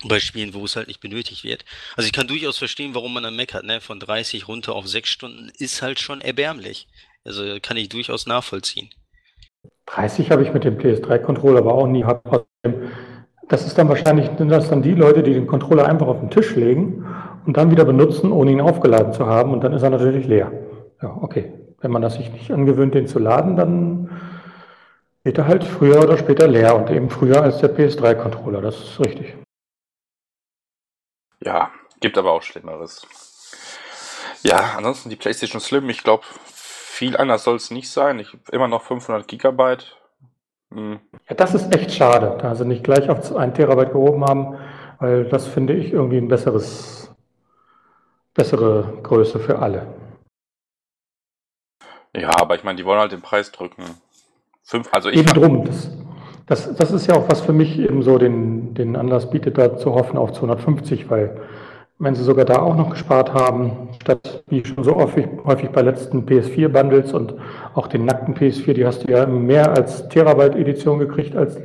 Bei 0.03 0.19
Spielen, 0.19 0.55
wo 0.55 0.65
es 0.65 0.75
halt 0.75 0.87
nicht 0.87 1.01
benötigt 1.01 1.43
wird. 1.43 1.63
Also 1.95 2.07
ich 2.07 2.13
kann 2.13 2.27
durchaus 2.27 2.57
verstehen, 2.57 2.95
warum 2.95 3.13
man 3.13 3.21
dann 3.21 3.35
meckert, 3.35 3.63
ne? 3.63 3.79
Von 3.79 3.99
30 3.99 4.47
runter 4.47 4.73
auf 4.73 4.87
6 4.87 5.07
Stunden 5.07 5.51
ist 5.59 5.83
halt 5.83 5.99
schon 5.99 6.21
erbärmlich. 6.21 6.87
Also 7.23 7.59
kann 7.61 7.77
ich 7.77 7.89
durchaus 7.89 8.25
nachvollziehen. 8.25 8.89
30 9.87 10.31
habe 10.31 10.43
ich 10.43 10.53
mit 10.53 10.63
dem 10.63 10.77
PS3-Controller 10.77 11.59
aber 11.59 11.73
auch 11.73 11.87
nie 11.87 12.01
gehabt. 12.01 12.45
Das 13.47 13.65
ist 13.65 13.77
dann 13.77 13.89
wahrscheinlich 13.89 14.29
sind 14.37 14.49
das 14.49 14.69
dann 14.69 14.81
die 14.81 14.95
Leute, 14.95 15.23
die 15.23 15.33
den 15.33 15.47
Controller 15.47 15.85
einfach 15.85 16.07
auf 16.07 16.19
den 16.19 16.29
Tisch 16.29 16.55
legen 16.55 17.05
und 17.45 17.57
dann 17.57 17.71
wieder 17.71 17.83
benutzen, 17.83 18.31
ohne 18.31 18.51
ihn 18.51 18.61
aufgeladen 18.61 19.13
zu 19.13 19.25
haben. 19.25 19.51
Und 19.51 19.63
dann 19.63 19.73
ist 19.73 19.81
er 19.81 19.89
natürlich 19.89 20.25
leer. 20.25 20.51
Ja, 21.01 21.17
okay. 21.21 21.53
Wenn 21.79 21.91
man 21.91 22.01
das 22.01 22.13
sich 22.13 22.31
nicht 22.31 22.51
angewöhnt, 22.51 22.93
den 22.93 23.07
zu 23.07 23.19
laden, 23.19 23.55
dann 23.57 24.09
geht 25.23 25.37
er 25.37 25.47
halt 25.47 25.63
früher 25.63 26.01
oder 26.01 26.17
später 26.17 26.47
leer 26.47 26.75
und 26.75 26.89
eben 26.89 27.09
früher 27.09 27.41
als 27.41 27.57
der 27.57 27.75
PS3-Controller. 27.75 28.61
Das 28.61 28.77
ist 28.77 28.99
richtig. 28.99 29.35
Ja, 31.43 31.71
gibt 31.99 32.17
aber 32.17 32.31
auch 32.31 32.43
Schlimmeres. 32.43 33.05
Ja, 34.43 34.75
ansonsten 34.77 35.09
die 35.09 35.15
PlayStation 35.15 35.59
Slim, 35.59 35.89
ich 35.89 36.03
glaube, 36.03 36.23
viel 37.01 37.17
anders 37.17 37.43
soll 37.43 37.55
es 37.55 37.71
nicht 37.71 37.89
sein. 37.89 38.19
Ich 38.19 38.27
habe 38.27 38.43
immer 38.51 38.67
noch 38.67 38.83
500 38.83 39.27
Gigabyte. 39.27 39.97
Hm. 40.71 40.99
Ja, 41.27 41.35
das 41.35 41.55
ist 41.55 41.73
echt 41.73 41.91
schade, 41.91 42.37
da 42.39 42.53
sie 42.53 42.63
nicht 42.63 42.83
gleich 42.83 43.09
auf 43.09 43.35
1 43.35 43.55
Terabyte 43.55 43.91
gehoben 43.91 44.23
haben, 44.23 44.59
weil 44.99 45.25
das 45.25 45.47
finde 45.47 45.73
ich 45.73 45.93
irgendwie 45.93 46.19
ein 46.19 46.27
besseres, 46.27 47.11
bessere 48.35 48.99
Größe 49.01 49.39
für 49.39 49.57
alle. 49.57 49.87
Ja, 52.15 52.39
aber 52.39 52.53
ich 52.53 52.63
meine, 52.63 52.77
die 52.77 52.85
wollen 52.85 52.99
halt 52.99 53.13
den 53.13 53.21
Preis 53.23 53.51
drücken. 53.51 53.83
Fünf, 54.61 54.93
also 54.93 55.09
ich 55.09 55.21
Eben 55.21 55.33
drum. 55.33 55.65
Das, 55.65 55.89
das, 56.45 56.75
das 56.75 56.91
ist 56.91 57.07
ja 57.07 57.15
auch 57.15 57.27
was 57.29 57.41
für 57.41 57.53
mich 57.53 57.79
eben 57.79 58.03
so 58.03 58.19
den, 58.19 58.75
den 58.75 58.95
Anlass 58.95 59.31
bietet, 59.31 59.57
da 59.57 59.75
zu 59.75 59.95
hoffen 59.95 60.19
auf 60.19 60.33
250, 60.33 61.09
weil 61.09 61.41
wenn 61.97 62.13
sie 62.13 62.23
sogar 62.23 62.45
da 62.45 62.61
auch 62.61 62.75
noch 62.75 62.91
gespart 62.91 63.33
haben, 63.33 63.89
statt 64.01 64.43
wie 64.47 64.65
schon 64.65 64.83
so 64.83 64.95
häufig, 64.95 65.27
häufig 65.45 65.69
bei 65.69 65.81
letzten 65.81 66.25
PS4-Bundles 66.25 67.13
und 67.13 67.35
auch 67.75 67.87
den 67.87 68.05
nackten 68.05 68.35
PS4, 68.35 68.73
die 68.73 68.85
hast 68.85 69.03
du 69.03 69.11
ja 69.11 69.25
mehr 69.25 69.71
als 69.71 70.09
Terabyte-Edition 70.09 70.99
gekriegt 70.99 71.35
als, 71.35 71.57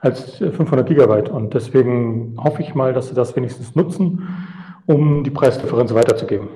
als 0.00 0.36
500 0.36 0.86
Gigabyte. 0.86 1.28
Und 1.28 1.52
deswegen 1.52 2.36
hoffe 2.42 2.62
ich 2.62 2.74
mal, 2.74 2.94
dass 2.94 3.08
sie 3.08 3.14
das 3.14 3.36
wenigstens 3.36 3.74
nutzen, 3.74 4.46
um 4.86 5.24
die 5.24 5.30
Preisdifferenz 5.30 5.92
weiterzugeben. 5.92 6.48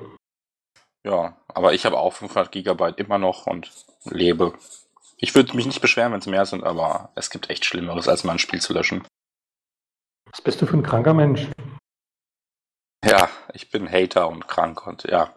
Ja, 1.05 1.37
aber 1.53 1.73
ich 1.73 1.85
habe 1.85 1.97
auch 1.97 2.13
500 2.13 2.51
Gigabyte 2.51 2.97
immer 2.97 3.17
noch 3.17 3.45
und 3.45 3.71
lebe. 4.05 4.53
Ich 5.17 5.35
würde 5.35 5.55
mich 5.55 5.65
nicht 5.65 5.81
beschweren, 5.81 6.13
wenn 6.13 6.19
es 6.19 6.27
mehr 6.27 6.45
sind, 6.45 6.63
aber 6.63 7.09
es 7.15 7.29
gibt 7.29 7.49
echt 7.49 7.65
Schlimmeres, 7.65 8.07
als 8.07 8.23
mal 8.23 8.33
ein 8.33 8.39
Spiel 8.39 8.61
zu 8.61 8.73
löschen. 8.73 9.03
Was 10.31 10.41
bist 10.41 10.61
du 10.61 10.65
für 10.65 10.77
ein 10.77 10.83
kranker 10.83 11.13
Mensch? 11.13 11.47
Ja, 13.05 13.29
ich 13.53 13.69
bin 13.69 13.89
Hater 13.89 14.27
und 14.27 14.47
krank 14.47 14.87
und 14.87 15.03
ja. 15.03 15.33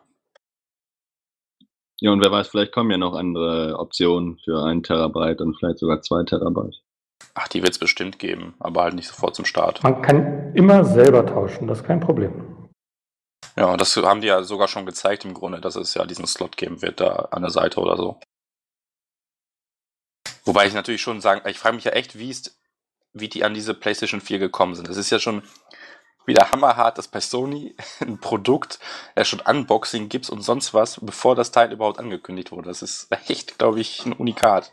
Ja, 2.01 2.13
und 2.13 2.23
wer 2.23 2.31
weiß, 2.31 2.49
vielleicht 2.49 2.73
kommen 2.73 2.91
ja 2.91 2.97
noch 2.97 3.15
andere 3.15 3.79
Optionen 3.79 4.39
für 4.39 4.65
einen 4.65 4.83
Terabyte 4.83 5.43
und 5.43 5.57
vielleicht 5.59 5.79
sogar 5.79 6.01
zwei 6.01 6.23
Terabyte. 6.23 6.83
Ach, 7.35 7.49
die 7.49 7.63
wird 7.63 7.73
es 7.73 7.79
bestimmt 7.79 8.19
geben, 8.19 8.55
aber 8.59 8.85
halt 8.85 8.95
nicht 8.95 9.09
sofort 9.09 9.35
zum 9.35 9.45
Start. 9.45 9.83
Man 9.83 10.01
kann 10.01 10.55
immer 10.55 10.85
selber 10.85 11.27
tauschen, 11.27 11.67
das 11.67 11.81
ist 11.81 11.87
kein 11.87 12.01
Problem. 12.01 12.71
Ja, 13.57 13.77
das 13.77 13.97
haben 13.97 14.21
die 14.21 14.29
ja 14.29 14.43
sogar 14.45 14.69
schon 14.69 14.87
gezeigt 14.87 15.25
im 15.25 15.35
Grunde, 15.35 15.61
dass 15.61 15.77
es 15.77 15.93
ja 15.95 16.07
diesen 16.07 16.27
Slot 16.27 16.57
geben 16.57 16.81
wird 16.81 17.01
da 17.01 17.29
an 17.33 17.43
der 17.43 17.51
Seite 17.51 17.81
oder 17.81 17.97
so. 17.97 18.21
Wobei 20.45 20.67
ich 20.67 20.75
natürlich 20.75 21.03
schon 21.03 21.21
sagen, 21.21 21.47
ich 21.49 21.59
frage 21.59 21.75
mich 21.75 21.85
ja 21.85 21.93
echt, 21.93 22.19
wie 22.19 22.31
ist, 22.31 22.59
wie 23.13 23.29
die 23.29 23.45
an 23.45 23.53
diese 23.53 23.75
PlayStation 23.75 24.21
4 24.21 24.39
gekommen 24.39 24.75
sind. 24.75 24.89
Das 24.89 24.97
ist 24.97 25.11
ja 25.11 25.19
schon 25.19 25.43
wieder 26.29 26.53
hammerhart, 26.53 26.99
dass 26.99 27.09
bei 27.09 27.21
Sony 27.21 27.75
ein 28.01 28.19
Produkt 28.19 28.79
ja 29.17 29.25
schon 29.25 29.41
Unboxing 29.41 30.09
gibt 30.09 30.31
und 30.31 30.43
sonst 30.43 30.75
was, 30.75 31.01
bevor 31.03 31.35
das 31.35 31.51
Teil 31.51 31.73
überhaupt 31.73 31.99
angekündigt 31.99 32.53
wurde. 32.53 32.69
Das 32.69 32.83
ist 32.83 33.09
echt, 33.29 33.59
glaube 33.59 33.81
ich, 33.81 34.07
ein 34.07 34.13
Unikat. 34.13 34.73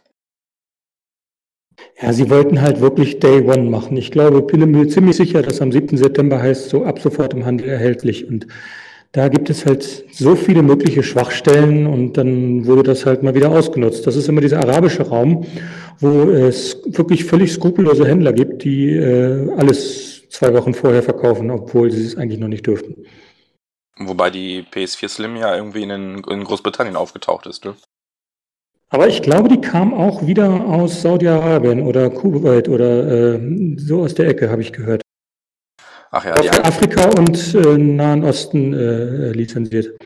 Ja, 2.01 2.13
sie 2.13 2.29
wollten 2.29 2.61
halt 2.61 2.79
wirklich 2.79 3.19
Day 3.19 3.41
One 3.41 3.69
machen. 3.69 3.97
Ich 3.97 4.11
glaube, 4.11 4.41
bin 4.41 4.69
mir 4.71 4.87
ziemlich 4.87 5.17
sicher, 5.17 5.41
dass 5.41 5.61
am 5.61 5.71
7. 5.71 5.97
September 5.97 6.41
heißt, 6.41 6.69
so 6.69 6.85
ab 6.85 6.99
sofort 6.99 7.33
im 7.33 7.45
Handel 7.45 7.67
erhältlich. 7.67 8.27
Und 8.27 8.47
da 9.11 9.29
gibt 9.29 9.49
es 9.49 9.65
halt 9.65 10.05
so 10.11 10.35
viele 10.35 10.61
mögliche 10.61 11.03
Schwachstellen 11.03 11.87
und 11.87 12.17
dann 12.17 12.65
wurde 12.65 12.83
das 12.83 13.05
halt 13.05 13.23
mal 13.23 13.33
wieder 13.33 13.49
ausgenutzt. 13.49 14.05
Das 14.07 14.17
ist 14.17 14.27
immer 14.27 14.41
dieser 14.41 14.59
arabische 14.59 15.03
Raum, 15.03 15.45
wo 15.99 16.29
es 16.29 16.81
wirklich 16.85 17.23
völlig 17.23 17.53
skrupellose 17.53 18.05
Händler 18.05 18.33
gibt, 18.33 18.63
die 18.63 18.89
äh, 18.91 19.49
alles 19.57 20.14
zwei 20.35 20.53
Wochen 20.53 20.73
vorher 20.73 21.03
verkaufen, 21.03 21.49
obwohl 21.51 21.91
sie 21.91 22.05
es 22.05 22.17
eigentlich 22.17 22.39
noch 22.39 22.47
nicht 22.47 22.67
dürften. 22.67 23.05
Wobei 23.97 24.29
die 24.29 24.63
PS4 24.63 25.07
Slim 25.07 25.35
ja 25.37 25.55
irgendwie 25.55 25.83
in, 25.83 26.23
in 26.23 26.43
Großbritannien 26.43 26.95
aufgetaucht 26.95 27.45
ist, 27.45 27.65
ne? 27.65 27.75
Aber 28.89 29.07
ich 29.07 29.21
glaube, 29.21 29.49
die 29.49 29.61
kam 29.61 29.93
auch 29.93 30.25
wieder 30.27 30.65
aus 30.65 31.01
Saudi-Arabien 31.01 31.81
oder 31.81 32.09
Kuwait 32.09 32.69
oder 32.69 33.35
äh, 33.35 33.75
so 33.77 34.03
aus 34.03 34.13
der 34.13 34.27
Ecke, 34.27 34.49
habe 34.49 34.61
ich 34.61 34.73
gehört. 34.73 35.01
Ach 36.11 36.23
ja, 36.23 36.39
die 36.39 36.49
Afrika 36.49 37.09
und 37.17 37.55
äh, 37.55 37.77
Nahen 37.77 38.23
Osten 38.23 38.73
äh, 38.73 39.31
lizenziert. 39.31 39.97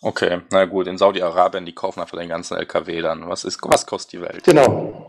Okay, 0.00 0.40
na 0.50 0.64
gut, 0.64 0.86
in 0.86 0.96
Saudi-Arabien, 0.96 1.66
die 1.66 1.74
kaufen 1.74 2.00
einfach 2.00 2.18
den 2.18 2.28
ganzen 2.28 2.56
LKW 2.56 3.02
dann. 3.02 3.28
Was, 3.28 3.44
ist, 3.44 3.60
was 3.62 3.86
kostet 3.86 4.12
die 4.14 4.20
Welt? 4.20 4.44
Genau. 4.44 5.08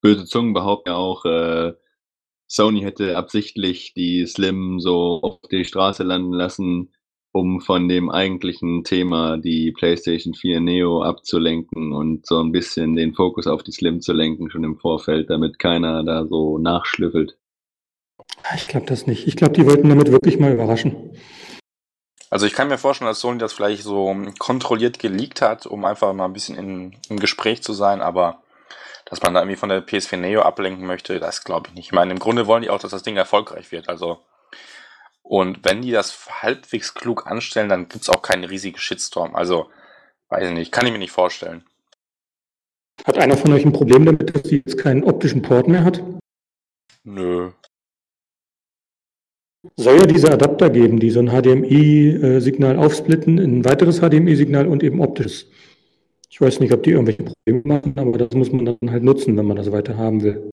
Böse 0.00 0.24
Zungen 0.24 0.52
behaupten 0.52 0.90
ja 0.90 0.96
auch, 0.96 1.24
äh, 1.24 1.72
Sony 2.54 2.82
hätte 2.82 3.16
absichtlich 3.16 3.94
die 3.94 4.24
Slim 4.26 4.78
so 4.78 5.20
auf 5.22 5.40
die 5.50 5.64
Straße 5.64 6.04
landen 6.04 6.32
lassen, 6.32 6.92
um 7.32 7.60
von 7.60 7.88
dem 7.88 8.10
eigentlichen 8.10 8.84
Thema, 8.84 9.38
die 9.38 9.72
PlayStation 9.72 10.34
4 10.34 10.60
Neo, 10.60 11.02
abzulenken 11.02 11.92
und 11.92 12.26
so 12.26 12.40
ein 12.40 12.52
bisschen 12.52 12.94
den 12.94 13.12
Fokus 13.12 13.48
auf 13.48 13.64
die 13.64 13.72
Slim 13.72 14.00
zu 14.00 14.12
lenken, 14.12 14.50
schon 14.50 14.62
im 14.62 14.78
Vorfeld, 14.78 15.30
damit 15.30 15.58
keiner 15.58 16.04
da 16.04 16.26
so 16.26 16.58
nachschlüffelt. 16.58 17.36
Ich 18.54 18.68
glaube 18.68 18.86
das 18.86 19.08
nicht. 19.08 19.26
Ich 19.26 19.34
glaube, 19.34 19.54
die 19.54 19.66
wollten 19.66 19.88
damit 19.88 20.12
wirklich 20.12 20.38
mal 20.38 20.52
überraschen. 20.52 21.10
Also 22.30 22.46
ich 22.46 22.52
kann 22.52 22.68
mir 22.68 22.78
vorstellen, 22.78 23.08
dass 23.08 23.18
Sony 23.18 23.38
das 23.38 23.52
vielleicht 23.52 23.82
so 23.82 24.14
kontrolliert 24.38 25.00
geleakt 25.00 25.42
hat, 25.42 25.66
um 25.66 25.84
einfach 25.84 26.12
mal 26.12 26.26
ein 26.26 26.32
bisschen 26.32 26.56
in, 26.56 26.96
im 27.08 27.18
Gespräch 27.18 27.64
zu 27.64 27.72
sein, 27.72 28.00
aber 28.00 28.43
dass 29.06 29.22
man 29.22 29.34
da 29.34 29.40
irgendwie 29.40 29.56
von 29.56 29.68
der 29.68 29.86
PS4 29.86 30.16
Neo 30.16 30.42
ablenken 30.42 30.86
möchte, 30.86 31.20
das 31.20 31.44
glaube 31.44 31.68
ich 31.68 31.74
nicht. 31.74 31.86
Ich 31.86 31.92
meine, 31.92 32.12
im 32.12 32.18
Grunde 32.18 32.46
wollen 32.46 32.62
die 32.62 32.70
auch, 32.70 32.80
dass 32.80 32.90
das 32.90 33.02
Ding 33.02 33.16
erfolgreich 33.16 33.72
wird. 33.72 33.88
Also 33.88 34.20
und 35.24 35.64
wenn 35.64 35.80
die 35.80 35.90
das 35.90 36.28
halbwegs 36.42 36.92
klug 36.92 37.26
anstellen, 37.26 37.70
dann 37.70 37.88
gibt 37.88 38.02
es 38.02 38.10
auch 38.10 38.20
keinen 38.20 38.44
riesigen 38.44 38.76
Shitstorm. 38.76 39.34
Also, 39.34 39.70
weiß 40.28 40.48
ich 40.48 40.54
nicht, 40.54 40.70
kann 40.70 40.86
ich 40.86 40.92
mir 40.92 40.98
nicht 40.98 41.12
vorstellen. 41.12 41.64
Hat 43.06 43.16
einer 43.16 43.36
von 43.36 43.52
euch 43.54 43.64
ein 43.64 43.72
Problem 43.72 44.04
damit, 44.04 44.36
dass 44.36 44.42
sie 44.44 44.62
jetzt 44.64 44.76
keinen 44.76 45.02
optischen 45.02 45.40
Port 45.40 45.66
mehr 45.66 45.82
hat? 45.82 46.02
Nö. 47.04 47.52
Soll 49.76 49.98
ja 49.98 50.06
diese 50.06 50.30
Adapter 50.30 50.68
geben, 50.68 51.00
die 51.00 51.10
so 51.10 51.20
ein 51.20 51.30
HDMI-Signal 51.30 52.78
aufsplitten 52.78 53.38
in 53.38 53.60
ein 53.60 53.64
weiteres 53.64 54.00
HDMI-Signal 54.00 54.68
und 54.68 54.82
eben 54.82 55.00
optisches. 55.00 55.50
Ich 56.34 56.40
weiß 56.40 56.58
nicht, 56.58 56.72
ob 56.72 56.82
die 56.82 56.90
irgendwelche 56.90 57.22
Probleme 57.22 57.62
machen, 57.64 57.96
aber 57.96 58.18
das 58.18 58.32
muss 58.32 58.50
man 58.50 58.64
dann 58.64 58.90
halt 58.90 59.04
nutzen, 59.04 59.36
wenn 59.36 59.46
man 59.46 59.56
das 59.56 59.70
weiter 59.70 59.96
haben 59.96 60.20
will. 60.20 60.50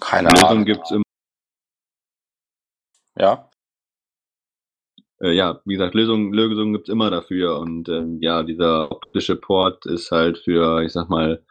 Keine 0.00 0.28
Ahnung. 0.30 0.64
gibt's 0.64 0.90
immer. 0.90 1.04
Ja. 3.16 3.48
Äh, 5.20 5.36
ja, 5.36 5.60
wie 5.66 5.74
gesagt, 5.74 5.94
Lösungen, 5.94 6.32
Lösungen 6.32 6.72
gibt's 6.72 6.88
immer 6.88 7.12
dafür. 7.12 7.60
Und 7.60 7.88
ähm, 7.88 8.18
ja, 8.22 8.42
dieser 8.42 8.90
optische 8.90 9.36
Port 9.36 9.86
ist 9.86 10.10
halt 10.10 10.38
für, 10.38 10.82
ich 10.82 10.90
sag 10.90 11.08
mal, 11.08 11.44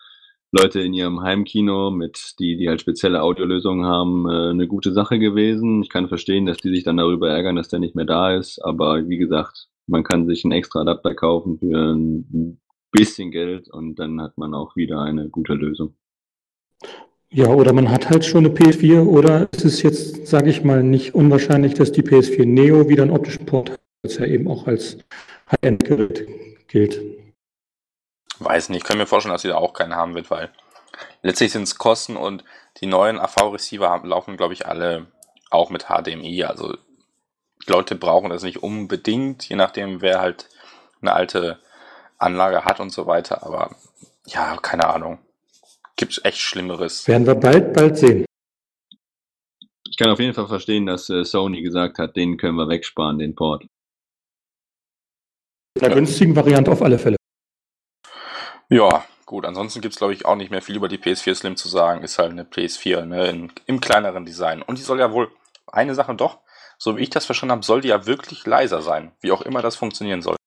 Leute 0.51 0.81
in 0.81 0.93
ihrem 0.93 1.21
Heimkino, 1.21 1.89
mit 1.89 2.35
die, 2.39 2.57
die 2.57 2.67
halt 2.67 2.81
spezielle 2.81 3.21
Audiolösungen 3.21 3.85
haben, 3.85 4.29
äh, 4.29 4.49
eine 4.49 4.67
gute 4.67 4.91
Sache 4.91 5.19
gewesen. 5.19 5.83
Ich 5.83 5.89
kann 5.89 6.09
verstehen, 6.09 6.45
dass 6.45 6.57
die 6.57 6.75
sich 6.75 6.83
dann 6.83 6.97
darüber 6.97 7.29
ärgern, 7.29 7.55
dass 7.55 7.69
der 7.69 7.79
nicht 7.79 7.95
mehr 7.95 8.03
da 8.03 8.35
ist. 8.35 8.59
Aber 8.59 9.07
wie 9.07 9.17
gesagt, 9.17 9.69
man 9.87 10.03
kann 10.03 10.27
sich 10.27 10.43
einen 10.43 10.51
extra 10.51 10.81
Adapter 10.81 11.15
kaufen 11.15 11.59
für 11.59 11.93
ein 11.93 12.59
bisschen 12.93 13.31
Geld 13.31 13.67
und 13.67 13.95
dann 13.95 14.21
hat 14.21 14.37
man 14.37 14.53
auch 14.53 14.77
wieder 14.77 15.01
eine 15.01 15.27
gute 15.27 15.53
Lösung. 15.53 15.95
Ja, 17.29 17.47
oder 17.47 17.73
man 17.73 17.89
hat 17.89 18.09
halt 18.09 18.23
schon 18.23 18.45
eine 18.45 18.53
PS4 18.53 19.05
oder 19.05 19.49
es 19.51 19.65
ist 19.65 19.81
jetzt, 19.81 20.27
sage 20.27 20.51
ich 20.51 20.63
mal, 20.63 20.83
nicht 20.83 21.15
unwahrscheinlich, 21.15 21.73
dass 21.73 21.91
die 21.91 22.03
PS4 22.03 22.45
Neo 22.45 22.87
wieder 22.87 23.01
einen 23.01 23.11
optischen 23.11 23.47
Port 23.47 23.71
hat, 23.71 23.79
was 24.03 24.19
ja 24.19 24.25
eben 24.25 24.47
auch 24.47 24.67
als 24.67 24.99
High-End-Gerät 25.51 26.27
gilt. 26.67 27.01
Weiß 28.37 28.69
nicht, 28.69 28.83
ich 28.83 28.83
kann 28.83 28.99
mir 28.99 29.07
vorstellen, 29.07 29.33
dass 29.33 29.41
sie 29.41 29.47
da 29.47 29.55
auch 29.55 29.73
keinen 29.73 29.95
haben 29.95 30.13
wird, 30.13 30.29
weil 30.29 30.51
letztlich 31.23 31.51
sind 31.51 31.63
es 31.63 31.79
Kosten 31.79 32.17
und 32.17 32.43
die 32.81 32.85
neuen 32.85 33.19
AV-Receiver 33.19 34.01
laufen, 34.03 34.37
glaube 34.37 34.53
ich, 34.53 34.67
alle 34.67 35.07
auch 35.49 35.71
mit 35.71 35.85
HDMI. 35.85 36.43
Also 36.43 36.73
die 37.65 37.71
Leute 37.71 37.95
brauchen 37.95 38.29
das 38.29 38.43
nicht 38.43 38.61
unbedingt, 38.61 39.49
je 39.49 39.55
nachdem, 39.55 40.01
wer 40.01 40.19
halt 40.19 40.49
eine 41.01 41.13
alte 41.13 41.59
Anlage 42.23 42.65
hat 42.65 42.79
und 42.79 42.91
so 42.91 43.05
weiter. 43.07 43.45
Aber 43.45 43.75
ja, 44.25 44.57
keine 44.57 44.87
Ahnung. 44.87 45.19
Gibt 45.95 46.23
echt 46.25 46.39
Schlimmeres. 46.39 47.07
Werden 47.07 47.27
wir 47.27 47.35
bald, 47.35 47.73
bald 47.73 47.97
sehen. 47.97 48.25
Ich 49.89 49.97
kann 49.97 50.09
auf 50.09 50.19
jeden 50.19 50.33
Fall 50.33 50.47
verstehen, 50.47 50.87
dass 50.87 51.09
äh, 51.09 51.23
Sony 51.23 51.61
gesagt 51.61 51.99
hat, 51.99 52.15
den 52.15 52.37
können 52.37 52.55
wir 52.55 52.67
wegsparen, 52.67 53.19
den 53.19 53.35
Port. 53.35 53.63
In 55.75 55.85
einer 55.85 55.93
günstigen 55.93 56.35
Variante 56.35 56.71
auf 56.71 56.81
alle 56.81 56.97
Fälle. 56.97 57.17
Ja, 58.69 59.05
gut. 59.25 59.45
Ansonsten 59.45 59.81
gibt 59.81 59.93
es, 59.93 59.99
glaube 59.99 60.13
ich, 60.13 60.25
auch 60.25 60.35
nicht 60.35 60.49
mehr 60.49 60.63
viel 60.63 60.77
über 60.77 60.87
die 60.87 60.97
PS4 60.97 61.35
Slim 61.35 61.55
zu 61.55 61.67
sagen. 61.67 62.03
Ist 62.03 62.17
halt 62.17 62.31
eine 62.31 62.43
PS4 62.43 63.05
ne, 63.05 63.27
in, 63.27 63.51
im 63.67 63.81
kleineren 63.81 64.25
Design. 64.25 64.63
Und 64.63 64.79
die 64.79 64.83
soll 64.83 64.99
ja 64.99 65.11
wohl, 65.11 65.31
eine 65.67 65.93
Sache 65.93 66.15
doch, 66.15 66.39
so 66.77 66.97
wie 66.97 67.01
ich 67.01 67.09
das 67.09 67.25
verstanden 67.25 67.53
habe, 67.53 67.63
soll 67.63 67.81
die 67.81 67.89
ja 67.89 68.05
wirklich 68.05 68.45
leiser 68.45 68.81
sein. 68.81 69.11
Wie 69.21 69.31
auch 69.31 69.41
immer 69.41 69.61
das 69.61 69.75
funktionieren 69.75 70.21
soll. 70.21 70.37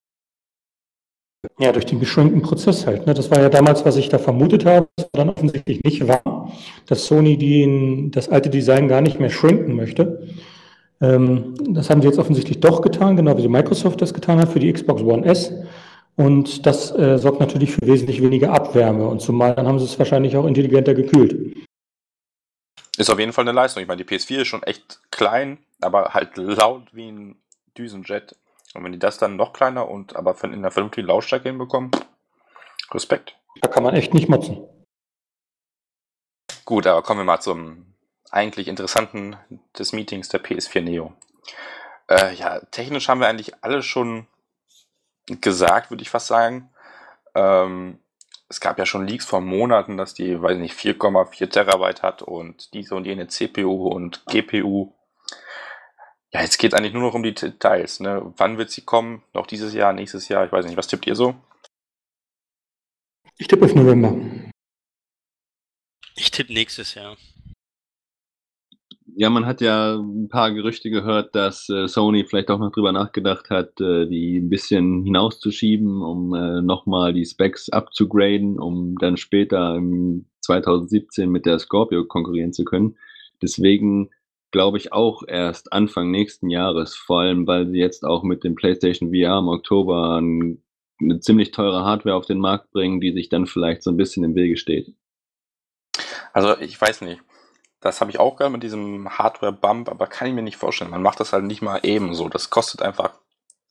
Ja, 1.59 1.73
durch 1.73 1.87
den 1.87 1.99
beschränkten 1.99 2.43
Prozess 2.43 2.87
halt. 2.87 3.07
Ne? 3.07 3.15
Das 3.15 3.31
war 3.31 3.41
ja 3.41 3.49
damals, 3.49 3.85
was 3.85 3.97
ich 3.97 4.11
da 4.11 4.19
vermutet 4.19 4.67
habe, 4.67 4.89
was 4.97 5.09
dann 5.13 5.31
offensichtlich 5.31 5.83
nicht 5.85 6.07
war, 6.07 6.53
dass 6.87 7.07
Sony 7.07 7.39
den, 7.39 8.11
das 8.11 8.29
alte 8.29 8.51
Design 8.51 8.89
gar 8.89 9.01
nicht 9.01 9.19
mehr 9.19 9.31
schrinken 9.31 9.75
möchte. 9.75 10.29
Ähm, 11.01 11.55
das 11.71 11.89
haben 11.89 12.03
sie 12.03 12.09
jetzt 12.09 12.19
offensichtlich 12.19 12.61
doch 12.61 12.83
getan, 12.83 13.17
genau 13.17 13.39
wie 13.39 13.49
Microsoft 13.49 14.03
das 14.03 14.13
getan 14.13 14.39
hat 14.39 14.51
für 14.51 14.61
die 14.61 14.73
Xbox 14.73 15.03
One 15.03 15.25
S. 15.25 15.53
Und 16.17 16.67
das 16.67 16.95
äh, 16.97 17.19
sorgt 17.19 17.41
natürlich 17.41 17.73
für 17.73 17.87
wesentlich 17.87 18.23
weniger 18.23 18.53
Abwärme. 18.53 19.07
Und 19.07 19.21
zumal 19.21 19.55
dann 19.55 19.67
haben 19.67 19.79
sie 19.79 19.85
es 19.85 19.99
wahrscheinlich 19.99 20.37
auch 20.37 20.47
intelligenter 20.47 20.95
gekühlt. 20.95 21.57
Ist 22.97 23.11
auf 23.11 23.19
jeden 23.19 23.33
Fall 23.33 23.45
eine 23.45 23.53
Leistung. 23.53 23.83
Ich 23.83 23.89
meine, 23.89 24.03
die 24.03 24.09
PS4 24.17 24.41
ist 24.41 24.49
schon 24.49 24.63
echt 24.63 25.01
klein, 25.11 25.59
aber 25.81 26.15
halt 26.15 26.37
laut 26.37 26.83
wie 26.93 27.09
ein 27.09 27.37
Düsenjet. 27.77 28.37
Und 28.77 28.85
wenn 28.85 28.93
die 28.93 28.99
das 28.99 29.19
dann 29.19 29.37
noch 29.37 29.53
kleiner 29.53 29.89
und 29.89 30.17
aber 30.17 30.37
in 30.45 30.53
einer 30.53 30.71
vernünftigen 30.71 31.09
Lautstärke 31.09 31.49
hinbekommen, 31.49 31.91
Respekt. 32.91 33.37
Da 33.61 33.69
kann 33.69 33.83
man 33.83 33.95
echt 33.95 34.15
nicht 34.15 34.29
motzen. 34.29 34.69
Gut, 36.65 36.87
aber 36.87 37.03
kommen 37.03 37.21
wir 37.21 37.25
mal 37.25 37.41
zum 37.41 37.95
eigentlich 38.31 38.69
interessanten 38.69 39.37
des 39.79 39.93
Meetings 39.93 40.29
der 40.29 40.43
PS4 40.43 40.81
Neo. 40.83 41.13
Äh, 42.09 42.35
ja, 42.35 42.61
technisch 42.71 43.09
haben 43.09 43.21
wir 43.21 43.29
eigentlich 43.29 43.55
alles 43.63 43.87
schon 43.87 44.27
gesagt, 45.27 45.91
würde 45.91 46.03
ich 46.03 46.11
fast 46.11 46.27
sagen. 46.27 46.71
Ähm, 47.35 47.99
es 48.49 48.61
gab 48.61 48.79
ja 48.79 48.87
schon 48.87 49.07
Leaks 49.07 49.25
vor 49.25 49.41
Monaten, 49.41 49.97
dass 49.97 50.15
die, 50.15 50.41
weiß 50.41 50.59
nicht, 50.59 50.79
4,4 50.79 51.51
Terabyte 51.51 52.03
hat 52.03 52.23
und 52.23 52.73
diese 52.75 52.95
und 52.95 53.05
jene 53.05 53.27
CPU 53.27 53.89
und 53.89 54.25
GPU. 54.27 54.93
Ja, 56.33 56.43
jetzt 56.43 56.59
geht 56.59 56.73
es 56.73 56.79
eigentlich 56.79 56.93
nur 56.93 57.03
noch 57.03 57.15
um 57.15 57.23
die 57.23 57.35
Details. 57.35 58.01
Ne? 58.01 58.33
Wann 58.37 58.59
wird 58.59 58.71
sie 58.71 58.83
kommen? 58.83 59.23
Noch 59.33 59.47
dieses 59.47 59.75
Jahr, 59.75 59.93
nächstes 59.93 60.29
Jahr? 60.29 60.45
Ich 60.45 60.53
weiß 60.53 60.67
nicht. 60.67 60.77
Was 60.77 60.89
tippt 60.89 61.07
ihr 61.07 61.15
so? 61.15 61.35
Ich 63.39 63.49
tippe 63.49 63.67
auf 63.67 63.75
November. 63.75 64.17
Ich 66.17 66.31
tippe 66.31 66.53
nächstes 66.53 66.95
Jahr. 66.95 67.17
Ja, 69.19 69.31
man 69.31 69.47
hat 69.47 69.63
ja 69.63 69.97
ein 69.97 70.29
paar 70.29 70.53
Gerüchte 70.53 70.91
gehört, 70.91 71.35
dass 71.35 71.71
äh, 71.71 71.89
Sony 71.89 72.27
vielleicht 72.27 72.51
auch 72.51 72.59
noch 72.59 72.71
drüber 72.71 72.93
nachgedacht 72.93 73.49
hat, 73.49 73.81
äh, 73.81 74.07
die 74.07 74.39
ein 74.39 74.51
bisschen 74.51 75.05
hinauszuschieben, 75.05 76.03
um 76.03 76.35
äh, 76.35 76.61
nochmal 76.61 77.15
die 77.15 77.25
Specs 77.25 77.71
abzugraden, 77.71 78.59
um 78.59 78.95
dann 78.99 79.17
später 79.17 79.75
im 79.77 80.27
2017 80.43 81.31
mit 81.31 81.47
der 81.47 81.59
Scorpio 81.59 82.05
konkurrieren 82.05 82.53
zu 82.53 82.65
können. 82.65 82.99
Deswegen 83.41 84.11
glaube 84.51 84.79
ich 84.79 84.93
auch 84.93 85.23
erst 85.27 85.73
Anfang 85.73 86.11
nächsten 86.11 86.51
Jahres, 86.51 86.95
vor 86.95 87.21
allem 87.21 87.47
weil 87.47 87.69
sie 87.69 87.79
jetzt 87.79 88.05
auch 88.05 88.23
mit 88.23 88.45
dem 88.45 88.55
PlayStation 88.55 89.11
VR 89.11 89.39
im 89.39 89.49
Oktober 89.49 90.21
ein, 90.21 90.63
eine 91.01 91.21
ziemlich 91.21 91.51
teure 91.51 91.85
Hardware 91.85 92.17
auf 92.17 92.27
den 92.27 92.39
Markt 92.39 92.71
bringen, 92.71 93.01
die 93.01 93.13
sich 93.13 93.29
dann 93.29 93.47
vielleicht 93.47 93.83
so 93.83 93.91
ein 93.91 93.97
bisschen 93.97 94.25
im 94.25 94.35
Wege 94.35 94.57
steht. 94.57 94.95
Also, 96.33 96.59
ich 96.61 96.81
weiß 96.81 97.03
nicht. 97.03 97.23
Das 97.81 98.01
habe 98.01 98.11
ich 98.11 98.19
auch 98.19 98.37
gehört 98.37 98.53
mit 98.53 98.63
diesem 98.63 99.09
Hardware-Bump, 99.19 99.89
aber 99.89 100.07
kann 100.07 100.29
ich 100.29 100.35
mir 100.35 100.43
nicht 100.43 100.57
vorstellen. 100.57 100.91
Man 100.91 101.03
macht 101.03 101.21
das 101.21 101.33
halt 101.33 101.45
nicht 101.45 101.63
mal 101.63 101.81
ebenso. 101.83 102.29
Das 102.29 102.51
kostet 102.51 102.83
einfach 102.83 103.13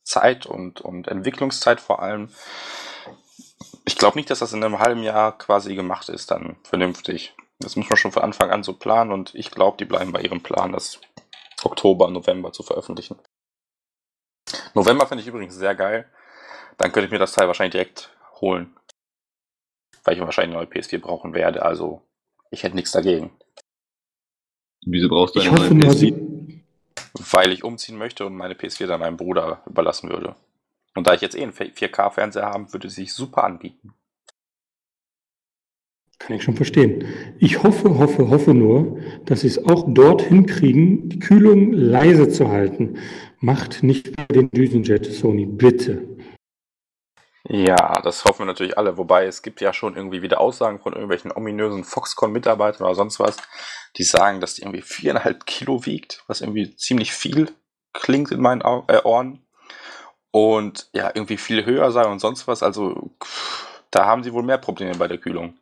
Zeit 0.04 0.46
und, 0.46 0.80
und 0.80 1.08
Entwicklungszeit 1.08 1.80
vor 1.80 2.00
allem. 2.00 2.28
Ich 3.84 3.96
glaube 3.96 4.16
nicht, 4.16 4.30
dass 4.30 4.38
das 4.38 4.52
in 4.52 4.62
einem 4.62 4.78
halben 4.78 5.02
Jahr 5.02 5.36
quasi 5.36 5.74
gemacht 5.74 6.08
ist, 6.08 6.30
dann 6.30 6.56
vernünftig. 6.62 7.34
Das 7.58 7.76
muss 7.76 7.88
man 7.88 7.96
schon 7.96 8.12
von 8.12 8.22
Anfang 8.22 8.50
an 8.50 8.62
so 8.62 8.74
planen 8.74 9.12
und 9.12 9.34
ich 9.34 9.50
glaube, 9.50 9.78
die 9.78 9.84
bleiben 9.84 10.12
bei 10.12 10.20
ihrem 10.20 10.42
Plan, 10.42 10.72
das 10.72 11.00
Oktober, 11.64 12.10
November 12.10 12.52
zu 12.52 12.62
veröffentlichen. 12.62 13.16
November 14.74 15.06
finde 15.06 15.22
ich 15.22 15.28
übrigens 15.28 15.54
sehr 15.54 15.74
geil. 15.74 16.06
Dann 16.76 16.92
könnte 16.92 17.06
ich 17.06 17.12
mir 17.12 17.18
das 17.18 17.32
Teil 17.32 17.46
wahrscheinlich 17.46 17.72
direkt 17.72 18.10
holen. 18.40 18.76
Weil 20.04 20.14
ich 20.14 20.20
wahrscheinlich 20.20 20.56
eine 20.56 20.64
neue 20.64 20.72
PS4 20.72 20.98
brauchen 20.98 21.34
werde, 21.34 21.62
also 21.62 22.02
ich 22.50 22.62
hätte 22.62 22.76
nichts 22.76 22.92
dagegen. 22.92 23.32
Wieso 24.84 25.08
brauchst 25.08 25.34
du 25.34 25.40
eine 25.40 25.50
neue 25.50 25.74
nur, 25.74 25.88
PS4? 25.88 25.94
sie, 25.94 26.64
weil 27.32 27.52
ich 27.52 27.64
umziehen 27.64 27.96
möchte 27.96 28.24
und 28.26 28.36
meine 28.36 28.54
PS4 28.54 28.86
dann 28.86 29.00
meinem 29.00 29.16
Bruder 29.16 29.62
überlassen 29.66 30.10
würde. 30.10 30.36
Und 30.94 31.06
da 31.08 31.14
ich 31.14 31.22
jetzt 31.22 31.34
eh 31.34 31.42
einen 31.42 31.52
4K-Fernseher 31.52 32.46
habe, 32.46 32.72
würde 32.72 32.88
sie 32.88 33.02
sich 33.02 33.14
super 33.14 33.44
anbieten. 33.44 33.94
Kann 36.26 36.36
ich 36.36 36.42
schon 36.42 36.56
verstehen. 36.56 37.04
Ich 37.38 37.62
hoffe, 37.62 37.98
hoffe, 37.98 38.28
hoffe 38.30 38.52
nur, 38.52 38.98
dass 39.26 39.42
sie 39.42 39.46
es 39.46 39.64
auch 39.64 39.84
dort 39.86 40.22
hinkriegen, 40.22 41.08
die 41.08 41.20
Kühlung 41.20 41.72
leise 41.72 42.28
zu 42.28 42.48
halten. 42.48 42.98
Macht 43.38 43.84
nicht 43.84 44.12
den 44.32 44.50
Düsenjet, 44.50 45.06
Sony, 45.06 45.46
bitte. 45.46 46.02
Ja, 47.48 48.00
das 48.02 48.24
hoffen 48.24 48.40
wir 48.40 48.46
natürlich 48.46 48.76
alle. 48.76 48.96
Wobei 48.96 49.26
es 49.26 49.40
gibt 49.40 49.60
ja 49.60 49.72
schon 49.72 49.94
irgendwie 49.94 50.20
wieder 50.20 50.40
Aussagen 50.40 50.80
von 50.80 50.94
irgendwelchen 50.94 51.30
ominösen 51.30 51.84
Foxconn-Mitarbeitern 51.84 52.84
oder 52.84 52.96
sonst 52.96 53.20
was, 53.20 53.36
die 53.96 54.02
sagen, 54.02 54.40
dass 54.40 54.54
die 54.54 54.62
irgendwie 54.62 54.82
viereinhalb 54.82 55.46
Kilo 55.46 55.86
wiegt, 55.86 56.24
was 56.26 56.40
irgendwie 56.40 56.74
ziemlich 56.74 57.12
viel 57.12 57.52
klingt 57.92 58.32
in 58.32 58.40
meinen 58.40 58.62
äh, 58.62 59.00
Ohren. 59.04 59.46
und 60.32 60.88
ja, 60.92 61.12
irgendwie 61.14 61.36
viel 61.36 61.64
höher 61.64 61.92
sein 61.92 62.06
und 62.06 62.18
sonst 62.18 62.48
was. 62.48 62.64
Also 62.64 63.12
da 63.92 64.06
haben 64.06 64.24
sie 64.24 64.32
wohl 64.32 64.42
mehr 64.42 64.58
Probleme 64.58 64.96
bei 64.96 65.06
der 65.06 65.18
Kühlung. 65.18 65.56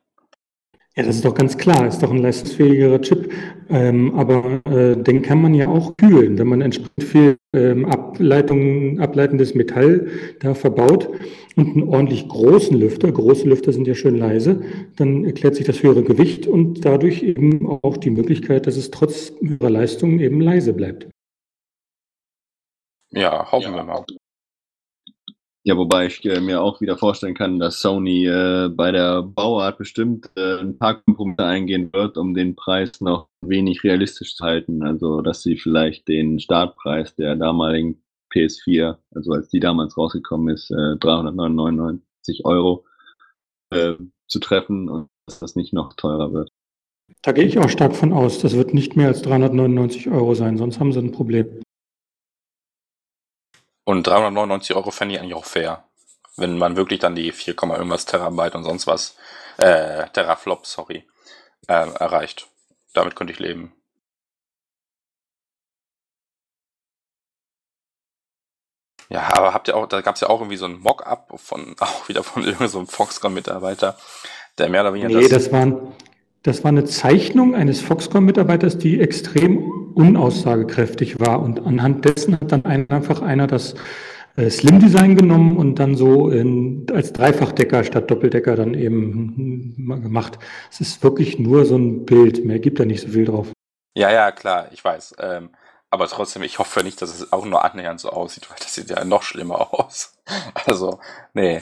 Ja, 0.96 1.02
das 1.02 1.16
ist 1.16 1.24
doch 1.24 1.34
ganz 1.34 1.58
klar, 1.58 1.88
ist 1.88 2.04
doch 2.04 2.12
ein 2.12 2.18
leistungsfähigerer 2.18 3.00
Chip. 3.00 3.32
Ähm, 3.68 4.14
aber 4.14 4.60
äh, 4.66 4.96
den 4.96 5.22
kann 5.22 5.42
man 5.42 5.52
ja 5.52 5.66
auch 5.66 5.96
kühlen, 5.96 6.38
wenn 6.38 6.46
man 6.46 6.60
entsprechend 6.60 7.02
viel 7.02 7.36
ähm, 7.52 7.84
Ableitung, 7.86 9.00
ableitendes 9.00 9.56
Metall 9.56 10.06
da 10.38 10.54
verbaut 10.54 11.08
und 11.56 11.74
einen 11.74 11.88
ordentlich 11.88 12.28
großen 12.28 12.78
Lüfter, 12.78 13.10
große 13.10 13.48
Lüfter 13.48 13.72
sind 13.72 13.88
ja 13.88 13.94
schön 13.94 14.16
leise, 14.16 14.62
dann 14.94 15.24
erklärt 15.24 15.56
sich 15.56 15.66
das 15.66 15.82
höhere 15.82 16.04
Gewicht 16.04 16.46
und 16.46 16.84
dadurch 16.84 17.24
eben 17.24 17.66
auch 17.66 17.96
die 17.96 18.10
Möglichkeit, 18.10 18.68
dass 18.68 18.76
es 18.76 18.92
trotz 18.92 19.32
höherer 19.40 19.70
Leistung 19.70 20.20
eben 20.20 20.40
leise 20.40 20.74
bleibt. 20.74 21.08
Ja, 23.10 23.50
hoffen 23.50 23.72
ja. 23.72 23.76
wir 23.76 23.84
mal. 23.84 24.04
Ja, 25.66 25.78
wobei 25.78 26.06
ich 26.06 26.22
äh, 26.26 26.40
mir 26.40 26.60
auch 26.60 26.82
wieder 26.82 26.98
vorstellen 26.98 27.34
kann, 27.34 27.58
dass 27.58 27.80
Sony 27.80 28.26
äh, 28.26 28.68
bei 28.68 28.92
der 28.92 29.22
Bauart 29.22 29.78
bestimmt 29.78 30.30
äh, 30.36 30.58
ein 30.60 30.76
paar 30.76 31.02
Kompromisse 31.02 31.46
eingehen 31.46 31.90
wird, 31.90 32.18
um 32.18 32.34
den 32.34 32.54
Preis 32.54 33.00
noch 33.00 33.28
wenig 33.40 33.82
realistisch 33.82 34.36
zu 34.36 34.44
halten. 34.44 34.82
Also, 34.82 35.22
dass 35.22 35.42
sie 35.42 35.56
vielleicht 35.56 36.06
den 36.06 36.38
Startpreis 36.38 37.16
der 37.16 37.36
damaligen 37.36 38.02
PS4, 38.34 38.98
also 39.14 39.32
als 39.32 39.48
die 39.48 39.60
damals 39.60 39.96
rausgekommen 39.96 40.54
ist, 40.54 40.70
äh, 40.70 40.96
399 40.98 42.44
Euro 42.44 42.84
äh, 43.70 43.94
zu 44.28 44.40
treffen 44.40 44.90
und 44.90 45.08
dass 45.26 45.38
das 45.38 45.56
nicht 45.56 45.72
noch 45.72 45.94
teurer 45.94 46.34
wird. 46.34 46.50
Da 47.22 47.32
gehe 47.32 47.44
ich 47.44 47.58
auch 47.58 47.70
stark 47.70 47.96
von 47.96 48.12
aus. 48.12 48.38
Das 48.38 48.54
wird 48.54 48.74
nicht 48.74 48.96
mehr 48.96 49.08
als 49.08 49.22
399 49.22 50.10
Euro 50.10 50.34
sein, 50.34 50.58
sonst 50.58 50.78
haben 50.78 50.92
sie 50.92 50.98
ein 50.98 51.12
Problem. 51.12 51.46
Und 53.84 54.06
399 54.06 54.74
Euro 54.76 54.90
fände 54.90 55.14
ich 55.14 55.20
eigentlich 55.20 55.34
auch 55.34 55.44
fair. 55.44 55.84
Wenn 56.36 56.58
man 56.58 56.76
wirklich 56.76 57.00
dann 57.00 57.14
die 57.14 57.32
4, 57.32 57.54
irgendwas 57.54 58.06
Terabyte 58.06 58.56
und 58.56 58.64
sonst 58.64 58.86
was, 58.86 59.16
äh, 59.58 60.08
Teraflop, 60.08 60.66
sorry, 60.66 61.06
äh, 61.68 61.72
erreicht. 61.72 62.48
Damit 62.94 63.14
könnte 63.14 63.32
ich 63.32 63.38
leben. 63.38 63.72
Ja, 69.10 69.28
aber 69.34 69.54
habt 69.54 69.68
ihr 69.68 69.76
auch, 69.76 69.86
da 69.86 70.00
gab 70.00 70.14
es 70.14 70.22
ja 70.22 70.28
auch 70.28 70.40
irgendwie 70.40 70.56
so 70.56 70.64
ein 70.64 70.80
Mock-up 70.80 71.34
von, 71.36 71.76
auch 71.80 72.08
wieder 72.08 72.22
von 72.22 72.42
irgendeinem 72.42 72.68
so 72.68 72.84
Foxconn-Mitarbeiter, 72.86 73.96
der 74.58 74.68
mehr 74.68 74.80
oder 74.80 74.94
weniger 74.94 75.08
nee, 75.20 75.28
das, 75.28 75.44
das 75.44 75.52
waren, 75.52 75.92
das 76.42 76.64
war 76.64 76.70
eine 76.70 76.84
Zeichnung 76.84 77.54
eines 77.54 77.80
Foxconn-Mitarbeiters, 77.80 78.78
die 78.78 79.00
extrem 79.00 79.83
unaussagekräftig 79.94 81.20
war. 81.20 81.40
Und 81.40 81.66
anhand 81.66 82.04
dessen 82.04 82.34
hat 82.34 82.52
dann 82.52 82.64
einfach 82.64 83.22
einer 83.22 83.46
das 83.46 83.74
äh, 84.36 84.50
Slim-Design 84.50 85.16
genommen 85.16 85.56
und 85.56 85.78
dann 85.78 85.96
so 85.96 86.30
in, 86.30 86.86
als 86.92 87.12
Dreifachdecker 87.12 87.84
statt 87.84 88.10
Doppeldecker 88.10 88.56
dann 88.56 88.74
eben 88.74 89.76
hm, 89.76 90.02
gemacht. 90.02 90.38
Es 90.70 90.80
ist 90.80 91.02
wirklich 91.02 91.38
nur 91.38 91.64
so 91.64 91.76
ein 91.76 92.04
Bild, 92.04 92.44
mehr 92.44 92.58
gibt 92.58 92.80
da 92.80 92.84
nicht 92.84 93.02
so 93.02 93.08
viel 93.08 93.24
drauf. 93.24 93.52
Ja, 93.96 94.10
ja, 94.10 94.32
klar, 94.32 94.68
ich 94.72 94.84
weiß. 94.84 95.16
Ähm, 95.20 95.50
aber 95.90 96.08
trotzdem, 96.08 96.42
ich 96.42 96.58
hoffe 96.58 96.82
nicht, 96.82 97.00
dass 97.00 97.14
es 97.14 97.32
auch 97.32 97.44
nur 97.44 97.64
annähernd 97.64 98.00
so 98.00 98.10
aussieht, 98.10 98.50
weil 98.50 98.58
das 98.58 98.74
sieht 98.74 98.90
ja 98.90 99.04
noch 99.04 99.22
schlimmer 99.22 99.72
aus. 99.72 100.12
Also, 100.66 101.00
nee, 101.34 101.60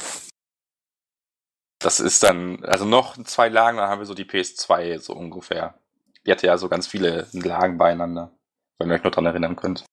das 1.83 2.01
ist 2.01 2.23
dann, 2.23 2.65
also 2.65 2.85
noch 2.85 3.17
zwei 3.25 3.49
Lagen, 3.49 3.79
dann 3.79 3.89
haben 3.89 4.01
wir 4.01 4.07
so 4.07 4.15
die 4.15 4.25
PS2 4.25 4.99
so 4.99 5.15
ungefähr. 5.15 5.75
Die 6.27 6.31
hatte 6.31 6.47
ja 6.47 6.57
so 6.57 6.69
ganz 6.69 6.87
viele 6.87 7.29
Lagen 7.33 7.79
beieinander, 7.79 8.33
wenn 8.79 8.89
ihr 8.89 8.95
euch 8.95 9.05
noch 9.05 9.11
dran 9.11 9.27
erinnern 9.27 9.57
könnt. 9.57 9.85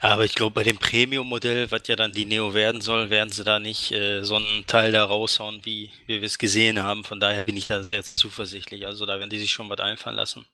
Aber 0.00 0.24
ich 0.24 0.36
glaube, 0.36 0.54
bei 0.54 0.62
dem 0.62 0.78
Premium-Modell, 0.78 1.72
was 1.72 1.82
ja 1.88 1.96
dann 1.96 2.12
die 2.12 2.24
Neo 2.24 2.54
werden 2.54 2.80
soll, 2.80 3.10
werden 3.10 3.30
sie 3.30 3.42
da 3.42 3.58
nicht 3.58 3.90
äh, 3.90 4.22
so 4.22 4.36
einen 4.36 4.64
Teil 4.66 4.92
da 4.92 5.04
raushauen, 5.04 5.64
wie, 5.64 5.90
wie 6.06 6.20
wir 6.20 6.26
es 6.26 6.38
gesehen 6.38 6.80
haben. 6.82 7.02
Von 7.02 7.18
daher 7.18 7.44
bin 7.44 7.56
ich 7.56 7.66
da 7.66 7.82
sehr 7.82 8.04
zuversichtlich. 8.04 8.86
Also 8.86 9.06
da 9.06 9.18
werden 9.18 9.30
die 9.30 9.40
sich 9.40 9.50
schon 9.50 9.68
was 9.68 9.80
einfallen 9.80 10.14
lassen. 10.14 10.46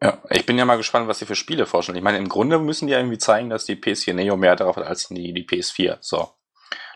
Ja, 0.00 0.22
ich 0.30 0.46
bin 0.46 0.56
ja 0.56 0.64
mal 0.64 0.76
gespannt, 0.76 1.08
was 1.08 1.18
sie 1.18 1.26
für 1.26 1.34
Spiele 1.34 1.66
vorstellen. 1.66 1.98
Ich 1.98 2.04
meine, 2.04 2.18
im 2.18 2.28
Grunde 2.28 2.60
müssen 2.60 2.86
die 2.86 2.92
ja 2.92 3.00
irgendwie 3.00 3.18
zeigen, 3.18 3.50
dass 3.50 3.64
die 3.64 3.74
PS4 3.74 4.14
Neo 4.14 4.36
mehr 4.36 4.54
darauf 4.54 4.76
hat 4.76 4.86
als 4.86 5.08
die, 5.08 5.32
die 5.32 5.44
PS4. 5.44 5.98
So. 6.00 6.30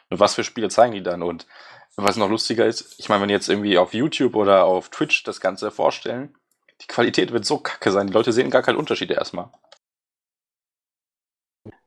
Und 0.09 0.21
was 0.21 0.37
für 0.37 0.45
Spiele 0.45 0.69
zeigen 0.69 0.95
die 0.95 1.03
dann? 1.03 1.25
Und 1.25 1.49
was 1.97 2.17
noch 2.17 2.31
lustiger 2.31 2.67
ist, 2.67 2.95
ich 2.99 3.09
meine, 3.09 3.23
wenn 3.23 3.31
jetzt 3.31 3.49
irgendwie 3.49 3.79
auf 3.79 3.95
YouTube 3.95 4.35
oder 4.35 4.65
auf 4.65 4.89
Twitch 4.89 5.25
das 5.25 5.41
Ganze 5.41 5.71
vorstellen, 5.71 6.35
die 6.81 6.87
Qualität 6.87 7.33
wird 7.33 7.45
so 7.45 7.59
kacke 7.59 7.93
sein, 7.93 8.07
die 8.07 8.13
Leute 8.13 8.33
sehen 8.33 8.51
gar 8.51 8.63
keinen 8.63 8.79
Unterschied 8.79 9.11
erstmal. 9.11 9.51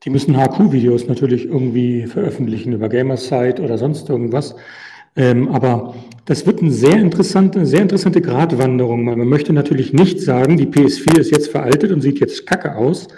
Die 0.04 0.10
müssen 0.10 0.36
HQ-Videos 0.36 1.06
natürlich 1.06 1.44
irgendwie 1.44 2.06
veröffentlichen 2.06 2.72
über 2.72 2.88
Gamersite 2.88 3.60
oder 3.60 3.76
sonst 3.76 4.08
irgendwas. 4.08 4.54
Ähm, 5.16 5.48
aber 5.48 5.94
das 6.26 6.46
wird 6.46 6.60
eine 6.60 6.70
sehr 6.70 6.96
interessante, 6.96 7.66
sehr 7.66 7.82
interessante 7.82 8.20
Gratwanderung. 8.20 9.04
Man 9.04 9.18
möchte 9.28 9.52
natürlich 9.52 9.92
nicht 9.92 10.20
sagen, 10.20 10.56
die 10.56 10.66
PS4 10.66 11.18
ist 11.18 11.30
jetzt 11.30 11.50
veraltet 11.50 11.92
und 11.92 12.00
sieht 12.00 12.20
jetzt 12.20 12.46
kacke 12.46 12.76
aus. 12.76 13.08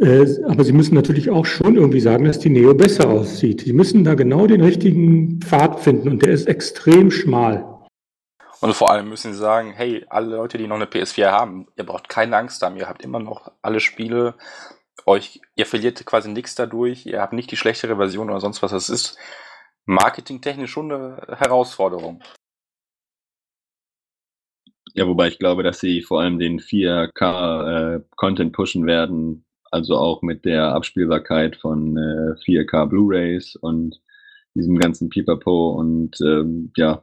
Äh, 0.00 0.26
aber 0.46 0.64
Sie 0.64 0.72
müssen 0.72 0.94
natürlich 0.94 1.30
auch 1.30 1.46
schon 1.46 1.76
irgendwie 1.76 2.00
sagen, 2.00 2.24
dass 2.24 2.38
die 2.38 2.50
Neo 2.50 2.74
besser 2.74 3.08
aussieht. 3.08 3.62
Sie 3.62 3.72
müssen 3.72 4.04
da 4.04 4.14
genau 4.14 4.46
den 4.46 4.60
richtigen 4.60 5.40
Pfad 5.40 5.80
finden 5.80 6.08
und 6.08 6.22
der 6.22 6.32
ist 6.32 6.46
extrem 6.46 7.10
schmal. 7.10 7.74
Und 8.60 8.74
vor 8.74 8.90
allem 8.90 9.08
müssen 9.08 9.32
Sie 9.32 9.38
sagen, 9.38 9.72
hey, 9.72 10.04
alle 10.08 10.36
Leute, 10.36 10.58
die 10.58 10.66
noch 10.66 10.76
eine 10.76 10.86
PS4 10.86 11.30
haben, 11.30 11.66
ihr 11.76 11.84
braucht 11.84 12.08
keine 12.08 12.36
Angst 12.36 12.62
haben, 12.62 12.76
ihr 12.76 12.88
habt 12.88 13.02
immer 13.02 13.18
noch 13.20 13.52
alle 13.62 13.78
Spiele, 13.80 14.34
euch, 15.06 15.40
ihr 15.54 15.66
verliert 15.66 16.04
quasi 16.06 16.30
nichts 16.30 16.54
dadurch, 16.54 17.06
ihr 17.06 17.20
habt 17.20 17.34
nicht 17.34 17.50
die 17.50 17.56
schlechtere 17.56 17.96
Version 17.96 18.30
oder 18.30 18.40
sonst 18.40 18.62
was. 18.62 18.70
Das 18.70 18.88
ist 18.88 19.18
marketingtechnisch 19.84 20.70
schon 20.70 20.90
eine 20.90 21.36
Herausforderung. 21.38 22.22
Ja, 24.94 25.06
wobei 25.08 25.28
ich 25.28 25.38
glaube, 25.38 25.62
dass 25.62 25.80
sie 25.80 26.02
vor 26.02 26.20
allem 26.20 26.38
den 26.38 26.60
4K-Content 26.60 28.50
äh, 28.50 28.52
pushen 28.52 28.86
werden, 28.86 29.43
also 29.74 29.96
auch 29.96 30.22
mit 30.22 30.44
der 30.44 30.72
Abspielbarkeit 30.72 31.56
von 31.56 31.96
äh, 31.96 32.34
4K 32.46 32.86
Blu-rays 32.86 33.56
und 33.56 34.00
diesem 34.54 34.78
ganzen 34.78 35.08
Pipapo 35.08 35.72
und 35.72 36.20
ähm, 36.20 36.70
ja, 36.76 37.02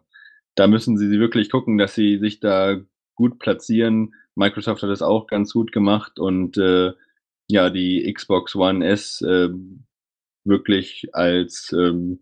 da 0.55 0.67
müssen 0.67 0.97
sie 0.97 1.19
wirklich 1.19 1.49
gucken, 1.49 1.77
dass 1.77 1.95
sie 1.95 2.17
sich 2.17 2.39
da 2.39 2.79
gut 3.15 3.39
platzieren. 3.39 4.13
Microsoft 4.35 4.81
hat 4.81 4.89
das 4.89 5.01
auch 5.01 5.27
ganz 5.27 5.51
gut 5.51 5.73
gemacht 5.73 6.17
und 6.17 6.57
äh, 6.57 6.93
ja, 7.49 7.69
die 7.69 8.11
Xbox 8.13 8.55
One 8.55 8.85
S 8.85 9.21
äh, 9.21 9.49
wirklich 10.45 11.09
als 11.11 11.73
ähm, 11.73 12.21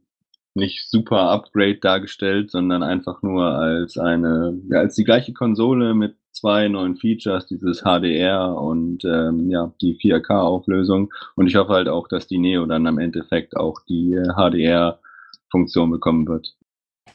nicht 0.55 0.89
super 0.89 1.29
Upgrade 1.29 1.77
dargestellt, 1.77 2.49
sondern 2.49 2.81
einfach 2.81 3.21
nur 3.21 3.45
als 3.45 3.99
eine, 3.99 4.59
ja, 4.69 4.79
als 4.79 4.95
die 4.95 5.03
gleiche 5.03 5.33
Konsole 5.33 5.93
mit 5.93 6.15
zwei 6.39 6.67
neuen 6.67 6.95
Features, 6.95 7.47
dieses 7.47 7.81
HDR 7.81 8.55
und 8.55 9.03
ähm, 9.03 9.49
ja, 9.49 9.71
die 9.81 9.97
4K-Auflösung. 9.97 11.11
Und 11.35 11.47
ich 11.47 11.55
hoffe 11.55 11.73
halt 11.73 11.89
auch, 11.89 12.07
dass 12.07 12.27
die 12.27 12.37
Neo 12.37 12.65
dann 12.65 12.87
am 12.87 12.99
Endeffekt 12.99 13.57
auch 13.57 13.79
die 13.87 14.13
äh, 14.13 14.33
HDR-Funktion 14.33 15.91
bekommen 15.91 16.27
wird. 16.27 16.55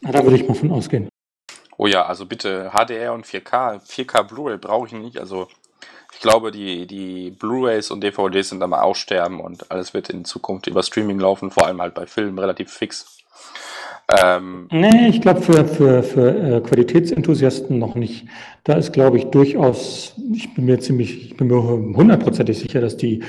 Ja, 0.03 0.12
da 0.12 0.22
würde 0.22 0.37
ich 0.37 0.47
mal 0.47 0.55
von 0.55 0.70
ausgehen. 0.70 1.09
Oh 1.77 1.87
ja, 1.87 2.07
also 2.07 2.27
bitte 2.27 2.70
HDR 2.70 3.14
und 3.14 3.27
4K. 3.27 3.81
4K 3.81 4.22
Blu-ray 4.22 4.59
brauche 4.59 4.87
ich 4.87 4.93
nicht. 4.93 5.18
Also 5.18 5.49
ich 6.12 6.20
glaube, 6.20 6.53
die, 6.53 6.87
die 6.87 7.31
Blu-rays 7.31 7.91
und 7.91 8.03
DVDs 8.03 8.51
sind 8.51 8.61
mal 8.61 8.81
aussterben 8.81 9.41
und 9.41 9.70
alles 9.70 9.95
wird 9.95 10.11
in 10.11 10.25
Zukunft 10.25 10.66
über 10.66 10.83
Streaming 10.83 11.18
laufen, 11.18 11.51
vor 11.51 11.66
allem 11.66 11.81
halt 11.81 11.95
bei 11.95 12.07
Filmen 12.07 12.39
relativ 12.39 12.70
fix. 12.70 13.18
Ähm, 14.09 14.68
nee, 14.70 15.09
ich 15.09 15.22
glaube 15.22 15.40
für, 15.40 15.64
für, 15.64 16.02
für 16.02 16.57
äh, 16.57 16.61
Qualitätsenthusiasten 16.61 17.78
noch 17.78 17.94
nicht. 17.94 18.26
Da 18.62 18.74
ist, 18.74 18.92
glaube 18.92 19.16
ich, 19.16 19.24
durchaus, 19.26 20.14
ich 20.32 20.55
bin 20.55 20.66
mir 20.66 20.78
ziemlich, 20.78 21.30
ich 21.30 21.36
bin 21.36 21.46
mir 21.46 21.62
hundertprozentig 21.62 22.59
sicher, 22.59 22.80
dass 22.80 22.96
die 22.96 23.22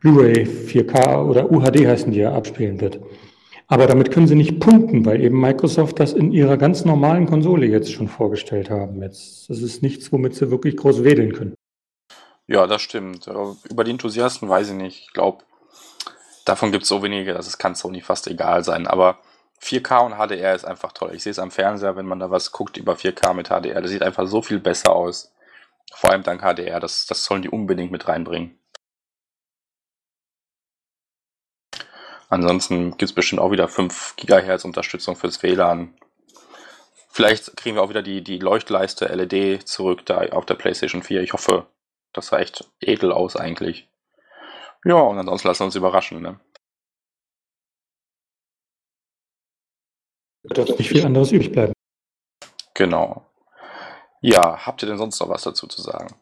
Blu-ray 0.00 0.44
4K 0.44 1.28
oder 1.28 1.52
UHD 1.52 1.86
heißen, 1.86 2.12
die 2.12 2.20
ja 2.20 2.34
abspielen 2.34 2.80
wird. 2.80 2.98
Aber 3.68 3.86
damit 3.86 4.10
können 4.10 4.26
sie 4.26 4.34
nicht 4.34 4.58
punkten, 4.58 5.04
weil 5.04 5.22
eben 5.22 5.40
Microsoft 5.40 6.00
das 6.00 6.12
in 6.12 6.32
ihrer 6.32 6.56
ganz 6.56 6.84
normalen 6.84 7.26
Konsole 7.26 7.66
jetzt 7.66 7.92
schon 7.92 8.08
vorgestellt 8.08 8.70
haben. 8.70 9.02
Jetzt, 9.02 9.48
das 9.48 9.62
ist 9.62 9.82
nichts, 9.82 10.12
womit 10.12 10.34
sie 10.34 10.50
wirklich 10.50 10.76
groß 10.76 11.04
wedeln 11.04 11.32
können. 11.32 11.54
Ja, 12.46 12.66
das 12.66 12.82
stimmt. 12.82 13.28
Über 13.70 13.84
die 13.84 13.92
Enthusiasten 13.92 14.48
weiß 14.48 14.70
ich 14.70 14.76
nicht. 14.76 15.06
Ich 15.06 15.12
glaube, 15.12 15.44
davon 16.44 16.72
gibt 16.72 16.82
es 16.82 16.88
so 16.88 17.02
wenige, 17.02 17.32
dass 17.32 17.46
es 17.46 17.56
kann 17.56 17.74
Sony 17.74 18.00
fast 18.00 18.26
egal 18.26 18.64
sein. 18.64 18.86
Aber 18.86 19.18
4K 19.62 20.04
und 20.04 20.14
HDR 20.14 20.54
ist 20.54 20.64
einfach 20.64 20.92
toll. 20.92 21.12
Ich 21.14 21.22
sehe 21.22 21.30
es 21.30 21.38
am 21.38 21.52
Fernseher, 21.52 21.96
wenn 21.96 22.06
man 22.06 22.18
da 22.18 22.30
was 22.30 22.50
guckt 22.50 22.76
über 22.76 22.94
4K 22.94 23.32
mit 23.32 23.48
HDR. 23.48 23.80
Das 23.80 23.90
sieht 23.90 24.02
einfach 24.02 24.26
so 24.26 24.42
viel 24.42 24.58
besser 24.58 24.92
aus. 24.92 25.32
Vor 25.94 26.10
allem 26.10 26.24
dank 26.24 26.42
HDR. 26.42 26.80
Das, 26.80 27.06
das 27.06 27.24
sollen 27.24 27.42
die 27.42 27.50
unbedingt 27.50 27.92
mit 27.92 28.08
reinbringen. 28.08 28.58
Ansonsten 32.28 32.92
gibt 32.92 33.02
es 33.02 33.12
bestimmt 33.12 33.40
auch 33.40 33.50
wieder 33.50 33.68
5 33.68 34.16
GHz 34.16 34.64
Unterstützung 34.64 35.16
fürs 35.16 35.42
WLAN. 35.42 35.94
Vielleicht 37.10 37.56
kriegen 37.58 37.76
wir 37.76 37.82
auch 37.82 37.90
wieder 37.90 38.02
die, 38.02 38.24
die 38.24 38.38
Leuchtleiste 38.38 39.04
LED 39.04 39.68
zurück 39.68 40.06
da 40.06 40.20
auf 40.30 40.46
der 40.46 40.54
PlayStation 40.54 41.02
4. 41.02 41.20
Ich 41.20 41.34
hoffe, 41.34 41.66
das 42.14 42.28
sah 42.28 42.38
echt 42.38 42.64
edel 42.80 43.12
aus 43.12 43.36
eigentlich. 43.36 43.86
Ja, 44.84 44.94
und 44.94 45.18
ansonsten 45.18 45.48
lassen 45.48 45.60
wir 45.60 45.66
uns 45.66 45.76
überraschen. 45.76 46.22
Ne? 46.22 46.40
Wird 50.42 50.58
uns 50.58 50.78
nicht 50.78 50.88
viel 50.88 51.04
anderes 51.04 51.32
übrig 51.32 51.52
bleiben. 51.52 51.72
Genau. 52.74 53.26
Ja, 54.20 54.66
habt 54.66 54.82
ihr 54.82 54.88
denn 54.88 54.98
sonst 54.98 55.20
noch 55.20 55.28
was 55.28 55.42
dazu 55.42 55.66
zu 55.66 55.82
sagen? 55.82 56.14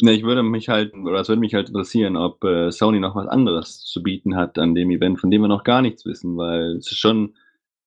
Ne, 0.00 0.12
ich 0.12 0.24
würde 0.24 0.42
mich 0.42 0.68
halt, 0.68 0.94
oder 0.94 1.20
es 1.20 1.28
würde 1.28 1.40
mich 1.40 1.54
halt 1.54 1.68
interessieren, 1.68 2.16
ob 2.16 2.42
äh, 2.44 2.72
Sony 2.72 2.98
noch 2.98 3.14
was 3.14 3.28
anderes 3.28 3.84
zu 3.84 4.02
bieten 4.02 4.34
hat 4.36 4.58
an 4.58 4.74
dem 4.74 4.90
Event, 4.90 5.20
von 5.20 5.30
dem 5.30 5.42
wir 5.42 5.48
noch 5.48 5.62
gar 5.62 5.80
nichts 5.80 6.04
wissen, 6.04 6.36
weil 6.36 6.76
es 6.76 6.90
ist 6.90 6.98
schon, 6.98 7.36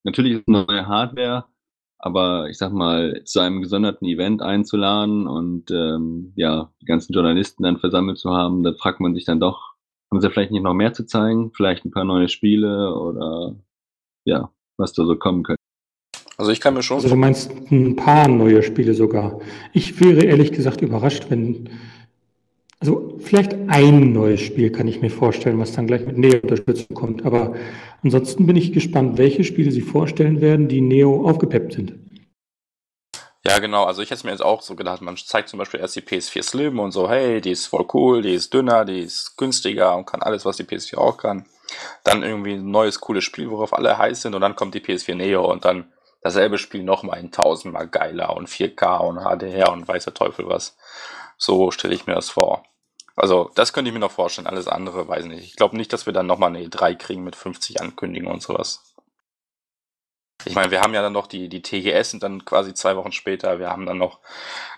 natürlich 0.03 0.33
ist 0.39 0.47
eine 0.47 0.65
neue 0.65 0.87
Hardware, 0.87 1.45
aber 1.97 2.49
ich 2.49 2.57
sag 2.57 2.71
mal, 2.71 3.21
zu 3.25 3.41
einem 3.41 3.61
gesonderten 3.61 4.07
Event 4.07 4.41
einzuladen 4.41 5.27
und 5.27 5.71
ähm, 5.71 6.31
ja, 6.35 6.71
die 6.81 6.85
ganzen 6.85 7.11
Journalisten 7.11 7.63
dann 7.63 7.79
versammelt 7.79 8.17
zu 8.17 8.31
haben, 8.31 8.63
da 8.63 8.73
fragt 8.73 9.01
man 9.01 9.13
sich 9.13 9.25
dann 9.25 9.41
doch, 9.41 9.73
haben 10.09 10.21
sie 10.21 10.29
vielleicht 10.29 10.51
nicht 10.51 10.63
noch 10.63 10.73
mehr 10.73 10.93
zu 10.93 11.05
zeigen? 11.05 11.51
Vielleicht 11.53 11.83
ein 11.83 11.91
paar 11.91 12.05
neue 12.05 12.29
Spiele 12.29 12.95
oder 12.95 13.55
ja, 14.25 14.51
was 14.77 14.93
da 14.93 15.05
so 15.05 15.15
kommen 15.15 15.43
könnte. 15.43 15.61
Also 16.37 16.51
ich 16.51 16.59
kann 16.59 16.73
mir 16.73 16.83
schon. 16.83 16.97
Also 16.97 17.09
du 17.09 17.15
meinst 17.15 17.49
ein 17.71 17.95
paar 17.95 18.27
neue 18.27 18.61
Spiele 18.61 18.93
sogar. 18.93 19.39
Ich 19.73 19.99
wäre 20.01 20.23
ehrlich 20.23 20.51
gesagt 20.51 20.81
überrascht, 20.81 21.27
wenn. 21.29 21.69
Also 22.79 23.17
vielleicht 23.19 23.53
ein 23.53 24.11
neues 24.11 24.41
Spiel 24.41 24.69
kann 24.69 24.87
ich 24.87 25.01
mir 25.01 25.09
vorstellen, 25.09 25.57
was 25.59 25.71
dann 25.71 25.87
gleich 25.87 26.05
mit 26.05 26.17
Neo-Unterstützung 26.17 26.93
kommt. 26.93 27.25
Aber 27.25 27.55
ansonsten 28.03 28.45
bin 28.45 28.57
ich 28.57 28.73
gespannt, 28.73 29.17
welche 29.17 29.45
Spiele 29.45 29.71
sie 29.71 29.81
vorstellen 29.81 30.41
werden, 30.41 30.67
die 30.67 30.81
Neo 30.81 31.27
aufgepeppt 31.27 31.73
sind. 31.73 31.93
Ja, 33.47 33.59
genau. 33.59 33.85
Also 33.85 34.01
ich 34.01 34.11
hätte 34.11 34.25
mir 34.25 34.31
jetzt 34.31 34.43
auch 34.43 34.61
so 34.61 34.75
gedacht, 34.75 35.01
man 35.01 35.15
zeigt 35.17 35.49
zum 35.49 35.59
Beispiel 35.59 35.79
erst 35.79 35.95
die 35.95 36.01
PS4 36.01 36.43
Slim 36.43 36.79
und 36.79 36.91
so, 36.91 37.09
hey, 37.09 37.39
die 37.41 37.51
ist 37.51 37.67
voll 37.67 37.85
cool, 37.93 38.21
die 38.21 38.33
ist 38.33 38.53
dünner, 38.53 38.85
die 38.85 38.99
ist 38.99 39.37
günstiger 39.37 39.95
und 39.95 40.05
kann 40.05 40.21
alles, 40.21 40.45
was 40.45 40.57
die 40.57 40.63
PS4 40.63 40.97
auch 40.97 41.17
kann. 41.17 41.45
Dann 42.03 42.23
irgendwie 42.23 42.53
ein 42.53 42.69
neues, 42.69 42.99
cooles 43.01 43.23
Spiel, 43.23 43.49
worauf 43.49 43.73
alle 43.73 43.97
heiß 43.97 44.21
sind 44.21 44.35
und 44.35 44.41
dann 44.41 44.55
kommt 44.55 44.75
die 44.75 44.81
PS4 44.81 45.15
Neo 45.15 45.49
und 45.49 45.65
dann 45.65 45.91
dasselbe 46.21 46.57
Spiel 46.57 46.83
nochmal 46.83 47.19
in 47.19 47.31
tausendmal 47.31 47.87
geiler 47.87 48.35
und 48.35 48.49
4K 48.49 48.97
und 48.99 49.19
HDR 49.19 49.71
und 49.71 49.87
weiß 49.87 50.05
der 50.05 50.13
Teufel 50.13 50.47
was. 50.47 50.77
So 51.37 51.71
stelle 51.71 51.93
ich 51.93 52.07
mir 52.07 52.15
das 52.15 52.29
vor. 52.29 52.63
Also, 53.15 53.51
das 53.55 53.71
könnte 53.71 53.89
ich 53.89 53.93
mir 53.93 53.99
noch 53.99 54.11
vorstellen. 54.11 54.47
Alles 54.47 54.67
andere 54.67 55.07
weiß 55.07 55.25
ich 55.25 55.31
nicht. 55.31 55.43
Ich 55.45 55.55
glaube 55.55 55.77
nicht, 55.77 55.93
dass 55.93 56.05
wir 56.05 56.13
dann 56.13 56.27
nochmal 56.27 56.49
eine 56.49 56.65
E3 56.65 56.95
kriegen 56.95 57.23
mit 57.23 57.35
50 57.35 57.81
Ankündigungen 57.81 58.33
und 58.33 58.41
sowas. 58.41 58.95
Ich 60.43 60.53
meine, 60.53 60.69
wir 60.69 60.81
haben 60.81 60.93
ja 60.93 61.01
dann 61.01 61.13
noch 61.13 61.27
die, 61.27 61.47
die 61.47 61.61
TGS 61.61 62.13
und 62.15 62.23
dann 62.23 62.43
quasi 62.43 62.73
zwei 62.73 62.97
Wochen 62.97 63.11
später. 63.11 63.57
Wir 63.57 63.69
haben 63.69 63.85
dann 63.85 63.97
noch 63.97 64.19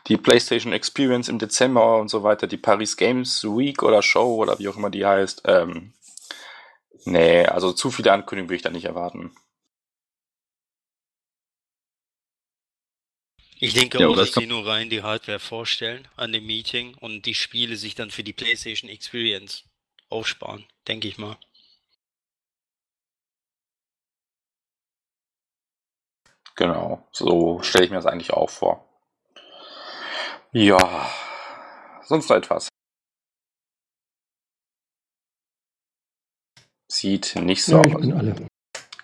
die 0.07 0.17
PlayStation 0.17 0.71
Experience 0.71 1.29
im 1.29 1.39
Dezember 1.39 1.97
und 1.97 2.09
so 2.09 2.23
weiter, 2.23 2.45
die 2.45 2.57
Paris 2.57 2.95
Games 2.95 3.43
Week 3.43 3.81
oder 3.83 4.01
Show 4.01 4.35
oder 4.35 4.59
wie 4.59 4.69
auch 4.69 4.77
immer 4.77 4.89
die 4.89 5.05
heißt. 5.05 5.41
Ähm, 5.45 5.93
nee, 7.11 7.45
also 7.45 7.73
zu 7.73 7.91
viele 7.91 8.11
Ankündigungen 8.11 8.49
würde 8.49 8.55
ich 8.57 8.61
da 8.63 8.69
nicht 8.69 8.85
erwarten. 8.85 9.35
Ich 13.59 13.73
denke 13.73 13.99
Ja, 13.99 14.07
auch, 14.07 14.15
dass 14.15 14.31
die 14.31 14.47
nur 14.47 14.65
rein 14.65 14.89
die 14.89 15.03
Hardware 15.03 15.39
vorstellen 15.39 16.07
an 16.15 16.31
dem 16.31 16.47
Meeting 16.47 16.95
und 16.95 17.27
die 17.27 17.35
Spiele 17.35 17.75
sich 17.77 17.93
dann 17.93 18.09
für 18.09 18.23
die 18.23 18.33
PlayStation 18.33 18.89
Experience 18.89 19.63
aufsparen, 20.09 20.65
denke 20.87 21.07
ich 21.07 21.19
mal. 21.19 21.37
Genau, 26.55 27.07
so 27.13 27.61
stelle 27.61 27.85
ich 27.85 27.91
mir 27.91 27.97
das 27.97 28.05
eigentlich 28.05 28.31
auch 28.33 28.49
vor. 28.49 28.83
Ja, 30.51 31.09
sonst 32.03 32.29
noch 32.29 32.37
etwas. 32.37 32.67
Sieht 36.97 37.35
nicht 37.35 37.63
so 37.63 37.77
Ja, 37.77 37.83
ich 37.83 37.95
aus. 37.95 38.01
bin 38.01 38.13
alle. 38.13 38.35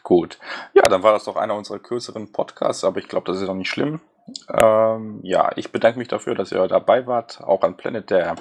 Gut. 0.03 0.39
Ja, 0.73 0.89
dann 0.89 1.03
war 1.03 1.13
das 1.13 1.25
doch 1.25 1.35
einer 1.35 1.55
unserer 1.55 1.79
kürzeren 1.79 2.31
Podcasts, 2.31 2.83
aber 2.83 2.99
ich 2.99 3.07
glaube, 3.07 3.31
das 3.31 3.39
ist 3.39 3.47
doch 3.47 3.53
nicht 3.53 3.69
schlimm. 3.69 4.01
Ähm, 4.49 5.19
ja, 5.23 5.51
ich 5.55 5.71
bedanke 5.71 5.99
mich 5.99 6.07
dafür, 6.07 6.35
dass 6.35 6.51
ihr 6.51 6.67
dabei 6.67 7.07
wart, 7.07 7.41
auch 7.41 7.61
an 7.61 7.77
Planet, 7.77 8.09
der 8.09 8.35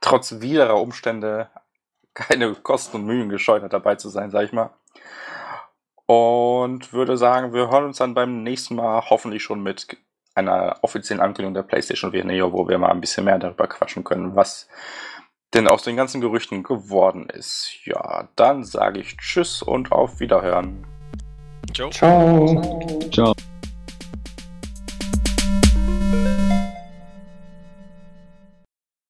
trotz 0.00 0.40
widerer 0.40 0.80
Umstände 0.80 1.48
keine 2.14 2.54
Kosten 2.54 2.98
und 2.98 3.06
Mühen 3.06 3.28
gescheut 3.28 3.62
hat, 3.62 3.72
dabei 3.72 3.96
zu 3.96 4.08
sein, 4.08 4.30
sag 4.30 4.44
ich 4.44 4.52
mal. 4.52 4.70
Und 6.06 6.92
würde 6.92 7.16
sagen, 7.16 7.52
wir 7.52 7.70
hören 7.70 7.84
uns 7.86 7.98
dann 7.98 8.14
beim 8.14 8.42
nächsten 8.42 8.76
Mal 8.76 9.02
hoffentlich 9.10 9.42
schon 9.42 9.62
mit 9.62 9.96
einer 10.34 10.78
offiziellen 10.82 11.22
Ankündigung 11.22 11.54
der 11.54 11.62
PlayStation 11.62 12.12
VR 12.12 12.52
wo 12.52 12.68
wir 12.68 12.78
mal 12.78 12.90
ein 12.90 13.00
bisschen 13.00 13.24
mehr 13.24 13.38
darüber 13.38 13.66
quatschen 13.66 14.04
können, 14.04 14.36
was 14.36 14.68
denn 15.54 15.68
aus 15.68 15.82
den 15.82 15.96
ganzen 15.96 16.20
Gerüchten 16.20 16.62
geworden 16.62 17.28
ist. 17.30 17.70
Ja, 17.84 18.28
dann 18.36 18.64
sage 18.64 19.00
ich 19.00 19.16
Tschüss 19.16 19.62
und 19.62 19.92
auf 19.92 20.20
Wiederhören. 20.20 20.84
Ciao. 21.72 21.90
Ciao. 21.90 22.62
Ciao. 23.12 23.34